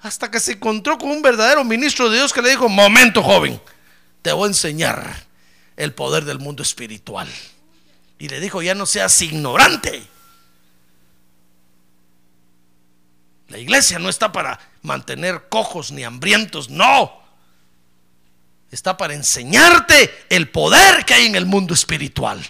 Hasta 0.00 0.30
que 0.30 0.40
se 0.40 0.52
encontró 0.52 0.98
con 0.98 1.10
un 1.10 1.22
verdadero 1.22 1.64
ministro 1.64 2.10
de 2.10 2.18
Dios 2.18 2.32
que 2.32 2.42
le 2.42 2.50
dijo, 2.50 2.68
momento 2.68 3.22
joven, 3.22 3.60
te 4.20 4.32
voy 4.32 4.44
a 4.44 4.48
enseñar 4.48 5.24
el 5.76 5.94
poder 5.94 6.24
del 6.26 6.38
mundo 6.38 6.62
espiritual. 6.62 7.28
Y 8.18 8.28
le 8.28 8.38
dijo, 8.38 8.60
ya 8.60 8.74
no 8.74 8.84
seas 8.84 9.22
ignorante. 9.22 10.06
La 13.48 13.58
iglesia 13.58 13.98
no 13.98 14.10
está 14.10 14.32
para 14.32 14.60
mantener 14.82 15.48
cojos 15.48 15.92
ni 15.92 16.04
hambrientos, 16.04 16.68
no 16.68 17.21
está 18.72 18.96
para 18.96 19.14
enseñarte 19.14 20.24
el 20.30 20.48
poder 20.48 21.04
que 21.04 21.14
hay 21.14 21.26
en 21.26 21.36
el 21.36 21.46
mundo 21.46 21.74
espiritual. 21.74 22.42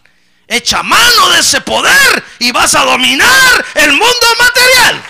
Echa 0.46 0.82
mano 0.82 1.30
de 1.30 1.40
ese 1.40 1.60
poder 1.60 2.24
y 2.38 2.52
vas 2.52 2.74
a 2.74 2.84
dominar 2.84 3.64
el 3.74 3.90
mundo 3.90 4.26
material. 4.38 5.02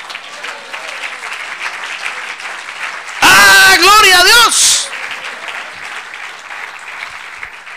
¡Ah, 3.20 3.76
gloria 3.78 4.20
a 4.20 4.24
Dios! 4.24 4.88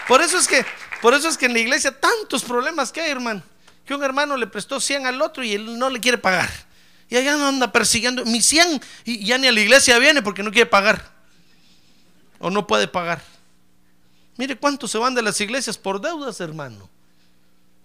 Por 0.07 0.21
eso 0.21 0.37
es 0.37 0.47
que, 0.47 0.65
por 1.01 1.13
eso 1.13 1.27
es 1.27 1.37
que 1.37 1.47
en 1.47 1.53
la 1.53 1.59
iglesia 1.59 1.99
tantos 1.99 2.43
problemas 2.43 2.91
que 2.91 3.01
hay, 3.01 3.11
hermano. 3.11 3.43
Que 3.85 3.93
un 3.93 4.03
hermano 4.03 4.37
le 4.37 4.47
prestó 4.47 4.79
100 4.79 5.07
al 5.07 5.21
otro 5.21 5.43
y 5.43 5.53
él 5.53 5.77
no 5.77 5.89
le 5.89 5.99
quiere 5.99 6.17
pagar. 6.17 6.49
Y 7.09 7.17
allá 7.17 7.33
anda 7.33 7.71
persiguiendo. 7.71 8.23
Mi 8.25 8.41
100 8.41 8.81
y 9.03 9.25
ya 9.25 9.37
ni 9.37 9.47
a 9.47 9.51
la 9.51 9.59
iglesia 9.59 9.99
viene 9.99 10.21
porque 10.21 10.41
no 10.41 10.51
quiere 10.51 10.67
pagar 10.67 11.14
o 12.39 12.49
no 12.49 12.67
puede 12.67 12.87
pagar. 12.87 13.21
Mire 14.37 14.57
cuántos 14.57 14.91
se 14.91 14.97
van 14.97 15.15
de 15.15 15.21
las 15.21 15.39
iglesias 15.39 15.77
por 15.77 16.01
deudas, 16.01 16.39
hermano. 16.41 16.89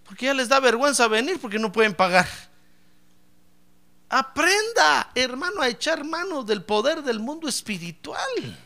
Porque 0.05 0.25
ya 0.25 0.33
les 0.33 0.49
da 0.49 0.59
vergüenza 0.59 1.07
venir 1.07 1.39
porque 1.39 1.59
no 1.59 1.71
pueden 1.71 1.93
pagar. 1.93 2.27
Aprenda, 4.09 5.09
hermano, 5.15 5.61
a 5.61 5.69
echar 5.69 6.03
mano 6.03 6.43
del 6.43 6.63
poder 6.63 7.01
del 7.01 7.19
mundo 7.19 7.47
espiritual. 7.47 8.59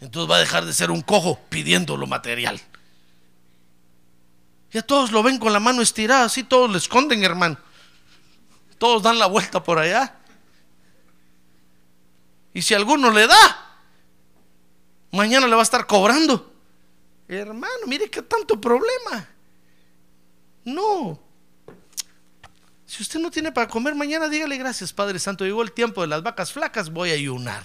Entonces 0.00 0.30
va 0.30 0.36
a 0.36 0.40
dejar 0.40 0.64
de 0.64 0.72
ser 0.72 0.92
un 0.92 1.02
cojo 1.02 1.40
pidiendo 1.48 1.96
lo 1.96 2.06
material. 2.06 2.60
Ya 4.70 4.82
todos 4.82 5.10
lo 5.10 5.22
ven 5.22 5.38
con 5.38 5.52
la 5.52 5.60
mano 5.60 5.82
estirada, 5.82 6.24
así 6.24 6.44
todos 6.44 6.70
le 6.70 6.78
esconden, 6.78 7.24
hermano. 7.24 7.58
Todos 8.78 9.02
dan 9.02 9.18
la 9.18 9.26
vuelta 9.26 9.62
por 9.62 9.78
allá. 9.78 10.16
Y 12.54 12.62
si 12.62 12.74
alguno 12.74 13.10
le 13.10 13.26
da, 13.26 13.61
mañana 15.12 15.46
le 15.46 15.54
va 15.54 15.60
a 15.60 15.64
estar 15.64 15.86
cobrando. 15.86 16.52
Hermano, 17.28 17.86
mire 17.86 18.10
qué 18.10 18.22
tanto 18.22 18.60
problema. 18.60 19.28
No. 20.64 21.20
Si 22.86 23.02
usted 23.02 23.20
no 23.20 23.30
tiene 23.30 23.52
para 23.52 23.68
comer 23.68 23.94
mañana, 23.94 24.28
dígale 24.28 24.56
gracias, 24.58 24.92
Padre 24.92 25.18
Santo. 25.18 25.44
Llegó 25.44 25.62
el 25.62 25.72
tiempo 25.72 26.02
de 26.02 26.08
las 26.08 26.22
vacas 26.22 26.52
flacas, 26.52 26.90
voy 26.90 27.10
a 27.10 27.14
ayunar. 27.14 27.62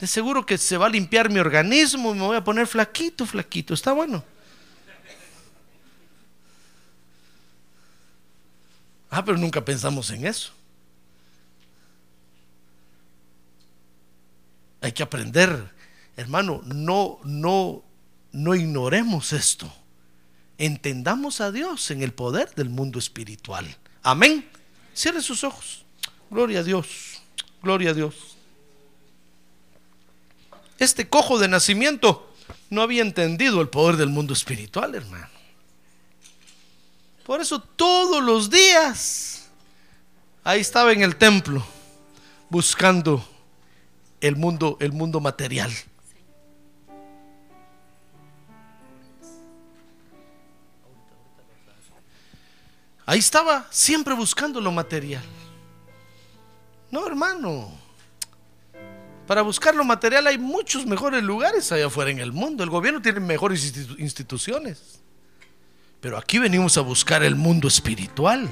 De 0.00 0.06
seguro 0.06 0.46
que 0.46 0.58
se 0.58 0.76
va 0.76 0.86
a 0.86 0.88
limpiar 0.88 1.30
mi 1.30 1.38
organismo 1.38 2.12
y 2.12 2.18
me 2.18 2.24
voy 2.24 2.36
a 2.36 2.44
poner 2.44 2.66
flaquito, 2.66 3.26
flaquito. 3.26 3.74
Está 3.74 3.92
bueno. 3.92 4.24
Ah, 9.10 9.22
pero 9.22 9.36
nunca 9.36 9.62
pensamos 9.62 10.10
en 10.10 10.26
eso. 10.26 10.52
Hay 14.80 14.92
que 14.92 15.02
aprender, 15.02 15.71
hermano, 16.16 16.62
no, 16.64 17.18
no, 17.24 17.82
no 18.32 18.54
ignoremos 18.54 19.32
esto. 19.32 19.72
Entendamos 20.58 21.40
a 21.40 21.50
Dios 21.50 21.90
en 21.90 22.02
el 22.02 22.12
poder 22.12 22.54
del 22.54 22.68
mundo 22.68 22.98
espiritual. 22.98 23.66
Amén. 24.02 24.48
Cierre 24.94 25.22
sus 25.22 25.44
ojos. 25.44 25.84
Gloria 26.30 26.60
a 26.60 26.62
Dios. 26.62 27.20
Gloria 27.62 27.90
a 27.90 27.94
Dios. 27.94 28.36
Este 30.78 31.08
cojo 31.08 31.38
de 31.38 31.48
nacimiento 31.48 32.32
no 32.70 32.82
había 32.82 33.02
entendido 33.02 33.60
el 33.60 33.68
poder 33.68 33.96
del 33.96 34.08
mundo 34.08 34.32
espiritual, 34.32 34.94
hermano. 34.94 35.28
Por 37.24 37.40
eso 37.40 37.60
todos 37.60 38.22
los 38.22 38.50
días 38.50 39.48
ahí 40.42 40.60
estaba 40.60 40.92
en 40.92 41.02
el 41.02 41.16
templo 41.16 41.64
buscando 42.50 43.24
el 44.20 44.36
mundo, 44.36 44.76
el 44.80 44.92
mundo 44.92 45.20
material. 45.20 45.72
Ahí 53.04 53.18
estaba 53.18 53.66
siempre 53.70 54.14
buscando 54.14 54.60
lo 54.60 54.70
material. 54.70 55.24
No, 56.90 57.06
hermano. 57.06 57.70
Para 59.26 59.42
buscar 59.42 59.74
lo 59.74 59.84
material 59.84 60.26
hay 60.26 60.38
muchos 60.38 60.84
mejores 60.84 61.22
lugares 61.22 61.72
allá 61.72 61.86
afuera 61.86 62.10
en 62.10 62.18
el 62.18 62.32
mundo. 62.32 62.62
El 62.62 62.70
gobierno 62.70 63.00
tiene 63.00 63.20
mejores 63.20 63.64
instituciones. 63.98 65.00
Pero 66.00 66.18
aquí 66.18 66.38
venimos 66.38 66.76
a 66.76 66.80
buscar 66.80 67.22
el 67.22 67.36
mundo 67.36 67.68
espiritual. 67.68 68.48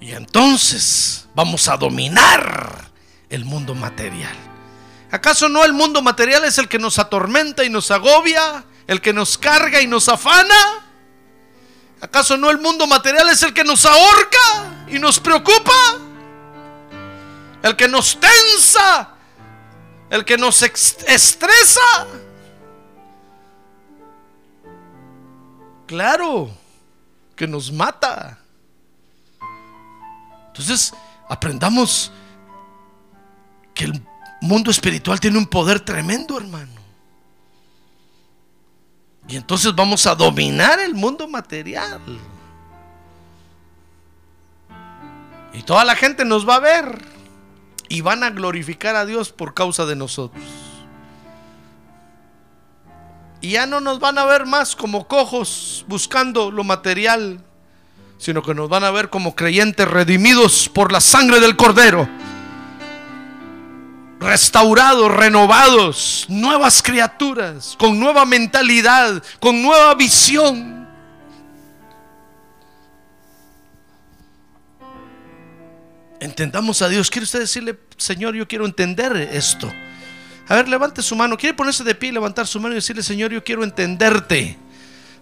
Y 0.00 0.12
entonces 0.12 1.26
vamos 1.34 1.66
a 1.68 1.76
dominar 1.76 2.90
el 3.30 3.44
mundo 3.44 3.74
material. 3.74 4.36
¿Acaso 5.10 5.48
no 5.48 5.64
el 5.64 5.72
mundo 5.72 6.02
material 6.02 6.44
es 6.44 6.58
el 6.58 6.68
que 6.68 6.78
nos 6.78 6.98
atormenta 6.98 7.64
y 7.64 7.70
nos 7.70 7.90
agobia? 7.90 8.64
¿El 8.86 9.00
que 9.00 9.12
nos 9.12 9.38
carga 9.38 9.80
y 9.80 9.86
nos 9.86 10.08
afana? 10.08 10.84
¿Acaso 12.00 12.36
no 12.36 12.50
el 12.50 12.58
mundo 12.58 12.86
material 12.86 13.30
es 13.30 13.42
el 13.42 13.54
que 13.54 13.64
nos 13.64 13.86
ahorca 13.86 14.84
y 14.88 14.98
nos 14.98 15.18
preocupa? 15.18 15.72
El 17.62 17.76
que 17.76 17.88
nos 17.88 18.20
tensa, 18.20 19.08
el 20.10 20.24
que 20.24 20.36
nos 20.36 20.62
estresa. 20.62 22.06
Claro, 25.86 26.50
que 27.34 27.46
nos 27.46 27.72
mata. 27.72 28.38
Entonces, 30.48 30.92
aprendamos 31.28 32.12
que 33.74 33.84
el 33.84 34.02
mundo 34.42 34.70
espiritual 34.70 35.18
tiene 35.20 35.38
un 35.38 35.46
poder 35.46 35.80
tremendo, 35.80 36.36
hermano. 36.36 36.83
Y 39.28 39.36
entonces 39.36 39.74
vamos 39.74 40.06
a 40.06 40.14
dominar 40.14 40.80
el 40.80 40.94
mundo 40.94 41.26
material. 41.28 42.00
Y 45.52 45.62
toda 45.62 45.84
la 45.84 45.94
gente 45.94 46.24
nos 46.24 46.48
va 46.48 46.56
a 46.56 46.60
ver 46.60 47.04
y 47.88 48.00
van 48.00 48.22
a 48.22 48.30
glorificar 48.30 48.96
a 48.96 49.06
Dios 49.06 49.30
por 49.30 49.54
causa 49.54 49.86
de 49.86 49.96
nosotros. 49.96 50.44
Y 53.40 53.50
ya 53.50 53.66
no 53.66 53.80
nos 53.80 54.00
van 54.00 54.18
a 54.18 54.24
ver 54.24 54.46
más 54.46 54.74
como 54.74 55.06
cojos 55.06 55.84
buscando 55.86 56.50
lo 56.50 56.64
material, 56.64 57.44
sino 58.18 58.42
que 58.42 58.54
nos 58.54 58.68
van 58.68 58.84
a 58.84 58.90
ver 58.90 59.10
como 59.10 59.34
creyentes 59.34 59.86
redimidos 59.86 60.68
por 60.68 60.90
la 60.90 61.00
sangre 61.00 61.40
del 61.40 61.56
Cordero. 61.56 62.08
Restaurados, 64.24 65.10
renovados, 65.10 66.24
nuevas 66.28 66.82
criaturas, 66.82 67.76
con 67.78 68.00
nueva 68.00 68.24
mentalidad, 68.24 69.22
con 69.38 69.60
nueva 69.60 69.94
visión. 69.94 70.88
Entendamos 76.20 76.80
a 76.80 76.88
Dios. 76.88 77.10
¿Quiere 77.10 77.24
usted 77.24 77.40
decirle, 77.40 77.78
Señor, 77.98 78.34
yo 78.34 78.48
quiero 78.48 78.64
entender 78.64 79.14
esto? 79.14 79.70
A 80.48 80.54
ver, 80.54 80.68
levante 80.68 81.02
su 81.02 81.14
mano. 81.14 81.36
¿Quiere 81.36 81.54
ponerse 81.54 81.84
de 81.84 81.94
pie, 81.94 82.10
levantar 82.10 82.46
su 82.46 82.58
mano 82.58 82.72
y 82.72 82.76
decirle, 82.76 83.02
Señor, 83.02 83.30
yo 83.30 83.44
quiero 83.44 83.62
entenderte? 83.62 84.56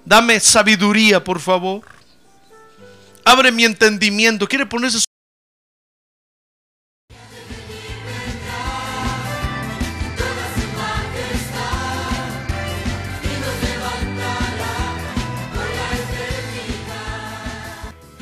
Dame 0.05 0.39
sabiduría, 0.39 1.25
por 1.25 1.41
favor. 1.41 1.83
Abre 3.25 3.51
mi 3.51 3.65
entendimiento. 3.65 4.47
¿Quiere 4.47 4.65
ponerse 4.65 5.01